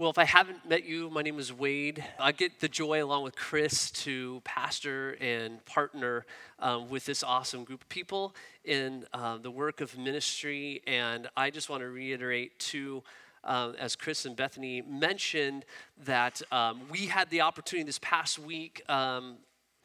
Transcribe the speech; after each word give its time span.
Well, 0.00 0.10
if 0.10 0.18
I 0.18 0.26
haven't 0.26 0.64
met 0.64 0.84
you, 0.84 1.10
my 1.10 1.22
name 1.22 1.40
is 1.40 1.52
Wade. 1.52 2.04
I 2.20 2.30
get 2.30 2.60
the 2.60 2.68
joy, 2.68 3.02
along 3.02 3.24
with 3.24 3.34
Chris, 3.34 3.90
to 3.90 4.40
pastor 4.44 5.16
and 5.20 5.64
partner 5.64 6.24
um, 6.60 6.88
with 6.88 7.04
this 7.04 7.24
awesome 7.24 7.64
group 7.64 7.82
of 7.82 7.88
people 7.88 8.32
in 8.64 9.06
uh, 9.12 9.38
the 9.38 9.50
work 9.50 9.80
of 9.80 9.98
ministry. 9.98 10.82
And 10.86 11.28
I 11.36 11.50
just 11.50 11.68
want 11.68 11.82
to 11.82 11.88
reiterate 11.88 12.56
to 12.60 13.02
um, 13.42 13.74
as 13.76 13.96
Chris 13.96 14.24
and 14.24 14.36
Bethany 14.36 14.82
mentioned, 14.82 15.64
that 16.04 16.42
um, 16.52 16.82
we 16.88 17.06
had 17.06 17.28
the 17.30 17.40
opportunity 17.40 17.84
this 17.84 17.98
past 17.98 18.38
week. 18.38 18.88
Um, 18.88 19.38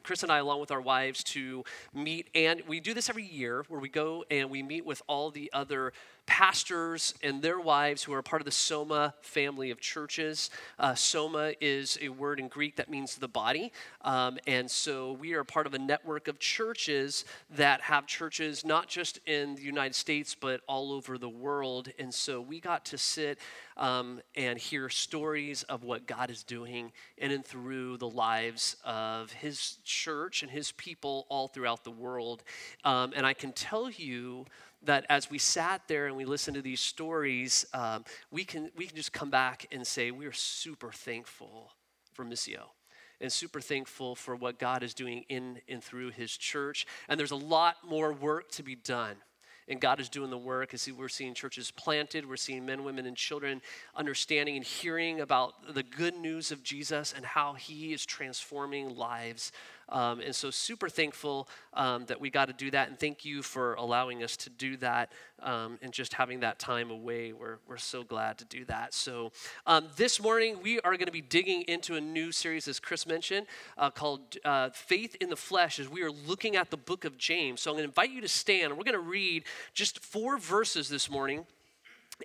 Chris 0.04 0.22
and 0.22 0.30
I, 0.30 0.38
along 0.38 0.60
with 0.60 0.70
our 0.70 0.82
wives, 0.82 1.24
to 1.24 1.64
meet, 1.92 2.28
and 2.36 2.62
we 2.68 2.78
do 2.78 2.94
this 2.94 3.08
every 3.08 3.24
year 3.24 3.64
where 3.68 3.80
we 3.80 3.88
go 3.88 4.24
and 4.30 4.48
we 4.48 4.62
meet 4.62 4.86
with 4.86 5.02
all 5.08 5.32
the 5.32 5.50
other 5.52 5.92
pastors 6.26 7.14
and 7.22 7.42
their 7.42 7.60
wives 7.60 8.02
who 8.02 8.12
are 8.12 8.22
part 8.22 8.40
of 8.40 8.46
the 8.46 8.52
Soma 8.52 9.14
family 9.20 9.70
of 9.70 9.80
churches. 9.80 10.50
Uh, 10.78 10.94
Soma 10.94 11.52
is 11.60 11.98
a 12.00 12.08
word 12.08 12.40
in 12.40 12.48
Greek 12.48 12.76
that 12.76 12.88
means 12.88 13.16
the 13.16 13.28
body. 13.28 13.72
Um, 14.02 14.38
and 14.46 14.70
so 14.70 15.12
we 15.12 15.34
are 15.34 15.44
part 15.44 15.66
of 15.66 15.74
a 15.74 15.78
network 15.78 16.28
of 16.28 16.38
churches 16.38 17.24
that 17.50 17.80
have 17.82 18.06
churches 18.06 18.64
not 18.64 18.88
just 18.88 19.18
in 19.26 19.54
the 19.54 19.62
United 19.62 19.94
States, 19.94 20.34
but 20.34 20.60
all 20.66 20.92
over 20.92 21.18
the 21.18 21.28
world. 21.28 21.90
And 21.98 22.12
so 22.12 22.40
we 22.40 22.60
got 22.60 22.84
to 22.86 22.98
sit 22.98 23.38
um, 23.76 24.20
and 24.36 24.58
hear 24.58 24.88
stories 24.88 25.62
of 25.64 25.82
what 25.82 26.06
God 26.06 26.30
is 26.30 26.42
doing 26.42 26.92
in 27.18 27.32
and 27.32 27.44
through 27.44 27.98
the 27.98 28.08
lives 28.08 28.76
of 28.84 29.32
His 29.32 29.78
church 29.84 30.42
and 30.42 30.50
His 30.50 30.72
people 30.72 31.26
all 31.28 31.48
throughout 31.48 31.84
the 31.84 31.90
world. 31.90 32.42
Um, 32.84 33.12
and 33.16 33.26
I 33.26 33.34
can 33.34 33.52
tell 33.52 33.90
you 33.90 34.46
that 34.84 35.06
as 35.08 35.30
we 35.30 35.38
sat 35.38 35.82
there 35.88 36.06
and 36.06 36.16
we 36.16 36.24
listened 36.24 36.54
to 36.56 36.62
these 36.62 36.80
stories, 36.80 37.66
um, 37.74 38.04
we, 38.30 38.44
can, 38.44 38.70
we 38.76 38.86
can 38.86 38.96
just 38.96 39.12
come 39.12 39.30
back 39.30 39.66
and 39.72 39.86
say, 39.86 40.10
we 40.10 40.26
are 40.26 40.32
super 40.32 40.92
thankful 40.92 41.72
for 42.12 42.24
Missio 42.24 42.70
and 43.20 43.32
super 43.32 43.60
thankful 43.60 44.14
for 44.14 44.36
what 44.36 44.58
God 44.58 44.82
is 44.82 44.94
doing 44.94 45.24
in 45.28 45.60
and 45.68 45.82
through 45.82 46.10
his 46.10 46.36
church. 46.36 46.86
And 47.08 47.18
there's 47.18 47.30
a 47.30 47.36
lot 47.36 47.76
more 47.88 48.12
work 48.12 48.50
to 48.52 48.62
be 48.62 48.74
done. 48.74 49.16
And 49.66 49.80
God 49.80 49.98
is 49.98 50.10
doing 50.10 50.28
the 50.30 50.36
work 50.36 50.74
as 50.74 50.86
we're 50.92 51.08
seeing 51.08 51.32
churches 51.32 51.70
planted, 51.70 52.28
we're 52.28 52.36
seeing 52.36 52.66
men, 52.66 52.84
women, 52.84 53.06
and 53.06 53.16
children 53.16 53.62
understanding 53.96 54.56
and 54.56 54.64
hearing 54.64 55.20
about 55.20 55.74
the 55.74 55.82
good 55.82 56.14
news 56.14 56.52
of 56.52 56.62
Jesus 56.62 57.14
and 57.16 57.24
how 57.24 57.54
he 57.54 57.94
is 57.94 58.04
transforming 58.04 58.94
lives 58.94 59.52
um, 59.88 60.20
and 60.20 60.34
so, 60.34 60.50
super 60.50 60.88
thankful 60.88 61.48
um, 61.74 62.06
that 62.06 62.20
we 62.20 62.30
got 62.30 62.46
to 62.46 62.52
do 62.52 62.70
that. 62.70 62.88
And 62.88 62.98
thank 62.98 63.24
you 63.24 63.42
for 63.42 63.74
allowing 63.74 64.22
us 64.22 64.36
to 64.38 64.50
do 64.50 64.76
that 64.78 65.12
um, 65.42 65.78
and 65.82 65.92
just 65.92 66.14
having 66.14 66.40
that 66.40 66.58
time 66.58 66.90
away. 66.90 67.32
We're, 67.32 67.58
we're 67.68 67.76
so 67.76 68.02
glad 68.02 68.38
to 68.38 68.44
do 68.44 68.64
that. 68.66 68.94
So, 68.94 69.32
um, 69.66 69.88
this 69.96 70.20
morning, 70.20 70.58
we 70.62 70.80
are 70.80 70.92
going 70.92 71.06
to 71.06 71.12
be 71.12 71.20
digging 71.20 71.62
into 71.62 71.96
a 71.96 72.00
new 72.00 72.32
series, 72.32 72.68
as 72.68 72.80
Chris 72.80 73.06
mentioned, 73.06 73.46
uh, 73.76 73.90
called 73.90 74.36
uh, 74.44 74.70
Faith 74.70 75.16
in 75.20 75.28
the 75.28 75.36
Flesh, 75.36 75.78
as 75.78 75.88
we 75.88 76.02
are 76.02 76.10
looking 76.10 76.56
at 76.56 76.70
the 76.70 76.76
book 76.76 77.04
of 77.04 77.18
James. 77.18 77.60
So, 77.60 77.70
I'm 77.70 77.76
going 77.76 77.84
to 77.84 77.90
invite 77.90 78.10
you 78.10 78.20
to 78.20 78.28
stand. 78.28 78.76
We're 78.76 78.84
going 78.84 78.94
to 78.94 78.98
read 79.00 79.44
just 79.74 80.00
four 80.00 80.38
verses 80.38 80.88
this 80.88 81.10
morning. 81.10 81.46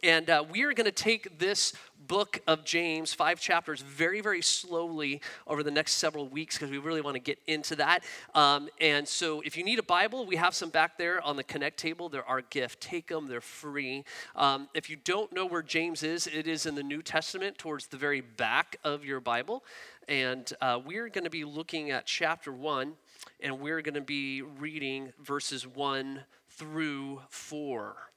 And 0.04 0.30
uh, 0.30 0.44
we 0.50 0.64
are 0.64 0.74
going 0.74 0.86
to 0.86 0.92
take 0.92 1.40
this 1.40 1.74
book 2.08 2.42
of 2.48 2.64
James, 2.64 3.14
five 3.14 3.40
chapters, 3.40 3.82
very, 3.82 4.22
very 4.22 4.42
slowly 4.42 5.22
over 5.48 5.64
the 5.64 5.72
next 5.72 5.94
several 5.94 6.28
weeks 6.28 6.58
because 6.58 6.70
we 6.70 6.78
really 6.78 7.02
want 7.02 7.16
to 7.16 7.20
get 7.20 7.40
into 7.48 7.76
that. 7.76 8.04
Um, 8.36 8.70
and 8.80 9.08
so, 9.08 9.42
if 9.42 9.58
you 9.58 9.64
need 9.64 9.80
a 9.80 9.84
Bible, 9.84 10.26
we 10.26 10.36
have 10.36 10.54
some 10.54 10.70
back 10.70 10.98
there 10.98 11.22
on 11.22 11.36
the 11.36 11.44
Connect 11.44 11.78
table. 11.78 12.08
They're 12.08 12.28
our 12.28 12.42
gift. 12.42 12.82
Take 12.82 13.08
them, 13.08 13.28
they're 13.28 13.42
free. 13.42 14.04
Um, 14.36 14.70
if 14.74 14.90
you 14.90 14.96
don't 14.96 15.34
know 15.34 15.46
where 15.46 15.64
James 15.64 16.04
is, 16.04 16.28
it 16.28 16.48
is 16.48 16.66
in 16.66 16.76
the 16.76 16.84
New 16.84 17.02
Testament 17.02 17.58
towards 17.58 17.88
the 17.88 17.98
very 17.98 18.22
back 18.22 18.78
of 18.84 19.04
your 19.04 19.20
Bible. 19.20 19.64
And 20.08 20.52
uh, 20.62 20.80
we're 20.84 21.10
going 21.10 21.26
to 21.26 21.30
be 21.30 21.46
looking 21.46 21.92
at 21.92 22.06
chapter 22.06 22.52
one, 22.52 22.94
and 23.40 23.60
we're 23.60 23.82
going 23.82 23.96
to 23.96 24.02
be 24.02 24.42
reading 24.42 25.14
verses 25.24 25.66
one 25.68 26.22
through 26.50 27.22
four. 27.30 28.09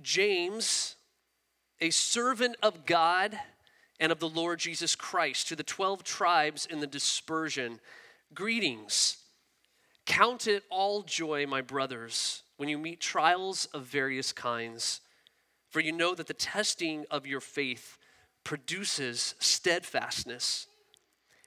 James, 0.00 0.96
a 1.80 1.90
servant 1.90 2.56
of 2.62 2.86
God 2.86 3.38
and 4.00 4.10
of 4.10 4.20
the 4.20 4.28
Lord 4.28 4.58
Jesus 4.58 4.96
Christ, 4.96 5.48
to 5.48 5.56
the 5.56 5.62
12 5.62 6.02
tribes 6.02 6.66
in 6.66 6.80
the 6.80 6.86
dispersion, 6.86 7.80
greetings. 8.34 9.18
Count 10.06 10.46
it 10.46 10.64
all 10.70 11.02
joy, 11.02 11.46
my 11.46 11.60
brothers, 11.60 12.42
when 12.56 12.68
you 12.68 12.78
meet 12.78 13.00
trials 13.00 13.66
of 13.66 13.84
various 13.84 14.32
kinds, 14.32 15.00
for 15.68 15.80
you 15.80 15.92
know 15.92 16.14
that 16.14 16.26
the 16.26 16.34
testing 16.34 17.04
of 17.10 17.26
your 17.26 17.40
faith 17.40 17.98
produces 18.44 19.34
steadfastness. 19.38 20.66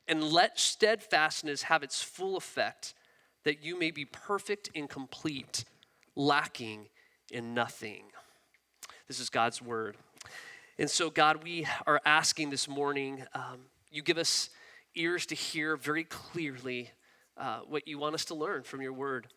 And 0.08 0.24
let 0.24 0.60
steadfastness 0.60 1.64
have 1.64 1.84
its 1.84 2.02
full 2.04 2.38
effect, 2.38 2.94
that 3.44 3.64
you 3.64 3.78
may 3.78 3.92
be 3.92 4.06
perfect 4.06 4.70
and 4.76 4.90
complete, 4.90 5.66
lacking 6.16 6.88
in 7.32 7.54
nothing. 7.54 8.04
This 9.08 9.20
is 9.20 9.30
God's 9.30 9.62
word. 9.62 9.98
And 10.80 10.90
so, 10.90 11.12
God, 11.12 11.44
we 11.44 11.68
are 11.86 12.02
asking 12.06 12.50
this 12.50 12.68
morning, 12.68 13.24
um, 13.36 13.60
you 13.92 14.02
give 14.02 14.18
us 14.18 14.50
ears 14.96 15.28
to 15.28 15.36
hear 15.36 15.78
very 15.78 16.06
clearly 16.06 16.90
uh, 17.38 17.60
what 17.68 17.88
you 17.88 18.00
want 18.00 18.16
us 18.16 18.26
to 18.26 18.36
learn 18.36 18.64
from 18.64 18.82
your 18.82 18.94
word. 18.94 19.28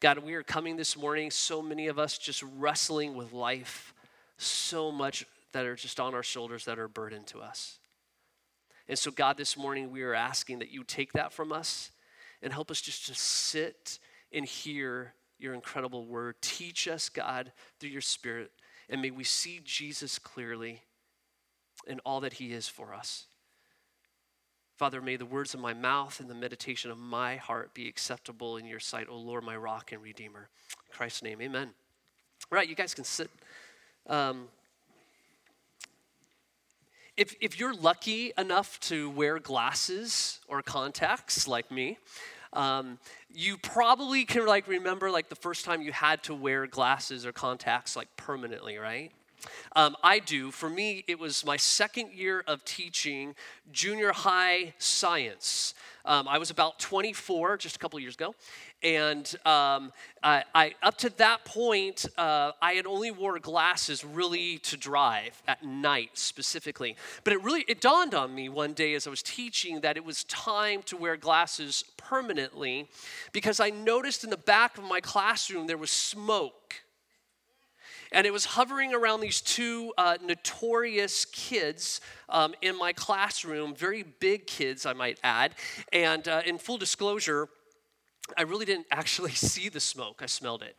God, 0.00 0.18
we 0.18 0.34
are 0.34 0.42
coming 0.42 0.76
this 0.76 0.96
morning, 0.96 1.30
so 1.30 1.62
many 1.62 1.86
of 1.86 1.96
us 1.96 2.18
just 2.18 2.42
wrestling 2.58 3.14
with 3.14 3.32
life, 3.32 3.94
so 4.36 4.90
much 4.90 5.24
that 5.52 5.64
are 5.64 5.76
just 5.76 6.00
on 6.00 6.12
our 6.12 6.24
shoulders 6.24 6.64
that 6.64 6.80
are 6.80 6.84
a 6.84 6.88
burden 6.88 7.22
to 7.26 7.40
us. 7.40 7.78
And 8.88 8.98
so, 8.98 9.12
God, 9.12 9.36
this 9.36 9.56
morning 9.56 9.92
we 9.92 10.02
are 10.02 10.14
asking 10.14 10.58
that 10.58 10.72
you 10.72 10.82
take 10.82 11.12
that 11.12 11.32
from 11.32 11.52
us 11.52 11.92
and 12.42 12.52
help 12.52 12.68
us 12.68 12.80
just 12.80 13.06
to 13.06 13.14
sit 13.14 14.00
and 14.32 14.44
hear 14.44 15.14
your 15.38 15.54
incredible 15.54 16.04
word. 16.04 16.34
Teach 16.40 16.88
us, 16.88 17.08
God, 17.08 17.52
through 17.78 17.90
your 17.90 18.00
spirit 18.00 18.50
and 18.88 19.00
may 19.02 19.10
we 19.10 19.24
see 19.24 19.60
Jesus 19.64 20.18
clearly 20.18 20.82
in 21.86 22.00
all 22.00 22.20
that 22.20 22.34
he 22.34 22.52
is 22.52 22.68
for 22.68 22.94
us. 22.94 23.26
Father, 24.76 25.00
may 25.00 25.16
the 25.16 25.26
words 25.26 25.54
of 25.54 25.60
my 25.60 25.72
mouth 25.72 26.18
and 26.18 26.28
the 26.28 26.34
meditation 26.34 26.90
of 26.90 26.98
my 26.98 27.36
heart 27.36 27.74
be 27.74 27.88
acceptable 27.88 28.56
in 28.56 28.66
your 28.66 28.80
sight, 28.80 29.06
O 29.08 29.16
Lord, 29.16 29.44
my 29.44 29.56
rock 29.56 29.92
and 29.92 30.02
redeemer. 30.02 30.48
In 30.88 30.92
Christ's 30.92 31.22
name, 31.22 31.40
amen. 31.40 31.70
All 32.50 32.56
right, 32.56 32.68
you 32.68 32.74
guys 32.74 32.92
can 32.92 33.04
sit. 33.04 33.30
Um, 34.08 34.48
if, 37.16 37.36
if 37.40 37.60
you're 37.60 37.74
lucky 37.74 38.32
enough 38.36 38.80
to 38.80 39.08
wear 39.10 39.38
glasses 39.38 40.40
or 40.48 40.60
contacts 40.62 41.46
like 41.46 41.70
me, 41.70 41.98
um, 42.54 42.98
you 43.32 43.56
probably 43.58 44.24
can 44.24 44.46
like 44.46 44.66
remember 44.68 45.10
like 45.10 45.28
the 45.28 45.36
first 45.36 45.64
time 45.64 45.82
you 45.82 45.92
had 45.92 46.22
to 46.24 46.34
wear 46.34 46.66
glasses 46.66 47.26
or 47.26 47.32
contacts 47.32 47.96
like 47.96 48.08
permanently, 48.16 48.78
right? 48.78 49.12
Um, 49.76 49.96
I 50.02 50.20
do. 50.20 50.50
For 50.50 50.70
me, 50.70 51.04
it 51.06 51.18
was 51.18 51.44
my 51.44 51.56
second 51.56 52.12
year 52.12 52.42
of 52.46 52.64
teaching 52.64 53.34
junior 53.72 54.12
high 54.12 54.74
science. 54.78 55.74
Um, 56.06 56.28
I 56.28 56.38
was 56.38 56.50
about 56.50 56.78
24 56.78 57.56
just 57.56 57.76
a 57.76 57.78
couple 57.78 57.98
years 57.98 58.14
ago, 58.14 58.34
and 58.82 59.26
um, 59.46 59.90
I, 60.22 60.44
I, 60.54 60.74
up 60.82 60.98
to 60.98 61.10
that 61.16 61.44
point, 61.46 62.04
uh, 62.18 62.52
I 62.60 62.72
had 62.72 62.86
only 62.86 63.10
wore 63.10 63.38
glasses 63.38 64.04
really 64.04 64.58
to 64.58 64.76
drive 64.76 65.42
at 65.48 65.64
night 65.64 66.10
specifically. 66.12 66.96
But 67.24 67.32
it 67.32 67.42
really 67.42 67.64
it 67.68 67.80
dawned 67.80 68.14
on 68.14 68.34
me 68.34 68.50
one 68.50 68.74
day 68.74 68.94
as 68.94 69.06
I 69.06 69.10
was 69.10 69.22
teaching 69.22 69.80
that 69.80 69.96
it 69.96 70.04
was 70.04 70.24
time 70.24 70.82
to 70.84 70.96
wear 70.96 71.16
glasses 71.16 71.84
permanently, 71.96 72.88
because 73.32 73.58
I 73.58 73.70
noticed 73.70 74.24
in 74.24 74.30
the 74.30 74.36
back 74.36 74.76
of 74.76 74.84
my 74.84 75.00
classroom 75.00 75.66
there 75.66 75.78
was 75.78 75.90
smoke 75.90 76.83
and 78.14 78.26
it 78.26 78.32
was 78.32 78.44
hovering 78.44 78.94
around 78.94 79.20
these 79.20 79.40
two 79.40 79.92
uh, 79.98 80.16
notorious 80.24 81.24
kids 81.26 82.00
um, 82.28 82.54
in 82.62 82.78
my 82.78 82.92
classroom, 82.92 83.74
very 83.74 84.02
big 84.02 84.46
kids, 84.46 84.86
I 84.86 84.92
might 84.92 85.18
add. 85.22 85.54
And 85.92 86.26
uh, 86.28 86.42
in 86.46 86.58
full 86.58 86.78
disclosure, 86.78 87.48
I 88.38 88.42
really 88.42 88.64
didn't 88.64 88.86
actually 88.90 89.30
see 89.32 89.68
the 89.68 89.80
smoke, 89.80 90.20
I 90.22 90.26
smelled 90.26 90.62
it. 90.62 90.76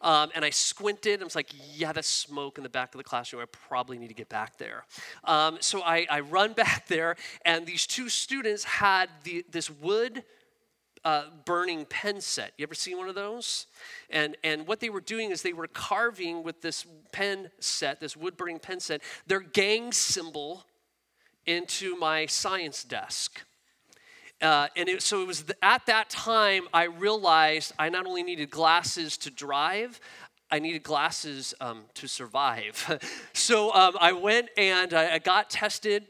Um, 0.00 0.30
and 0.34 0.44
I 0.44 0.50
squinted. 0.50 1.20
I 1.20 1.24
was 1.24 1.36
like, 1.36 1.52
yeah, 1.76 1.92
that's 1.92 2.08
smoke 2.08 2.58
in 2.58 2.64
the 2.64 2.68
back 2.68 2.92
of 2.92 2.98
the 2.98 3.04
classroom. 3.04 3.40
I 3.40 3.44
probably 3.68 3.98
need 3.98 4.08
to 4.08 4.14
get 4.14 4.28
back 4.28 4.58
there. 4.58 4.84
Um, 5.22 5.58
so 5.60 5.80
I, 5.82 6.08
I, 6.10 6.18
run 6.18 6.52
back 6.64 6.88
there, 6.88 7.14
and 7.44 7.64
these 7.64 7.86
two 7.86 8.08
students 8.08 8.64
had 8.64 9.08
the, 9.22 9.44
this 9.48 9.70
wood 9.70 10.24
uh, 11.04 11.24
burning 11.44 11.84
pen 11.84 12.20
set. 12.20 12.52
You 12.56 12.62
ever 12.64 12.74
seen 12.74 12.96
one 12.96 13.08
of 13.08 13.14
those? 13.14 13.66
And, 14.10 14.36
and 14.44 14.66
what 14.66 14.80
they 14.80 14.90
were 14.90 15.00
doing 15.00 15.30
is 15.30 15.42
they 15.42 15.52
were 15.52 15.66
carving 15.66 16.42
with 16.42 16.62
this 16.62 16.86
pen 17.10 17.50
set, 17.60 18.00
this 18.00 18.16
wood 18.16 18.36
burning 18.36 18.58
pen 18.58 18.80
set, 18.80 19.02
their 19.26 19.40
gang 19.40 19.92
symbol 19.92 20.64
into 21.46 21.96
my 21.96 22.26
science 22.26 22.84
desk. 22.84 23.42
Uh, 24.40 24.68
and 24.76 24.88
it, 24.88 25.02
so 25.02 25.22
it 25.22 25.26
was 25.26 25.44
at 25.62 25.86
that 25.86 26.10
time 26.10 26.66
I 26.74 26.84
realized 26.84 27.72
I 27.78 27.88
not 27.88 28.06
only 28.06 28.22
needed 28.22 28.50
glasses 28.50 29.16
to 29.18 29.30
drive, 29.30 30.00
I 30.50 30.58
needed 30.58 30.82
glasses 30.82 31.54
um, 31.60 31.84
to 31.94 32.06
survive. 32.06 33.00
so 33.32 33.72
um, 33.72 33.96
I 34.00 34.12
went 34.12 34.50
and 34.56 34.92
I, 34.92 35.14
I 35.14 35.18
got 35.18 35.48
tested 35.48 36.06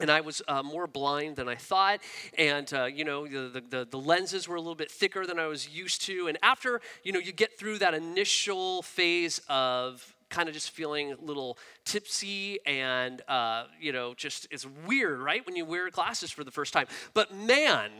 and 0.00 0.10
I 0.10 0.20
was 0.20 0.42
uh, 0.48 0.62
more 0.62 0.86
blind 0.86 1.36
than 1.36 1.48
I 1.48 1.54
thought. 1.54 2.00
And, 2.38 2.72
uh, 2.72 2.84
you 2.86 3.04
know, 3.04 3.26
the, 3.26 3.62
the, 3.68 3.86
the, 3.88 3.98
lenses 3.98 4.48
were 4.48 4.56
a 4.56 4.60
little 4.60 4.74
bit 4.74 4.90
thicker 4.90 5.26
than 5.26 5.38
I 5.38 5.46
was 5.46 5.68
used 5.68 6.02
to. 6.06 6.28
And 6.28 6.38
after, 6.42 6.80
you 7.04 7.12
know, 7.12 7.18
you 7.18 7.32
get 7.32 7.58
through 7.58 7.78
that 7.78 7.94
initial 7.94 8.82
phase 8.82 9.40
of 9.48 10.14
kind 10.30 10.48
of 10.48 10.54
just 10.54 10.70
feeling 10.70 11.12
a 11.12 11.16
little 11.20 11.58
tipsy 11.84 12.58
and, 12.64 13.20
uh, 13.28 13.64
you 13.80 13.92
know, 13.92 14.14
just 14.14 14.48
it's 14.50 14.66
weird, 14.86 15.20
right? 15.20 15.44
When 15.46 15.56
you 15.56 15.64
wear 15.64 15.90
glasses 15.90 16.30
for 16.30 16.42
the 16.42 16.50
first 16.50 16.72
time. 16.72 16.86
But 17.12 17.34
man, 17.34 17.90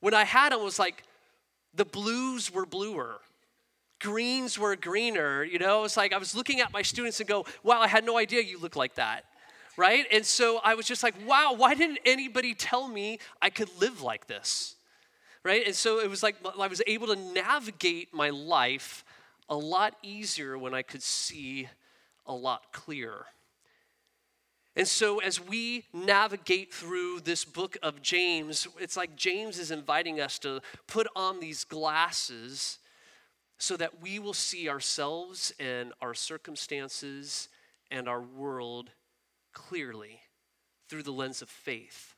when 0.00 0.14
I 0.14 0.24
had 0.24 0.52
them, 0.52 0.62
was 0.62 0.78
like 0.78 1.04
the 1.74 1.84
blues 1.84 2.52
were 2.52 2.66
bluer 2.66 3.20
greens 3.98 4.58
were 4.58 4.76
greener. 4.76 5.42
You 5.42 5.58
know, 5.58 5.84
it's 5.84 5.96
like 5.96 6.12
I 6.12 6.18
was 6.18 6.34
looking 6.34 6.60
at 6.60 6.70
my 6.70 6.82
students 6.82 7.18
and 7.18 7.28
go, 7.28 7.46
wow, 7.62 7.80
I 7.80 7.88
had 7.88 8.04
no 8.04 8.18
idea 8.18 8.42
you 8.42 8.58
look 8.58 8.76
like 8.76 8.96
that. 8.96 9.24
Right? 9.76 10.06
And 10.10 10.24
so 10.24 10.58
I 10.64 10.74
was 10.74 10.86
just 10.86 11.02
like, 11.02 11.14
wow, 11.26 11.54
why 11.56 11.74
didn't 11.74 11.98
anybody 12.06 12.54
tell 12.54 12.88
me 12.88 13.18
I 13.42 13.50
could 13.50 13.68
live 13.78 14.00
like 14.00 14.26
this? 14.26 14.76
Right? 15.44 15.66
And 15.66 15.74
so 15.74 16.00
it 16.00 16.08
was 16.08 16.22
like 16.22 16.36
I 16.58 16.66
was 16.66 16.82
able 16.86 17.08
to 17.08 17.16
navigate 17.16 18.14
my 18.14 18.30
life 18.30 19.04
a 19.48 19.56
lot 19.56 19.94
easier 20.02 20.58
when 20.58 20.74
I 20.74 20.82
could 20.82 21.02
see 21.02 21.68
a 22.26 22.34
lot 22.34 22.72
clearer. 22.72 23.26
And 24.74 24.86
so, 24.86 25.20
as 25.20 25.40
we 25.40 25.84
navigate 25.94 26.72
through 26.72 27.20
this 27.20 27.46
book 27.46 27.78
of 27.82 28.02
James, 28.02 28.68
it's 28.78 28.96
like 28.96 29.16
James 29.16 29.58
is 29.58 29.70
inviting 29.70 30.20
us 30.20 30.38
to 30.40 30.60
put 30.86 31.06
on 31.16 31.40
these 31.40 31.64
glasses 31.64 32.78
so 33.56 33.78
that 33.78 34.02
we 34.02 34.18
will 34.18 34.34
see 34.34 34.68
ourselves 34.68 35.52
and 35.58 35.94
our 36.02 36.12
circumstances 36.12 37.48
and 37.90 38.06
our 38.06 38.20
world 38.20 38.90
clearly 39.56 40.20
through 40.88 41.02
the 41.02 41.10
lens 41.10 41.40
of 41.40 41.48
faith. 41.48 42.14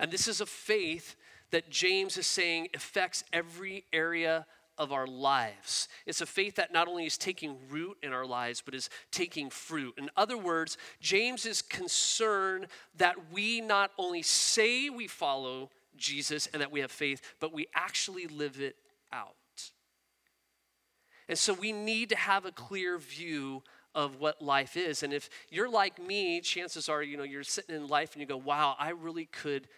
And 0.00 0.10
this 0.10 0.26
is 0.26 0.40
a 0.40 0.46
faith 0.46 1.14
that 1.52 1.70
James 1.70 2.16
is 2.16 2.26
saying 2.26 2.68
affects 2.74 3.22
every 3.32 3.84
area 3.92 4.46
of 4.76 4.90
our 4.92 5.06
lives. 5.06 5.86
It's 6.04 6.20
a 6.20 6.26
faith 6.26 6.56
that 6.56 6.72
not 6.72 6.88
only 6.88 7.06
is 7.06 7.16
taking 7.16 7.56
root 7.70 7.98
in 8.02 8.12
our 8.12 8.26
lives, 8.26 8.60
but 8.64 8.74
is 8.74 8.90
taking 9.12 9.48
fruit. 9.48 9.94
In 9.96 10.10
other 10.16 10.36
words, 10.36 10.76
James 11.00 11.46
is 11.46 11.62
concerned 11.62 12.66
that 12.96 13.14
we 13.32 13.60
not 13.60 13.92
only 13.96 14.22
say 14.22 14.90
we 14.90 15.06
follow 15.06 15.70
Jesus 15.96 16.48
and 16.52 16.60
that 16.60 16.72
we 16.72 16.80
have 16.80 16.90
faith, 16.90 17.20
but 17.38 17.52
we 17.52 17.66
actually 17.76 18.26
live 18.26 18.60
it 18.60 18.74
out. 19.12 19.36
And 21.28 21.38
so 21.38 21.54
we 21.54 21.70
need 21.70 22.08
to 22.08 22.16
have 22.16 22.44
a 22.44 22.50
clear 22.50 22.98
view 22.98 23.62
of 23.94 24.20
what 24.20 24.40
life 24.40 24.76
is. 24.76 25.02
And 25.02 25.12
if 25.12 25.28
you're 25.50 25.70
like 25.70 26.00
me, 26.02 26.40
chances 26.40 26.88
are, 26.88 27.02
you 27.02 27.16
know, 27.16 27.22
you're 27.22 27.44
sitting 27.44 27.74
in 27.74 27.86
life 27.86 28.12
and 28.12 28.20
you 28.20 28.26
go, 28.26 28.36
wow, 28.36 28.74
I 28.78 28.90
really 28.90 29.26
could 29.26 29.68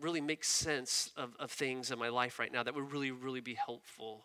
really 0.00 0.20
make 0.20 0.44
sense 0.44 1.12
of, 1.16 1.34
of 1.38 1.50
things 1.50 1.90
in 1.90 1.98
my 1.98 2.08
life 2.08 2.38
right 2.38 2.52
now 2.52 2.62
that 2.62 2.74
would 2.74 2.92
really, 2.92 3.10
really 3.10 3.40
be 3.40 3.54
helpful. 3.54 4.24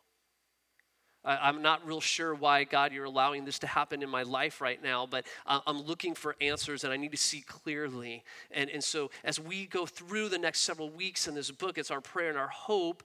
I, 1.24 1.50
am 1.50 1.64
not 1.64 1.86
real 1.86 2.00
sure 2.00 2.36
why, 2.36 2.66
God, 2.66 2.94
you're 2.94 3.06
allowing 3.06 3.46
this 3.46 3.58
to 3.60 3.68
happen 3.68 4.04
in 4.04 4.10
my 4.10 4.22
life 4.22 4.62
right 4.62 4.82
now, 4.82 5.08
but 5.08 5.26
uh, 5.48 5.60
I'm 5.66 5.82
looking 5.82 6.14
for 6.14 6.36
answers 6.40 6.84
and 6.84 6.94
I 6.94 6.98
need 6.98 7.12
to 7.12 7.18
see 7.18 7.42
clearly. 7.42 8.24
And, 8.52 8.70
and 8.70 8.84
so, 8.84 9.10
as 9.24 9.40
we 9.40 9.66
go 9.66 9.88
through 9.88 10.30
the 10.30 10.38
next 10.38 10.62
several 10.62 10.92
weeks 10.92 11.28
in 11.28 11.34
this 11.34 11.50
book, 11.50 11.80
it's 11.80 11.90
our 11.90 12.00
prayer 12.02 12.30
and 12.30 12.38
our 12.38 12.48
hope 12.48 13.02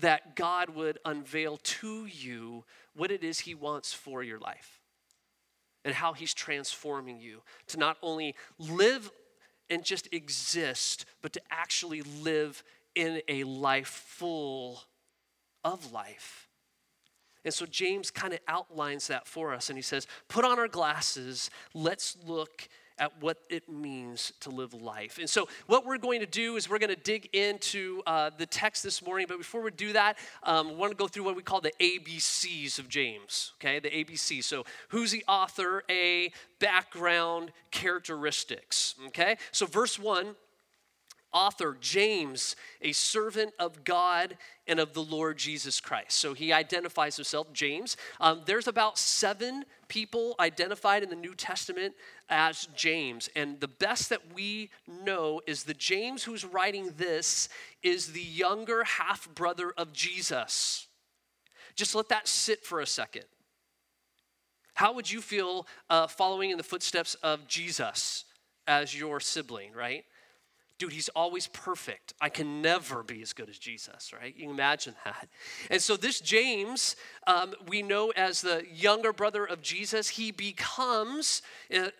that 0.00 0.34
God 0.34 0.70
would 0.70 0.98
unveil 1.04 1.58
to 1.58 2.06
you 2.06 2.64
what 2.94 3.12
it 3.12 3.22
is 3.22 3.40
He 3.40 3.54
wants 3.54 3.92
for 3.92 4.24
your 4.24 4.40
life 4.40 4.79
and 5.84 5.94
how 5.94 6.12
He's 6.12 6.34
transforming 6.34 7.18
you 7.18 7.42
to 7.68 7.78
not 7.78 7.96
only 8.02 8.34
live 8.58 9.10
and 9.68 9.84
just 9.84 10.08
exist, 10.12 11.06
but 11.22 11.32
to 11.32 11.40
actually 11.50 12.02
live 12.02 12.62
in 12.94 13.22
a 13.28 13.44
life 13.44 13.88
full 13.88 14.82
of 15.64 15.92
life. 15.92 16.48
And 17.44 17.54
so 17.54 17.64
James 17.64 18.10
kind 18.10 18.34
of 18.34 18.40
outlines 18.48 19.06
that 19.06 19.26
for 19.26 19.54
us 19.54 19.70
and 19.70 19.78
he 19.78 19.82
says, 19.82 20.06
Put 20.28 20.44
on 20.44 20.58
our 20.58 20.68
glasses, 20.68 21.50
let's 21.72 22.16
look 22.26 22.68
at 23.00 23.20
what 23.20 23.38
it 23.48 23.68
means 23.68 24.32
to 24.40 24.50
live 24.50 24.74
life. 24.74 25.18
And 25.18 25.28
so, 25.28 25.48
what 25.66 25.84
we're 25.84 25.98
going 25.98 26.20
to 26.20 26.26
do 26.26 26.56
is 26.56 26.68
we're 26.68 26.78
going 26.78 26.94
to 26.94 27.02
dig 27.02 27.30
into 27.32 28.02
uh, 28.06 28.30
the 28.36 28.46
text 28.46 28.84
this 28.84 29.02
morning. 29.04 29.26
But 29.28 29.38
before 29.38 29.62
we 29.62 29.70
do 29.70 29.92
that, 29.94 30.18
um, 30.42 30.68
we 30.68 30.74
want 30.76 30.92
to 30.92 30.96
go 30.96 31.08
through 31.08 31.24
what 31.24 31.34
we 31.34 31.42
call 31.42 31.60
the 31.60 31.72
ABCs 31.80 32.78
of 32.78 32.88
James. 32.88 33.52
Okay, 33.58 33.80
the 33.80 33.90
ABC. 33.90 34.44
So, 34.44 34.64
who's 34.88 35.10
the 35.10 35.24
author? 35.26 35.82
A 35.90 36.30
background, 36.60 37.50
characteristics. 37.70 38.94
Okay, 39.08 39.36
so 39.50 39.66
verse 39.66 39.98
one 39.98 40.36
author, 41.32 41.76
James, 41.80 42.56
a 42.82 42.92
servant 42.92 43.52
of 43.58 43.84
God 43.84 44.36
and 44.66 44.80
of 44.80 44.92
the 44.92 45.02
Lord 45.02 45.38
Jesus 45.38 45.80
Christ. 45.80 46.12
So 46.12 46.34
he 46.34 46.52
identifies 46.52 47.16
himself, 47.16 47.52
James. 47.52 47.96
Um, 48.20 48.42
there's 48.46 48.68
about 48.68 48.98
seven 48.98 49.64
people 49.88 50.34
identified 50.38 51.02
in 51.02 51.10
the 51.10 51.16
New 51.16 51.34
Testament 51.34 51.94
as 52.28 52.68
James. 52.74 53.28
And 53.34 53.60
the 53.60 53.68
best 53.68 54.08
that 54.08 54.34
we 54.34 54.70
know 55.04 55.40
is 55.46 55.64
the 55.64 55.74
James 55.74 56.24
who's 56.24 56.44
writing 56.44 56.94
this 56.96 57.48
is 57.82 58.12
the 58.12 58.20
younger 58.20 58.84
half 58.84 59.28
brother 59.34 59.72
of 59.76 59.92
Jesus. 59.92 60.86
Just 61.74 61.94
let 61.94 62.08
that 62.08 62.28
sit 62.28 62.64
for 62.64 62.80
a 62.80 62.86
second. 62.86 63.24
How 64.74 64.94
would 64.94 65.10
you 65.10 65.20
feel 65.20 65.66
uh, 65.90 66.06
following 66.06 66.50
in 66.50 66.56
the 66.56 66.64
footsteps 66.64 67.14
of 67.16 67.46
Jesus 67.46 68.24
as 68.66 68.98
your 68.98 69.20
sibling, 69.20 69.72
right? 69.72 70.04
Dude, 70.80 70.92
he's 70.94 71.10
always 71.10 71.46
perfect. 71.46 72.14
I 72.22 72.30
can 72.30 72.62
never 72.62 73.02
be 73.02 73.20
as 73.20 73.34
good 73.34 73.50
as 73.50 73.58
Jesus, 73.58 74.12
right? 74.18 74.34
You 74.34 74.50
imagine 74.50 74.94
that. 75.04 75.28
And 75.70 75.80
so, 75.80 75.94
this 75.94 76.20
James, 76.20 76.96
um, 77.26 77.54
we 77.68 77.82
know 77.82 78.12
as 78.16 78.40
the 78.40 78.64
younger 78.72 79.12
brother 79.12 79.44
of 79.44 79.60
Jesus, 79.60 80.08
he 80.08 80.32
becomes 80.32 81.42
a, 81.70 81.92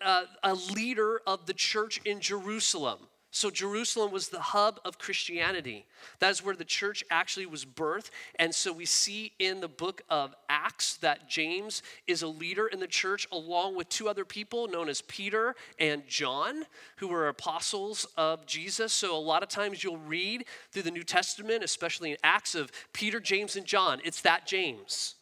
a 0.43 0.55
leader 0.55 1.21
of 1.27 1.45
the 1.45 1.53
church 1.53 2.01
in 2.03 2.19
Jerusalem. 2.19 2.99
So, 3.33 3.49
Jerusalem 3.49 4.11
was 4.11 4.27
the 4.27 4.41
hub 4.41 4.81
of 4.83 4.99
Christianity. 4.99 5.85
That 6.19 6.31
is 6.31 6.43
where 6.43 6.55
the 6.55 6.65
church 6.65 7.01
actually 7.09 7.45
was 7.45 7.63
birthed. 7.63 8.09
And 8.35 8.53
so, 8.53 8.73
we 8.73 8.85
see 8.85 9.31
in 9.39 9.61
the 9.61 9.69
book 9.69 10.01
of 10.09 10.35
Acts 10.49 10.97
that 10.97 11.29
James 11.29 11.81
is 12.07 12.23
a 12.23 12.27
leader 12.27 12.67
in 12.67 12.81
the 12.81 12.87
church, 12.87 13.29
along 13.31 13.77
with 13.77 13.87
two 13.87 14.09
other 14.09 14.25
people 14.25 14.67
known 14.67 14.89
as 14.89 14.99
Peter 15.01 15.55
and 15.79 16.05
John, 16.09 16.65
who 16.97 17.07
were 17.07 17.29
apostles 17.29 18.05
of 18.17 18.45
Jesus. 18.45 18.91
So, 18.91 19.15
a 19.15 19.17
lot 19.17 19.43
of 19.43 19.49
times 19.49 19.81
you'll 19.81 19.95
read 19.95 20.43
through 20.71 20.83
the 20.83 20.91
New 20.91 21.03
Testament, 21.03 21.63
especially 21.63 22.11
in 22.11 22.17
Acts, 22.25 22.53
of 22.53 22.69
Peter, 22.91 23.21
James, 23.21 23.55
and 23.55 23.65
John. 23.65 24.01
It's 24.03 24.21
that 24.21 24.45
James 24.45 25.15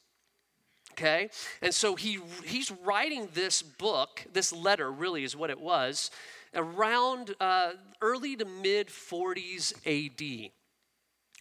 okay 0.93 1.29
and 1.61 1.73
so 1.73 1.95
he 1.95 2.19
he's 2.45 2.71
writing 2.83 3.29
this 3.33 3.61
book 3.61 4.25
this 4.33 4.51
letter 4.51 4.91
really 4.91 5.23
is 5.23 5.35
what 5.35 5.49
it 5.49 5.59
was 5.59 6.11
around 6.53 7.35
uh, 7.39 7.71
early 8.01 8.35
to 8.35 8.45
mid 8.45 8.87
40s 8.87 9.73
AD. 9.85 10.51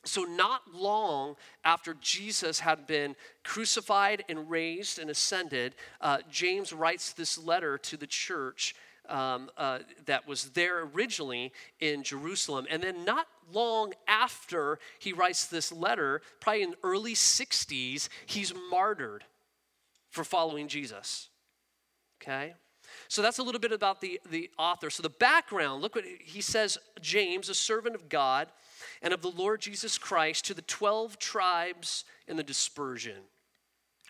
So, 0.04 0.22
not 0.22 0.62
long 0.72 1.36
after 1.64 1.94
Jesus 2.00 2.60
had 2.60 2.86
been 2.86 3.16
crucified 3.44 4.24
and 4.28 4.48
raised 4.48 4.98
and 4.98 5.10
ascended, 5.10 5.74
uh, 6.00 6.18
James 6.30 6.72
writes 6.72 7.12
this 7.12 7.36
letter 7.36 7.76
to 7.78 7.96
the 7.96 8.06
church 8.06 8.74
um, 9.08 9.50
uh, 9.56 9.80
that 10.06 10.26
was 10.26 10.50
there 10.50 10.82
originally 10.82 11.52
in 11.80 12.02
Jerusalem. 12.04 12.66
And 12.70 12.82
then, 12.82 13.04
not 13.04 13.26
long 13.52 13.92
after 14.06 14.78
he 14.98 15.12
writes 15.12 15.46
this 15.46 15.72
letter, 15.72 16.22
probably 16.40 16.62
in 16.62 16.74
early 16.82 17.14
60s, 17.14 18.08
he's 18.26 18.54
martyred 18.70 19.24
for 20.10 20.24
following 20.24 20.68
Jesus. 20.68 21.28
Okay? 22.22 22.54
So 23.08 23.22
that's 23.22 23.38
a 23.38 23.42
little 23.42 23.60
bit 23.60 23.72
about 23.72 24.02
the, 24.02 24.20
the 24.30 24.50
author. 24.58 24.90
So 24.90 25.02
the 25.02 25.08
background, 25.08 25.80
look 25.80 25.94
what 25.94 26.04
he 26.04 26.42
says 26.42 26.76
James, 27.00 27.48
a 27.48 27.54
servant 27.54 27.94
of 27.94 28.08
God 28.10 28.48
and 29.00 29.14
of 29.14 29.22
the 29.22 29.30
Lord 29.30 29.62
Jesus 29.62 29.96
Christ, 29.96 30.44
to 30.46 30.54
the 30.54 30.62
12 30.62 31.18
tribes 31.18 32.04
in 32.26 32.36
the 32.36 32.42
dispersion. 32.42 33.16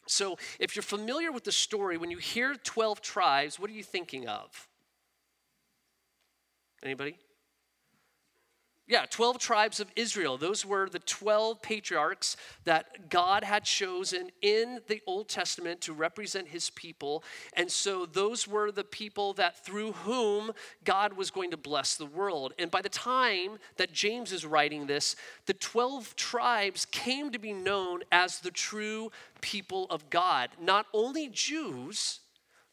So 0.06 0.36
if 0.58 0.74
you're 0.74 0.82
familiar 0.82 1.30
with 1.30 1.44
the 1.44 1.52
story, 1.52 1.96
when 1.96 2.10
you 2.10 2.18
hear 2.18 2.54
12 2.54 3.00
tribes, 3.00 3.58
what 3.58 3.70
are 3.70 3.74
you 3.74 3.84
thinking 3.84 4.26
of? 4.26 4.66
Anybody? 6.82 7.16
Yeah, 8.88 9.04
12 9.04 9.38
tribes 9.38 9.80
of 9.80 9.92
Israel. 9.96 10.38
Those 10.38 10.64
were 10.64 10.88
the 10.88 10.98
12 10.98 11.60
patriarchs 11.60 12.38
that 12.64 13.10
God 13.10 13.44
had 13.44 13.64
chosen 13.64 14.30
in 14.40 14.80
the 14.86 15.02
Old 15.06 15.28
Testament 15.28 15.82
to 15.82 15.92
represent 15.92 16.48
his 16.48 16.70
people. 16.70 17.22
And 17.52 17.70
so 17.70 18.06
those 18.06 18.48
were 18.48 18.72
the 18.72 18.84
people 18.84 19.34
that 19.34 19.62
through 19.62 19.92
whom 19.92 20.52
God 20.84 21.12
was 21.12 21.30
going 21.30 21.50
to 21.50 21.58
bless 21.58 21.96
the 21.96 22.06
world. 22.06 22.54
And 22.58 22.70
by 22.70 22.80
the 22.80 22.88
time 22.88 23.58
that 23.76 23.92
James 23.92 24.32
is 24.32 24.46
writing 24.46 24.86
this, 24.86 25.16
the 25.44 25.52
12 25.52 26.16
tribes 26.16 26.86
came 26.86 27.30
to 27.30 27.38
be 27.38 27.52
known 27.52 28.00
as 28.10 28.40
the 28.40 28.50
true 28.50 29.12
people 29.42 29.86
of 29.90 30.08
God. 30.08 30.48
Not 30.58 30.86
only 30.94 31.28
Jews, 31.28 32.20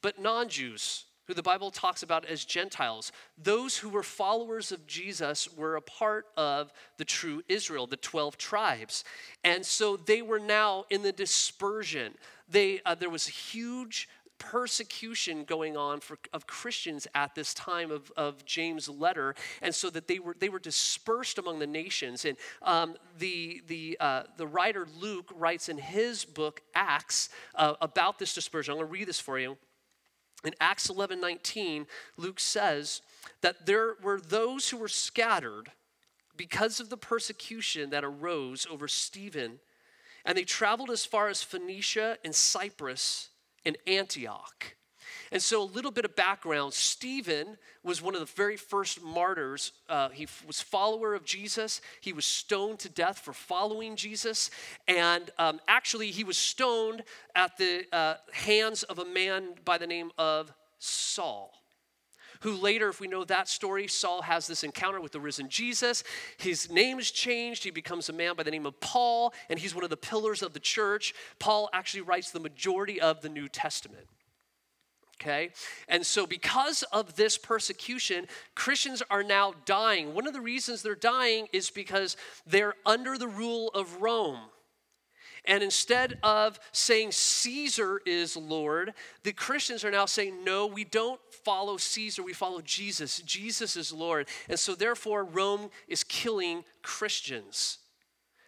but 0.02 0.18
non 0.18 0.48
Jews 0.48 1.04
who 1.28 1.34
the 1.34 1.44
Bible 1.44 1.72
talks 1.72 2.04
about 2.04 2.26
as 2.26 2.46
Gentiles. 2.46 3.12
Those 3.38 3.78
who 3.78 3.90
were 3.90 4.04
followers 4.04 4.72
of 4.72 4.86
Jesus 4.88 5.52
were 5.56 5.76
a 5.76 5.82
part 5.82 6.28
of 6.38 6.72
the 6.98 7.06
true 7.06 7.42
Israel, 7.48 7.88
the 7.88 7.98
12 7.98 8.38
tribes. 8.38 9.04
And 9.44 9.66
so 9.66 9.98
they 9.98 10.22
were 10.22 10.40
now 10.40 10.86
in 10.90 11.02
the 11.02 11.12
dispersion. 11.12 12.14
They, 12.50 12.82
uh, 12.86 12.96
there 12.96 13.10
was 13.10 13.28
a 13.28 13.32
huge 13.32 14.08
persecution 14.38 15.44
going 15.44 15.78
on 15.78 16.00
for, 16.00 16.18
of 16.34 16.48
Christians 16.48 17.08
at 17.16 17.36
this 17.36 17.54
time 17.54 17.92
of, 17.92 18.12
of 18.18 18.46
James' 18.46 18.90
letter, 18.90 19.36
and 19.62 19.74
so 19.74 19.90
that 19.90 20.08
they 20.08 20.20
were 20.20 20.36
they 20.38 20.50
were 20.50 20.60
dispersed 20.60 21.38
among 21.38 21.60
the 21.60 21.68
nations. 21.68 22.26
And 22.26 22.38
um, 22.62 22.96
the 23.18 23.62
the 23.68 23.98
uh, 24.00 24.24
the 24.38 24.48
writer 24.48 24.88
Luke 25.00 25.32
writes 25.36 25.70
in 25.70 25.78
his 25.78 26.26
book 26.26 26.62
Acts 26.74 27.30
uh, 27.56 27.76
about 27.82 28.20
this 28.20 28.34
dispersion. 28.34 28.74
I'm 28.74 28.78
going 28.80 28.88
to 28.88 28.92
read 28.92 29.08
this 29.08 29.20
for 29.20 29.40
you. 29.40 29.58
In 30.46 30.54
Acts 30.60 30.90
11 30.90 31.20
19, 31.20 31.88
Luke 32.18 32.40
says 32.40 33.02
that 33.42 33.66
there 33.66 33.96
were 34.02 34.20
those 34.20 34.70
who 34.70 34.78
were 34.78 34.88
scattered 34.88 35.72
because 36.38 36.80
of 36.80 36.90
the 36.90 36.98
persecution 36.98 37.90
that 37.90 38.04
arose 38.04 38.68
over 38.70 38.88
Stephen, 38.88 39.60
and 40.26 40.38
they 40.38 40.44
traveled 40.44 40.90
as 40.90 41.06
far 41.06 41.30
as 41.30 41.42
Phoenicia 41.42 42.18
and 42.24 42.36
Cyprus 42.36 43.30
and 43.66 43.78
Antioch. 43.88 44.76
And 45.36 45.44
so, 45.44 45.62
a 45.62 45.66
little 45.66 45.92
bit 45.92 46.06
of 46.06 46.16
background 46.16 46.74
Stephen 46.74 47.58
was 47.84 48.02
one 48.02 48.14
of 48.14 48.22
the 48.22 48.34
very 48.38 48.56
first 48.56 49.04
martyrs. 49.04 49.74
Uh, 49.90 50.08
he 50.08 50.30
was 50.48 50.62
follower 50.62 51.14
of 51.14 51.26
Jesus. 51.26 51.82
He 52.00 52.14
was 52.14 52.26
stoned 52.26 52.80
to 52.80 52.90
death 52.90 53.20
for 53.20 53.34
following 53.34 53.98
Jesus. 53.98 54.50
And 54.88 55.30
um, 55.38 55.60
actually, 55.68 56.12
he 56.12 56.24
was 56.24 56.38
stoned 56.38 57.04
at 57.36 57.58
the 57.58 57.84
uh, 57.92 58.14
hands 58.32 58.84
of 58.84 58.98
a 59.00 59.04
man 59.04 59.56
by 59.66 59.78
the 59.78 59.86
name 59.86 60.12
of 60.18 60.54
Saul 60.80 61.52
who 62.42 62.54
later, 62.54 62.90
if 62.90 63.00
we 63.00 63.08
know 63.08 63.24
that 63.24 63.50
story, 63.50 63.88
Saul 63.88 64.22
has 64.22 64.46
this 64.46 64.64
encounter 64.64 65.02
with 65.02 65.14
the 65.14 65.20
risen 65.20 65.50
Jesus. 65.50 66.04
His 66.38 66.70
name 66.70 67.00
is 67.00 67.10
changed. 67.10 67.64
He 67.64 67.72
becomes 67.72 68.08
a 68.08 68.14
man 68.14 68.36
by 68.36 68.44
the 68.44 68.52
name 68.52 68.66
of 68.66 68.80
Paul, 68.82 69.34
and 69.50 69.58
he's 69.58 69.74
one 69.74 69.84
of 69.84 69.90
the 69.90 69.98
pillars 69.98 70.44
of 70.44 70.54
the 70.54 70.60
church. 70.60 71.14
Paul 71.40 71.70
actually 71.74 72.02
writes 72.02 72.32
the 72.32 72.40
majority 72.40 73.02
of 73.02 73.22
the 73.22 73.30
New 73.30 73.48
Testament. 73.48 74.06
Okay? 75.22 75.52
And 75.88 76.06
so, 76.06 76.28
because 76.28 76.84
of 76.92 77.16
this 77.16 77.38
persecution, 77.38 78.28
Christians 78.54 79.02
are 79.10 79.24
now 79.24 79.54
dying. 79.66 80.14
One 80.14 80.28
of 80.28 80.34
the 80.34 80.42
reasons 80.42 80.82
they're 80.82 80.96
dying 80.96 81.48
is 81.54 81.70
because 81.70 82.18
they're 82.46 82.76
under 82.86 83.18
the 83.18 83.28
rule 83.28 83.70
of 83.70 84.02
Rome. 84.02 84.40
And 85.48 85.64
instead 85.64 86.18
of 86.24 86.60
saying 86.72 87.12
Caesar 87.12 88.02
is 88.06 88.36
Lord, 88.36 88.94
the 89.24 89.32
Christians 89.32 89.86
are 89.86 89.92
now 89.92 90.08
saying, 90.08 90.44
no, 90.44 90.66
we 90.66 90.84
don't 90.84 91.22
follow 91.44 91.78
Caesar, 91.78 92.24
we 92.24 92.34
follow 92.34 92.62
Jesus. 92.62 93.20
Jesus 93.20 93.78
is 93.78 93.94
Lord. 93.94 94.28
And 94.50 94.60
so, 94.60 94.76
therefore, 94.76 95.24
Rome 95.24 95.70
is 95.88 96.04
killing 96.04 96.64
Christians 96.82 97.78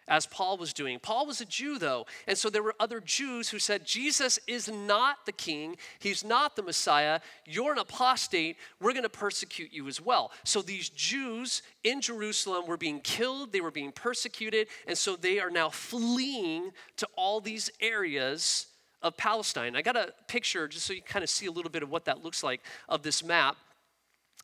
as 0.08 0.26
Paul 0.26 0.56
was 0.56 0.72
doing. 0.72 0.98
Paul 0.98 1.26
was 1.26 1.40
a 1.40 1.44
Jew, 1.44 1.78
though, 1.78 2.06
and 2.26 2.36
so 2.36 2.50
there 2.50 2.62
were 2.62 2.74
other 2.80 3.00
Jews 3.00 3.50
who 3.50 3.58
said, 3.58 3.84
Jesus 3.84 4.38
is 4.46 4.68
not 4.68 5.26
the 5.26 5.32
king, 5.32 5.76
he's 6.00 6.24
not 6.24 6.56
the 6.56 6.62
Messiah, 6.62 7.20
you're 7.44 7.72
an 7.72 7.78
apostate, 7.78 8.56
we're 8.80 8.92
going 8.92 9.02
to 9.02 9.08
persecute 9.08 9.72
you 9.72 9.86
as 9.86 10.00
well. 10.00 10.32
So 10.44 10.62
these 10.62 10.88
Jews 10.88 11.62
in 11.84 12.00
Jerusalem 12.00 12.66
were 12.66 12.76
being 12.76 13.00
killed, 13.00 13.52
they 13.52 13.60
were 13.60 13.70
being 13.70 13.92
persecuted, 13.92 14.68
and 14.86 14.96
so 14.96 15.14
they 15.14 15.38
are 15.38 15.50
now 15.50 15.68
fleeing 15.68 16.70
to 16.96 17.08
all 17.16 17.40
these 17.40 17.70
areas 17.80 18.66
of 19.02 19.16
Palestine. 19.16 19.76
I 19.76 19.82
got 19.82 19.96
a 19.96 20.12
picture 20.26 20.66
just 20.66 20.86
so 20.86 20.92
you 20.92 21.02
kind 21.02 21.22
of 21.22 21.30
see 21.30 21.46
a 21.46 21.52
little 21.52 21.70
bit 21.70 21.82
of 21.82 21.90
what 21.90 22.06
that 22.06 22.24
looks 22.24 22.42
like 22.42 22.60
of 22.88 23.02
this 23.02 23.22
map. 23.22 23.56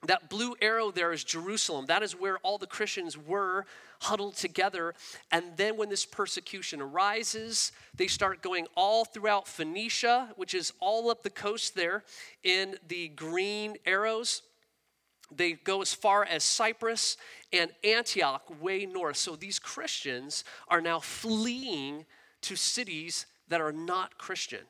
That 0.03 0.29
blue 0.29 0.55
arrow 0.61 0.91
there 0.91 1.13
is 1.13 1.25
Jerusalem. 1.25 1.87
That 1.87 2.03
is 2.03 2.13
where 2.13 2.39
all 2.39 2.59
the 2.59 2.67
Christians 2.67 3.17
were 3.17 3.65
huddled 4.01 4.37
together. 4.37 4.95
And 5.33 5.57
then 5.57 5.77
when 5.77 5.89
this 5.89 6.05
persecution 6.05 6.83
arises, 6.83 7.73
they 7.95 8.07
start 8.07 8.43
going 8.43 8.67
all 8.75 9.07
throughout 9.07 9.49
Phoenicia, 9.49 10.33
which 10.37 10.53
is 10.53 10.73
all 10.81 11.11
up 11.11 11.23
the 11.23 11.31
coast 11.31 11.75
there 11.75 12.05
in 12.43 12.77
the 12.87 13.09
green 13.09 13.77
arrows. 13.87 14.43
They 15.35 15.53
go 15.53 15.81
as 15.81 15.95
far 15.95 16.25
as 16.25 16.45
Cyprus 16.45 17.17
and 17.53 17.71
Antioch, 17.83 18.43
way 18.61 18.85
north. 18.85 19.17
So 19.17 19.37
these 19.37 19.59
Christians 19.59 20.45
are 20.69 20.83
now 20.83 21.01
fleeing 21.01 22.05
to 22.43 22.57
cities 22.57 23.25
that 23.49 23.61
are 23.61 23.73
not 23.73 24.19
Christian. 24.19 24.61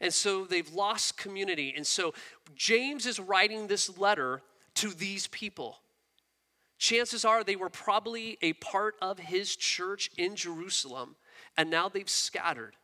And 0.00 0.12
so 0.12 0.44
they've 0.44 0.72
lost 0.72 1.16
community. 1.16 1.72
And 1.76 1.86
so 1.86 2.14
James 2.54 3.06
is 3.06 3.18
writing 3.18 3.66
this 3.66 3.98
letter 3.98 4.42
to 4.74 4.90
these 4.90 5.26
people 5.28 5.78
chances 6.84 7.24
are 7.24 7.42
they 7.42 7.56
were 7.56 7.70
probably 7.70 8.38
a 8.42 8.52
part 8.54 8.94
of 9.00 9.18
his 9.18 9.56
church 9.56 10.10
in 10.18 10.36
Jerusalem, 10.36 11.16
and 11.56 11.70
now 11.70 11.88
they've 11.88 12.08
scattered. 12.08 12.76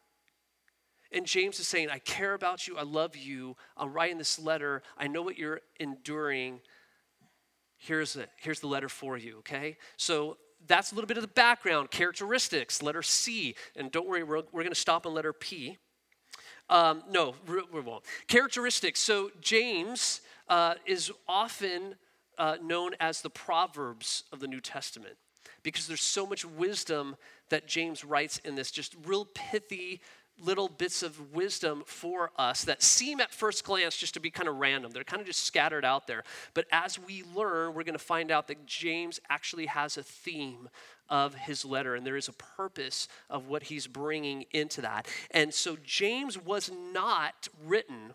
And 1.12 1.26
James 1.26 1.58
is 1.58 1.66
saying, 1.66 1.90
I 1.90 1.98
care 1.98 2.34
about 2.34 2.66
you. 2.66 2.78
I 2.78 2.82
love 2.82 3.16
you. 3.16 3.56
I'm 3.76 3.92
writing 3.92 4.16
this 4.16 4.38
letter. 4.38 4.82
I 4.96 5.08
know 5.08 5.22
what 5.22 5.36
you're 5.36 5.60
enduring. 5.80 6.60
Here's, 7.76 8.14
it. 8.14 8.30
Here's 8.36 8.60
the 8.60 8.68
letter 8.68 8.88
for 8.88 9.18
you, 9.18 9.38
okay? 9.38 9.76
So 9.96 10.38
that's 10.66 10.92
a 10.92 10.94
little 10.94 11.08
bit 11.08 11.16
of 11.16 11.22
the 11.22 11.28
background, 11.28 11.90
characteristics, 11.90 12.80
letter 12.80 13.02
C. 13.02 13.56
And 13.74 13.90
don't 13.90 14.08
worry, 14.08 14.22
we're, 14.22 14.42
we're 14.52 14.62
going 14.62 14.68
to 14.68 14.74
stop 14.74 15.04
on 15.04 15.12
letter 15.12 15.32
P. 15.32 15.78
Um, 16.70 17.02
no, 17.10 17.34
we 17.48 17.80
won't. 17.80 18.04
Characteristics. 18.28 19.00
So 19.00 19.32
James 19.40 20.20
uh, 20.48 20.74
is 20.86 21.10
often 21.28 21.96
uh, 22.38 22.56
known 22.62 22.92
as 23.00 23.20
the 23.20 23.28
Proverbs 23.28 24.24
of 24.32 24.40
the 24.40 24.46
New 24.46 24.60
Testament 24.60 25.16
because 25.62 25.86
there's 25.86 26.00
so 26.00 26.26
much 26.26 26.44
wisdom 26.44 27.16
that 27.50 27.66
James 27.66 28.04
writes 28.04 28.38
in 28.44 28.54
this, 28.54 28.70
just 28.70 28.94
real 29.04 29.26
pithy 29.34 30.00
little 30.40 30.68
bits 30.68 31.02
of 31.02 31.32
wisdom 31.32 31.82
for 31.86 32.30
us 32.36 32.64
that 32.64 32.82
seem 32.82 33.20
at 33.20 33.32
first 33.32 33.64
glance 33.64 33.96
just 33.96 34.14
to 34.14 34.20
be 34.20 34.30
kind 34.30 34.48
of 34.48 34.56
random. 34.56 34.90
They're 34.92 35.04
kind 35.04 35.20
of 35.20 35.26
just 35.26 35.44
scattered 35.44 35.84
out 35.84 36.06
there. 36.06 36.24
But 36.54 36.66
as 36.72 36.98
we 36.98 37.22
learn, 37.34 37.74
we're 37.74 37.84
going 37.84 37.92
to 37.92 37.98
find 37.98 38.30
out 38.30 38.48
that 38.48 38.66
James 38.66 39.20
actually 39.28 39.66
has 39.66 39.96
a 39.96 40.02
theme 40.02 40.68
of 41.08 41.34
his 41.34 41.64
letter, 41.64 41.94
and 41.94 42.06
there 42.06 42.16
is 42.16 42.28
a 42.28 42.32
purpose 42.32 43.08
of 43.28 43.48
what 43.48 43.64
he's 43.64 43.86
bringing 43.86 44.44
into 44.52 44.80
that. 44.80 45.08
And 45.32 45.52
so 45.52 45.76
James 45.84 46.38
was 46.38 46.70
not 46.92 47.48
written 47.64 48.14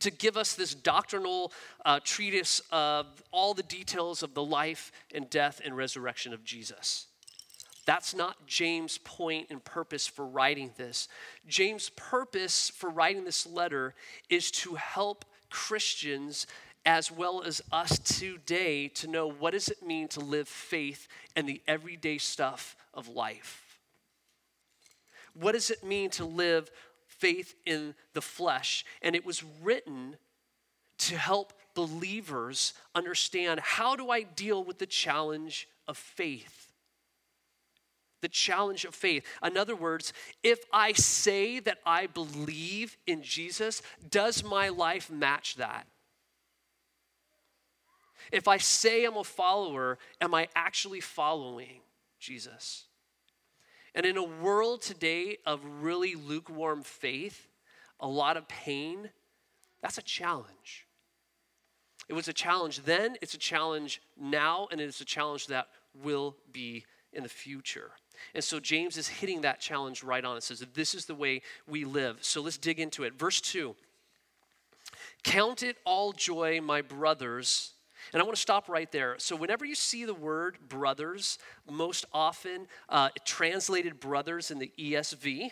to 0.00 0.10
give 0.10 0.36
us 0.36 0.54
this 0.54 0.74
doctrinal 0.74 1.52
uh, 1.84 2.00
treatise 2.04 2.60
of 2.70 3.06
all 3.30 3.54
the 3.54 3.62
details 3.62 4.22
of 4.22 4.34
the 4.34 4.44
life 4.44 4.92
and 5.14 5.28
death 5.30 5.60
and 5.64 5.76
resurrection 5.76 6.34
of 6.34 6.44
Jesus. 6.44 7.06
That's 7.86 8.14
not 8.14 8.46
James' 8.46 8.98
point 8.98 9.46
and 9.48 9.64
purpose 9.64 10.06
for 10.06 10.26
writing 10.26 10.72
this. 10.76 11.08
James' 11.48 11.90
purpose 11.90 12.68
for 12.68 12.90
writing 12.90 13.24
this 13.24 13.46
letter 13.46 13.94
is 14.28 14.50
to 14.50 14.74
help 14.74 15.24
Christians 15.48 16.46
as 16.84 17.10
well 17.10 17.42
as 17.42 17.62
us 17.72 17.98
today 17.98 18.88
to 18.88 19.08
know 19.08 19.28
what 19.30 19.52
does 19.52 19.68
it 19.68 19.82
mean 19.82 20.08
to 20.08 20.20
live 20.20 20.48
faith 20.48 21.08
and 21.34 21.48
the 21.48 21.62
everyday 21.66 22.18
stuff 22.18 22.76
of 22.92 23.08
life. 23.08 23.78
What 25.34 25.52
does 25.52 25.70
it 25.70 25.82
mean 25.82 26.10
to 26.10 26.24
live 26.24 26.70
faith 27.18 27.54
in 27.64 27.94
the 28.12 28.20
flesh. 28.20 28.84
And 29.02 29.16
it 29.16 29.24
was 29.24 29.42
written 29.62 30.16
to 30.98 31.16
help 31.16 31.52
believers 31.74 32.72
understand 32.94 33.60
how 33.60 33.96
do 33.96 34.10
I 34.10 34.22
deal 34.22 34.64
with 34.64 34.78
the 34.78 34.86
challenge 34.86 35.68
of 35.86 35.96
faith? 35.96 36.65
The 38.26 38.30
challenge 38.30 38.84
of 38.84 38.92
faith. 38.92 39.24
In 39.44 39.56
other 39.56 39.76
words, 39.76 40.12
if 40.42 40.58
I 40.72 40.94
say 40.94 41.60
that 41.60 41.78
I 41.86 42.08
believe 42.08 42.96
in 43.06 43.22
Jesus, 43.22 43.82
does 44.10 44.42
my 44.42 44.68
life 44.68 45.08
match 45.08 45.54
that? 45.58 45.86
If 48.32 48.48
I 48.48 48.56
say 48.56 49.04
I'm 49.04 49.16
a 49.16 49.22
follower, 49.22 50.00
am 50.20 50.34
I 50.34 50.48
actually 50.56 50.98
following 50.98 51.82
Jesus? 52.18 52.86
And 53.94 54.04
in 54.04 54.16
a 54.16 54.24
world 54.24 54.82
today 54.82 55.36
of 55.46 55.60
really 55.80 56.16
lukewarm 56.16 56.82
faith, 56.82 57.46
a 58.00 58.08
lot 58.08 58.36
of 58.36 58.48
pain, 58.48 59.10
that's 59.82 59.98
a 59.98 60.02
challenge. 60.02 60.88
It 62.08 62.14
was 62.14 62.26
a 62.26 62.32
challenge 62.32 62.82
then, 62.82 63.14
it's 63.22 63.34
a 63.34 63.38
challenge 63.38 64.02
now, 64.20 64.66
and 64.72 64.80
it's 64.80 65.00
a 65.00 65.04
challenge 65.04 65.46
that 65.46 65.68
will 65.94 66.34
be 66.50 66.86
in 67.12 67.22
the 67.22 67.28
future. 67.28 67.92
And 68.34 68.42
so 68.42 68.60
James 68.60 68.96
is 68.96 69.08
hitting 69.08 69.42
that 69.42 69.60
challenge 69.60 70.02
right 70.02 70.24
on. 70.24 70.36
It 70.36 70.42
says 70.42 70.64
this 70.74 70.94
is 70.94 71.06
the 71.06 71.14
way 71.14 71.42
we 71.66 71.84
live. 71.84 72.18
So 72.20 72.42
let's 72.42 72.58
dig 72.58 72.80
into 72.80 73.04
it. 73.04 73.18
Verse 73.18 73.40
2 73.40 73.74
Count 75.24 75.62
it 75.62 75.76
all 75.84 76.12
joy, 76.12 76.60
my 76.60 76.82
brothers. 76.82 77.72
And 78.12 78.22
I 78.22 78.24
want 78.24 78.36
to 78.36 78.40
stop 78.40 78.68
right 78.68 78.90
there. 78.92 79.16
So, 79.18 79.34
whenever 79.34 79.64
you 79.64 79.74
see 79.74 80.04
the 80.04 80.14
word 80.14 80.58
brothers, 80.68 81.38
most 81.68 82.04
often 82.12 82.68
uh, 82.88 83.08
translated 83.24 83.98
brothers 83.98 84.50
in 84.50 84.58
the 84.58 84.70
ESV, 84.78 85.50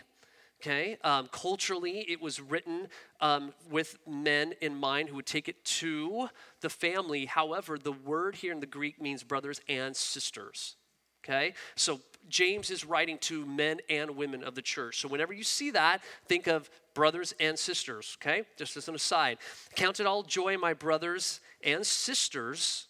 okay? 0.60 0.96
Um, 1.02 1.28
culturally, 1.32 2.00
it 2.08 2.20
was 2.20 2.40
written 2.40 2.88
um, 3.20 3.52
with 3.70 3.98
men 4.06 4.54
in 4.60 4.76
mind 4.76 5.08
who 5.08 5.16
would 5.16 5.26
take 5.26 5.48
it 5.48 5.64
to 5.64 6.28
the 6.60 6.70
family. 6.70 7.26
However, 7.26 7.76
the 7.76 7.92
word 7.92 8.36
here 8.36 8.52
in 8.52 8.60
the 8.60 8.66
Greek 8.66 9.00
means 9.00 9.24
brothers 9.24 9.60
and 9.68 9.96
sisters, 9.96 10.76
okay? 11.24 11.54
So, 11.74 12.00
James 12.28 12.70
is 12.70 12.84
writing 12.84 13.18
to 13.18 13.44
men 13.46 13.80
and 13.88 14.16
women 14.16 14.42
of 14.42 14.54
the 14.54 14.62
church. 14.62 15.00
So 15.00 15.08
whenever 15.08 15.32
you 15.32 15.44
see 15.44 15.70
that, 15.72 16.02
think 16.26 16.46
of 16.46 16.70
brothers 16.94 17.34
and 17.38 17.58
sisters, 17.58 18.16
okay? 18.20 18.44
Just 18.56 18.76
as 18.76 18.88
an 18.88 18.94
aside. 18.94 19.38
Count 19.74 20.00
it 20.00 20.06
all 20.06 20.22
joy, 20.22 20.56
my 20.56 20.74
brothers 20.74 21.40
and 21.62 21.86
sisters, 21.86 22.86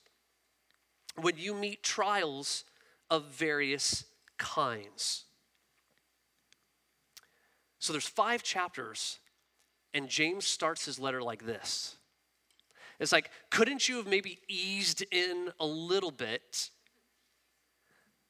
when 1.17 1.37
you 1.37 1.55
meet 1.55 1.83
trials 1.83 2.64
of 3.11 3.25
various 3.26 4.05
kinds. 4.38 5.25
So 7.79 7.93
there's 7.93 8.09
five 8.09 8.43
chapters, 8.43 9.19
and 9.93 10.09
James 10.09 10.47
starts 10.47 10.87
his 10.87 10.99
letter 10.99 11.23
like 11.23 11.45
this. 11.45 11.97
It's 13.00 13.12
like, 13.12 13.31
couldn't 13.50 13.88
you 13.88 13.97
have 13.97 14.07
maybe 14.07 14.38
eased 14.49 15.05
in 15.11 15.50
a 15.61 15.67
little 15.67 16.11
bit 16.11 16.71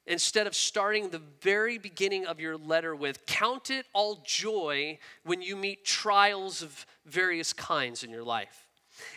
instead 0.07 0.47
of 0.47 0.55
starting 0.55 1.09
the 1.09 1.23
very 1.41 1.79
beginning 1.79 2.27
of 2.27 2.41
your 2.41 2.57
letter 2.57 2.95
with 2.95 3.25
count 3.27 3.71
it 3.71 3.87
all 3.93 4.23
joy 4.25 4.99
when 5.25 5.43
you 5.43 5.57
meet 5.57 5.85
trials 5.85 6.63
of 6.63 6.87
various 7.07 7.53
kinds 7.53 8.03
in 8.03 8.11
your 8.11 8.23
life. 8.23 8.69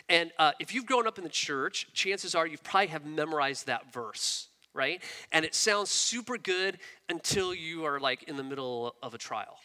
And 0.08 0.32
uh, 0.38 0.52
if 0.58 0.74
you've 0.74 0.86
grown 0.86 1.06
up 1.06 1.18
in 1.18 1.24
the 1.24 1.30
church 1.30 1.88
chances 1.92 2.34
are 2.34 2.46
you 2.46 2.58
probably 2.58 2.88
have 2.88 3.04
memorized 3.04 3.66
that 3.66 3.92
verse 3.92 4.48
right? 4.74 5.02
And 5.32 5.44
it 5.44 5.54
sounds 5.54 5.90
super 5.90 6.38
good 6.38 6.78
until 7.08 7.52
you 7.52 7.84
are 7.84 7.98
like 7.98 8.22
in 8.24 8.36
the 8.36 8.44
middle 8.44 8.94
of 9.02 9.12
a 9.12 9.18
trial. 9.18 9.58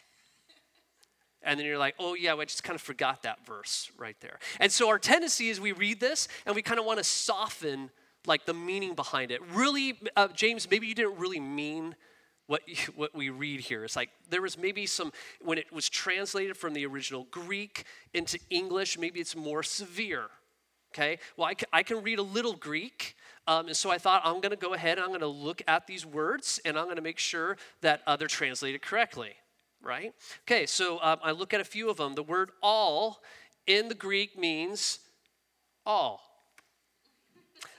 And 1.42 1.58
then 1.58 1.66
you're 1.66 1.78
like, 1.78 1.94
oh, 1.98 2.14
yeah, 2.14 2.34
I 2.34 2.44
just 2.46 2.64
kind 2.64 2.74
of 2.74 2.80
forgot 2.80 3.22
that 3.22 3.46
verse 3.46 3.90
right 3.98 4.16
there. 4.20 4.38
And 4.58 4.72
so 4.72 4.88
our 4.88 4.98
tendency 4.98 5.50
is 5.50 5.60
we 5.60 5.72
read 5.72 6.00
this 6.00 6.26
and 6.46 6.56
we 6.56 6.62
kind 6.62 6.80
of 6.80 6.86
want 6.86 6.98
to 6.98 7.04
soften 7.04 7.90
like 8.26 8.46
the 8.46 8.54
meaning 8.54 8.94
behind 8.94 9.30
it. 9.30 9.40
Really, 9.52 9.98
uh, 10.16 10.28
James, 10.28 10.70
maybe 10.70 10.86
you 10.86 10.94
didn't 10.94 11.18
really 11.18 11.40
mean 11.40 11.94
what, 12.46 12.62
what 12.96 13.14
we 13.14 13.30
read 13.30 13.60
here. 13.60 13.84
It's 13.84 13.96
like 13.96 14.10
there 14.30 14.42
was 14.42 14.58
maybe 14.58 14.86
some, 14.86 15.12
when 15.40 15.58
it 15.58 15.72
was 15.72 15.88
translated 15.88 16.56
from 16.56 16.74
the 16.74 16.86
original 16.86 17.26
Greek 17.30 17.84
into 18.12 18.38
English, 18.50 18.98
maybe 18.98 19.20
it's 19.20 19.36
more 19.36 19.62
severe. 19.62 20.26
Okay? 20.94 21.18
Well, 21.36 21.48
I 21.48 21.54
can, 21.54 21.68
I 21.72 21.82
can 21.82 22.02
read 22.02 22.18
a 22.18 22.22
little 22.22 22.54
Greek. 22.54 23.16
Um, 23.46 23.66
and 23.66 23.76
so 23.76 23.90
I 23.90 23.98
thought 23.98 24.22
I'm 24.24 24.40
going 24.40 24.50
to 24.50 24.56
go 24.56 24.74
ahead 24.74 24.98
and 24.98 25.04
I'm 25.04 25.10
going 25.10 25.20
to 25.20 25.26
look 25.26 25.60
at 25.66 25.86
these 25.86 26.06
words 26.06 26.60
and 26.64 26.78
I'm 26.78 26.84
going 26.84 26.96
to 26.96 27.02
make 27.02 27.18
sure 27.18 27.56
that 27.80 28.02
uh, 28.06 28.16
they're 28.16 28.28
translated 28.28 28.80
correctly. 28.80 29.32
Right? 29.82 30.14
Okay, 30.48 30.64
so 30.64 30.98
um, 31.02 31.18
I 31.22 31.32
look 31.32 31.52
at 31.52 31.60
a 31.60 31.64
few 31.64 31.90
of 31.90 31.98
them. 31.98 32.14
The 32.14 32.22
word 32.22 32.52
all 32.62 33.20
in 33.66 33.88
the 33.88 33.94
Greek 33.94 34.38
means 34.38 35.00
all. 35.84 36.22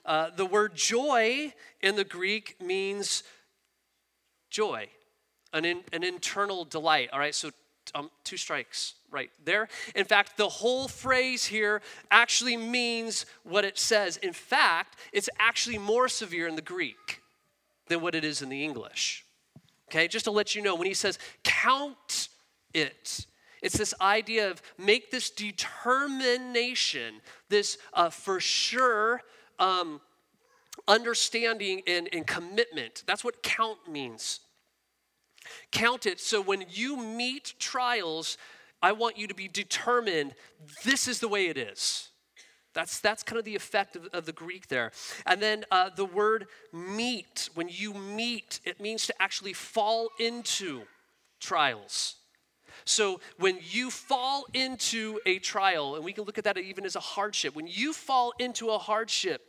Uh, 0.06 0.30
the 0.36 0.46
word 0.46 0.76
joy 0.76 1.54
in 1.82 1.96
the 1.96 2.04
Greek 2.04 2.56
means 2.62 3.24
joy, 4.50 4.88
an, 5.52 5.66
in, 5.66 5.82
an 5.92 6.04
internal 6.04 6.64
delight. 6.64 7.10
All 7.12 7.20
right, 7.20 7.34
so 7.34 7.50
um, 7.96 8.12
two 8.24 8.38
strikes 8.38 8.96
right 9.10 9.32
there. 9.44 9.68
In 9.96 10.06
fact, 10.06 10.38
the 10.38 10.50
whole 10.50 10.88
phrase 10.88 11.46
here 11.46 11.82
actually 12.12 12.58
means 12.58 13.26
what 13.44 13.66
it 13.66 13.78
says. 13.78 14.18
In 14.18 14.34
fact, 14.34 14.98
it's 15.12 15.30
actually 15.40 15.78
more 15.78 16.08
severe 16.08 16.48
in 16.48 16.56
the 16.56 16.62
Greek 16.62 17.22
than 17.88 18.02
what 18.02 18.16
it 18.16 18.24
is 18.24 18.42
in 18.42 18.50
the 18.50 18.64
English. 18.64 19.26
Okay, 19.90 20.08
just 20.08 20.26
to 20.26 20.32
let 20.32 20.56
you 20.56 20.62
know, 20.62 20.76
when 20.76 20.88
he 20.88 20.94
says 20.94 21.20
count 21.44 22.30
it, 22.74 23.26
it's 23.62 23.78
this 23.78 23.94
idea 24.02 24.52
of 24.52 24.62
make 24.78 25.10
this 25.10 25.30
determination, 25.30 27.16
this 27.50 27.78
uh, 27.94 28.10
for 28.10 28.40
sure 28.40 29.22
um, 29.60 30.02
understanding 30.88 31.82
and, 31.88 32.10
and 32.12 32.26
commitment. 32.28 33.04
That's 33.06 33.24
what 33.24 33.44
count 33.44 33.90
means. 33.90 34.40
Count 35.72 36.06
it 36.06 36.20
so 36.20 36.42
when 36.42 36.66
you 36.70 36.98
meet 36.98 37.54
trials, 37.60 38.38
I 38.82 38.92
want 38.92 39.18
you 39.18 39.28
to 39.28 39.36
be 39.36 39.48
determined 39.48 40.34
this 40.84 41.08
is 41.08 41.20
the 41.20 41.28
way 41.28 41.48
it 41.48 41.58
is. 41.58 42.10
That's, 42.74 43.00
that's 43.00 43.24
kind 43.24 43.40
of 43.40 43.46
the 43.46 43.56
effect 43.56 43.96
of, 43.96 44.08
of 44.08 44.26
the 44.26 44.34
Greek 44.34 44.68
there. 44.68 44.92
And 45.26 45.42
then 45.42 45.64
uh, 45.72 45.90
the 45.96 46.06
word 46.06 46.48
meet, 46.74 47.50
when 47.54 47.70
you 47.70 47.94
meet, 47.94 48.60
it 48.66 48.82
means 48.82 49.08
to 49.08 49.22
actually 49.22 49.54
fall 49.54 50.10
into 50.20 50.82
trials. 51.40 52.16
So 52.84 53.22
when 53.38 53.60
you 53.62 53.90
fall 53.90 54.46
into 54.54 55.20
a 55.26 55.40
trial, 55.40 55.96
and 55.96 56.04
we 56.04 56.14
can 56.14 56.26
look 56.26 56.38
at 56.38 56.44
that 56.44 56.58
even 56.58 56.86
as 56.86 56.96
a 56.96 57.00
hardship, 57.00 57.56
when 57.56 57.68
you 57.68 57.94
fall 57.94 58.34
into 58.40 58.70
a 58.70 58.78
hardship, 58.78 59.42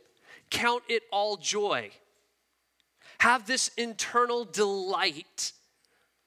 count 0.49 0.83
it 0.87 1.03
all 1.11 1.37
joy. 1.37 1.91
Have 3.19 3.47
this 3.47 3.69
internal 3.77 4.45
delight 4.45 5.51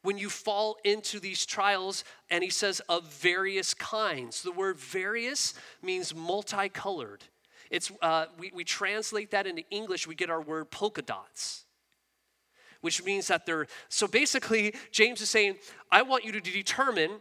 when 0.02 0.18
you 0.18 0.30
fall 0.30 0.76
into 0.84 1.20
these 1.20 1.44
trials, 1.44 2.04
and 2.30 2.42
he 2.42 2.50
says 2.50 2.80
of 2.88 3.04
various 3.12 3.74
kinds. 3.74 4.42
The 4.42 4.52
word 4.52 4.78
various 4.78 5.54
means 5.82 6.14
multicolored. 6.14 7.24
It's, 7.70 7.92
uh, 8.02 8.26
we, 8.38 8.50
we 8.54 8.64
translate 8.64 9.30
that 9.30 9.46
into 9.46 9.62
English, 9.70 10.06
we 10.06 10.14
get 10.14 10.30
our 10.30 10.40
word 10.40 10.70
polka 10.70 11.02
dots, 11.02 11.64
which 12.80 13.02
means 13.04 13.28
that 13.28 13.46
they're, 13.46 13.66
so 13.88 14.06
basically, 14.06 14.74
James 14.90 15.20
is 15.20 15.30
saying, 15.30 15.56
I 15.90 16.02
want 16.02 16.24
you 16.24 16.32
to 16.32 16.40
determine 16.40 17.20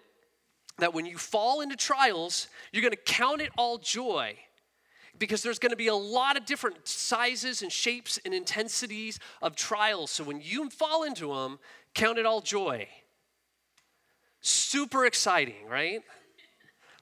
that 0.77 0.93
when 0.93 1.05
you 1.05 1.17
fall 1.17 1.61
into 1.61 1.75
trials, 1.75 2.47
you're 2.71 2.83
gonna 2.83 2.95
count 2.95 3.41
it 3.41 3.49
all 3.57 3.77
joy 3.77 4.37
because 5.19 5.43
there's 5.43 5.59
going 5.59 5.71
to 5.71 5.75
be 5.75 5.87
a 5.87 5.95
lot 5.95 6.37
of 6.37 6.45
different 6.45 6.87
sizes 6.87 7.61
and 7.61 7.71
shapes 7.71 8.19
and 8.23 8.33
intensities 8.33 9.19
of 9.41 9.55
trials. 9.55 10.09
So 10.09 10.23
when 10.23 10.41
you 10.41 10.69
fall 10.69 11.03
into 11.03 11.35
them, 11.35 11.59
count 11.93 12.17
it 12.17 12.25
all 12.25 12.41
joy. 12.41 12.87
Super 14.41 15.05
exciting, 15.05 15.67
right? 15.69 16.01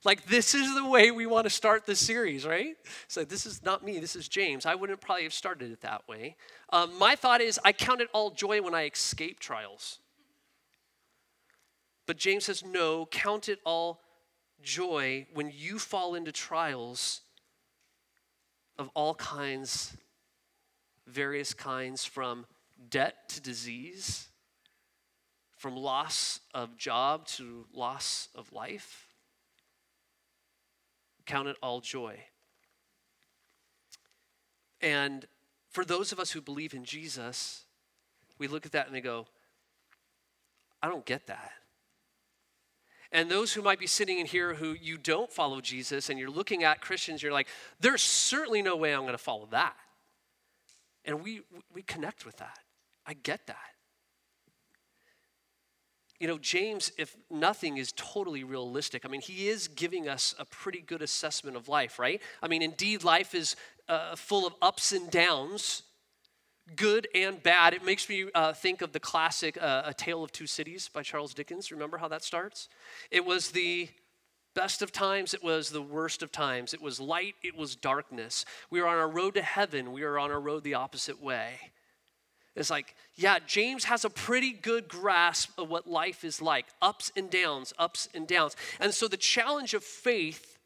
Like, 0.04 0.26
this 0.26 0.54
is 0.54 0.76
the 0.76 0.86
way 0.86 1.12
we 1.12 1.26
want 1.26 1.46
to 1.46 1.50
start 1.50 1.86
this 1.86 2.00
series, 2.00 2.46
right? 2.46 2.76
So, 3.08 3.24
this 3.24 3.46
is 3.46 3.64
not 3.64 3.84
me, 3.84 4.00
this 4.00 4.16
is 4.16 4.28
James. 4.28 4.66
I 4.66 4.76
wouldn't 4.76 5.02
probably 5.02 5.24
have 5.24 5.34
started 5.34 5.72
it 5.72 5.82
that 5.82 6.08
way. 6.08 6.36
Um, 6.72 6.98
my 6.98 7.16
thought 7.16 7.42
is, 7.42 7.60
I 7.66 7.72
count 7.72 8.02
it 8.02 8.10
all 8.14 8.32
joy 8.32 8.62
when 8.62 8.74
I 8.74 8.86
escape 8.86 9.40
trials. 9.40 10.00
But 12.06 12.18
James 12.18 12.46
says, 12.46 12.64
no, 12.64 13.06
count 13.06 13.50
it 13.50 13.60
all 13.66 14.02
joy 14.62 15.28
when 15.34 15.52
you 15.54 15.78
fall 15.78 16.16
into 16.16 16.32
trials 16.32 17.22
of 18.78 18.90
all 18.94 19.16
kinds, 19.16 19.98
various 21.06 21.54
kinds, 21.54 22.06
from 22.06 22.46
debt 22.90 23.30
to 23.30 23.42
disease, 23.42 24.28
from 25.56 25.76
loss 25.76 26.40
of 26.54 26.78
job 26.78 27.26
to 27.26 27.66
loss 27.74 28.30
of 28.36 28.54
life. 28.54 29.07
Count 31.28 31.48
it 31.48 31.58
all 31.62 31.82
joy. 31.82 32.18
And 34.82 35.26
for 35.70 35.86
those 35.86 36.12
of 36.12 36.20
us 36.20 36.32
who 36.32 36.42
believe 36.42 36.74
in 36.74 36.84
Jesus, 36.84 37.66
we 38.40 38.48
look 38.48 38.66
at 38.66 38.72
that 38.72 38.86
and 38.86 38.96
we 38.96 39.02
go, 39.02 39.28
I 40.82 40.90
don't 40.90 41.06
get 41.06 41.28
that. 41.28 41.52
And 43.12 43.30
those 43.30 43.54
who 43.54 43.62
might 43.62 43.80
be 43.80 43.88
sitting 43.88 44.20
in 44.20 44.26
here 44.26 44.56
who 44.56 44.74
you 44.74 44.98
don't 44.98 45.32
follow 45.32 45.62
Jesus 45.62 46.10
and 46.10 46.20
you're 46.20 46.30
looking 46.30 46.64
at 46.64 46.82
Christians, 46.82 47.24
you're 47.24 47.32
like, 47.32 47.48
there's 47.80 48.02
certainly 48.02 48.62
no 48.62 48.76
way 48.76 48.94
I'm 48.94 49.02
going 49.02 49.14
to 49.14 49.18
follow 49.18 49.48
that. 49.52 49.76
And 51.06 51.24
we, 51.24 51.42
we 51.74 51.84
connect 51.84 52.26
with 52.26 52.38
that. 52.38 52.60
I 53.06 53.14
get 53.14 53.48
that. 53.48 53.56
You 56.20 56.28
know, 56.28 56.38
James, 56.40 56.92
if 56.98 57.16
nothing, 57.30 57.78
is 57.78 57.94
totally 57.96 58.44
realistic. 58.44 59.06
I 59.06 59.08
mean, 59.08 59.22
he 59.22 59.50
is 59.50 59.68
giving 59.68 60.10
us 60.10 60.34
a 60.40 60.46
pretty 60.46 60.82
good 60.82 61.02
assessment 61.02 61.56
of 61.56 61.68
life, 61.68 62.00
right? 62.00 62.22
I 62.42 62.48
mean, 62.48 62.62
indeed, 62.62 63.04
life 63.04 63.36
is 63.36 63.56
uh, 63.88 64.16
full 64.16 64.48
of 64.48 64.54
ups 64.62 64.92
and 64.92 65.10
downs 65.12 65.84
good 66.76 67.08
and 67.16 67.42
bad. 67.42 67.74
It 67.74 67.86
makes 67.86 68.10
me 68.10 68.26
uh, 68.36 68.54
think 68.54 68.82
of 68.82 68.92
the 68.92 69.00
classic 69.00 69.58
uh, 69.62 69.84
A 69.86 69.94
Tale 69.94 70.24
of 70.24 70.32
Two 70.32 70.48
Cities 70.48 70.90
by 70.92 71.02
Charles 71.02 71.34
Dickens. 71.34 71.72
Remember 71.72 71.98
how 71.98 72.08
that 72.10 72.24
starts? 72.24 72.68
It 73.12 73.26
was 73.26 73.52
the 73.52 73.90
best 74.54 74.82
of 74.82 74.92
times, 74.92 75.36
it 75.36 75.44
was 75.44 75.70
the 75.70 75.82
worst 75.82 76.24
of 76.24 76.32
times. 76.32 76.74
It 76.74 76.82
was 76.82 77.00
light, 77.00 77.36
it 77.44 77.56
was 77.56 77.76
darkness. 77.76 78.44
We 78.72 78.82
were 78.82 78.88
on 78.88 78.98
our 78.98 79.10
road 79.10 79.36
to 79.36 79.42
heaven, 79.42 79.92
we 79.92 80.04
were 80.04 80.18
on 80.18 80.32
our 80.32 80.40
road 80.40 80.64
the 80.64 80.74
opposite 80.74 81.22
way. 81.22 81.60
It's 82.58 82.72
like, 82.72 82.96
yeah, 83.16 83.38
James 83.46 83.84
has 83.84 84.04
a 84.04 84.10
pretty 84.10 84.52
good 84.52 84.88
grasp 84.88 85.52
of 85.60 85.70
what 85.70 85.88
life 85.88 86.24
is 86.24 86.42
like 86.42 86.66
ups 86.82 87.12
and 87.16 87.30
downs, 87.30 87.72
ups 87.78 88.10
and 88.16 88.28
downs. 88.28 88.56
And 88.80 88.92
so 88.92 89.08
the 89.08 89.16
challenge 89.16 89.76
of 89.76 89.84
faith 89.84 90.58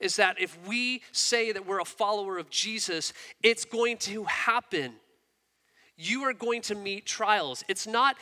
is 0.00 0.16
that 0.16 0.40
if 0.40 0.56
we 0.66 1.02
say 1.12 1.52
that 1.52 1.66
we're 1.66 1.80
a 1.80 1.84
follower 1.84 2.38
of 2.38 2.48
Jesus, 2.48 3.12
it's 3.42 3.66
going 3.66 3.98
to 3.98 4.24
happen. 4.24 4.94
You 5.98 6.22
are 6.22 6.32
going 6.32 6.62
to 6.62 6.74
meet 6.74 7.04
trials. 7.04 7.64
It's 7.68 7.86
not 7.86 8.16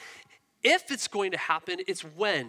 if 0.64 0.90
it's 0.90 1.06
going 1.06 1.30
to 1.30 1.38
happen, 1.38 1.78
it's 1.86 2.02
when. 2.02 2.48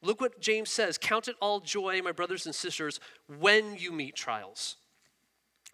Look 0.00 0.20
what 0.20 0.40
James 0.40 0.70
says 0.70 0.96
Count 0.96 1.26
it 1.26 1.34
all 1.40 1.58
joy, 1.58 2.00
my 2.02 2.12
brothers 2.12 2.46
and 2.46 2.54
sisters, 2.54 3.00
when 3.26 3.74
you 3.76 3.90
meet 3.90 4.14
trials, 4.14 4.76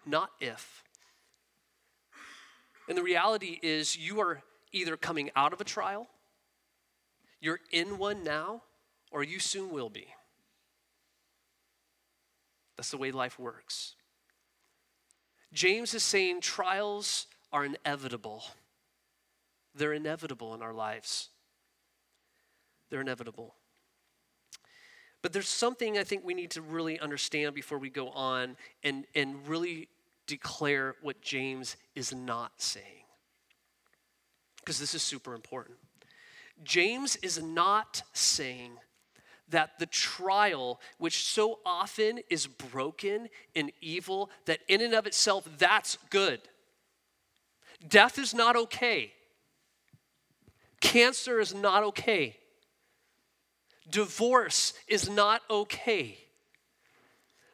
not 0.03 0.31
if. 0.39 0.83
And 2.89 2.97
the 2.97 3.03
reality 3.03 3.59
is, 3.61 3.95
you 3.95 4.19
are 4.19 4.41
either 4.71 4.97
coming 4.97 5.29
out 5.35 5.53
of 5.53 5.61
a 5.61 5.63
trial, 5.63 6.07
you're 7.39 7.59
in 7.71 7.99
one 7.99 8.23
now, 8.23 8.63
or 9.11 9.23
you 9.23 9.39
soon 9.39 9.71
will 9.71 9.89
be. 9.89 10.07
That's 12.75 12.91
the 12.91 12.97
way 12.97 13.11
life 13.11 13.37
works. 13.37 13.93
James 15.53 15.93
is 15.93 16.03
saying 16.03 16.41
trials 16.41 17.27
are 17.53 17.65
inevitable. 17.65 18.43
They're 19.75 19.93
inevitable 19.93 20.53
in 20.55 20.61
our 20.61 20.73
lives. 20.73 21.29
They're 22.89 23.01
inevitable. 23.01 23.53
But 25.21 25.33
there's 25.33 25.47
something 25.47 25.97
I 25.97 26.03
think 26.03 26.23
we 26.23 26.33
need 26.33 26.51
to 26.51 26.61
really 26.61 26.99
understand 26.99 27.53
before 27.53 27.77
we 27.77 27.89
go 27.89 28.09
on 28.09 28.55
and, 28.83 29.05
and 29.13 29.47
really 29.47 29.89
declare 30.29 30.95
what 31.01 31.21
James 31.21 31.75
is 31.95 32.13
not 32.13 32.51
saying. 32.57 32.85
Because 34.59 34.79
this 34.79 34.93
is 34.93 35.01
super 35.01 35.33
important. 35.33 35.77
James 36.63 37.15
is 37.17 37.41
not 37.41 38.03
saying 38.13 38.73
that 39.49 39.79
the 39.79 39.87
trial, 39.87 40.79
which 40.99 41.25
so 41.25 41.59
often 41.65 42.19
is 42.29 42.45
broken 42.45 43.27
and 43.55 43.71
evil, 43.81 44.29
that 44.45 44.59
in 44.67 44.81
and 44.81 44.93
of 44.93 45.07
itself, 45.07 45.49
that's 45.57 45.97
good. 46.11 46.39
Death 47.87 48.19
is 48.19 48.33
not 48.33 48.55
okay. 48.55 49.11
Cancer 50.79 51.39
is 51.39 51.55
not 51.55 51.83
okay. 51.83 52.37
Divorce 53.89 54.73
is 54.87 55.09
not 55.09 55.41
okay. 55.49 56.19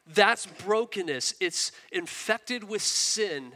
That's 0.07 0.45
brokenness. 0.45 1.35
It's 1.39 1.71
infected 1.91 2.63
with 2.63 2.81
sin 2.81 3.53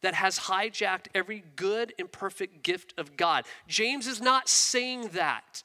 that 0.00 0.14
has 0.14 0.38
hijacked 0.38 1.06
every 1.14 1.44
good 1.56 1.92
and 1.98 2.10
perfect 2.10 2.62
gift 2.62 2.94
of 2.96 3.16
God. 3.16 3.44
James 3.66 4.06
is 4.06 4.20
not 4.20 4.48
saying 4.48 5.08
that. 5.08 5.62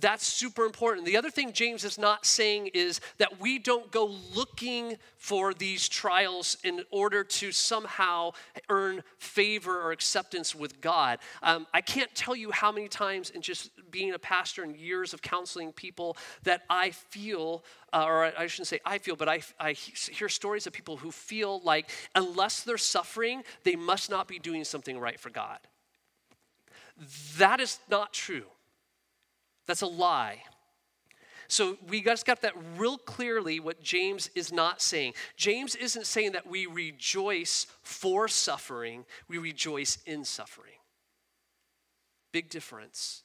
That's 0.00 0.26
super 0.26 0.64
important. 0.64 1.06
The 1.06 1.16
other 1.16 1.30
thing 1.30 1.52
James 1.52 1.84
is 1.84 1.98
not 1.98 2.26
saying 2.26 2.70
is 2.74 3.00
that 3.18 3.40
we 3.40 3.60
don't 3.60 3.92
go 3.92 4.06
looking 4.34 4.96
for 5.18 5.54
these 5.54 5.88
trials 5.88 6.56
in 6.64 6.82
order 6.90 7.22
to 7.22 7.52
somehow 7.52 8.32
earn 8.68 9.04
favor 9.18 9.80
or 9.80 9.92
acceptance 9.92 10.52
with 10.52 10.80
God. 10.80 11.20
Um, 11.44 11.68
I 11.72 11.80
can't 11.80 12.12
tell 12.12 12.34
you 12.34 12.50
how 12.50 12.72
many 12.72 12.88
times 12.88 13.30
in 13.30 13.40
just 13.40 13.70
being 13.92 14.12
a 14.12 14.18
pastor 14.18 14.64
and 14.64 14.74
years 14.76 15.14
of 15.14 15.22
counseling 15.22 15.70
people 15.72 16.16
that 16.42 16.62
I 16.68 16.90
feel, 16.90 17.64
uh, 17.92 18.04
or 18.04 18.32
I 18.36 18.48
shouldn't 18.48 18.66
say 18.66 18.80
I 18.84 18.98
feel, 18.98 19.14
but 19.14 19.28
I, 19.28 19.42
I 19.60 19.74
hear 19.74 20.28
stories 20.28 20.66
of 20.66 20.72
people 20.72 20.96
who 20.96 21.12
feel 21.12 21.60
like 21.62 21.90
unless 22.16 22.62
they're 22.62 22.78
suffering, 22.78 23.44
they 23.62 23.76
must 23.76 24.10
not 24.10 24.26
be 24.26 24.40
doing 24.40 24.64
something 24.64 24.98
right 24.98 25.20
for 25.20 25.30
God. 25.30 25.60
That 27.38 27.60
is 27.60 27.78
not 27.88 28.12
true. 28.12 28.46
That's 29.66 29.82
a 29.82 29.86
lie. 29.86 30.42
So 31.48 31.76
we 31.88 32.02
just 32.02 32.26
got 32.26 32.42
that 32.42 32.54
real 32.76 32.98
clearly 32.98 33.60
what 33.60 33.82
James 33.82 34.30
is 34.34 34.52
not 34.52 34.80
saying. 34.80 35.14
James 35.36 35.74
isn't 35.74 36.06
saying 36.06 36.32
that 36.32 36.46
we 36.46 36.66
rejoice 36.66 37.66
for 37.82 38.28
suffering, 38.28 39.04
we 39.28 39.38
rejoice 39.38 39.98
in 40.06 40.24
suffering. 40.24 40.72
Big 42.32 42.48
difference. 42.48 43.22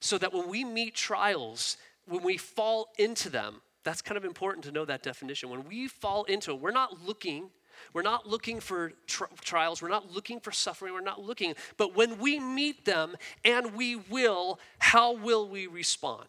So 0.00 0.18
that 0.18 0.32
when 0.32 0.48
we 0.48 0.64
meet 0.64 0.94
trials, 0.94 1.76
when 2.06 2.22
we 2.22 2.36
fall 2.36 2.88
into 2.98 3.30
them, 3.30 3.62
that's 3.84 4.02
kind 4.02 4.18
of 4.18 4.24
important 4.24 4.64
to 4.64 4.72
know 4.72 4.84
that 4.84 5.02
definition. 5.02 5.48
When 5.48 5.64
we 5.68 5.88
fall 5.88 6.24
into 6.24 6.50
it, 6.50 6.60
we're 6.60 6.72
not 6.72 7.06
looking 7.06 7.50
we're 7.92 8.02
not 8.02 8.28
looking 8.28 8.60
for 8.60 8.92
tri- 9.06 9.28
trials. 9.40 9.82
We're 9.82 9.88
not 9.88 10.12
looking 10.12 10.40
for 10.40 10.52
suffering. 10.52 10.92
We're 10.92 11.00
not 11.00 11.20
looking. 11.20 11.54
But 11.76 11.94
when 11.94 12.18
we 12.18 12.38
meet 12.38 12.84
them, 12.84 13.16
and 13.44 13.74
we 13.74 13.96
will, 13.96 14.58
how 14.78 15.12
will 15.12 15.48
we 15.48 15.66
respond? 15.66 16.26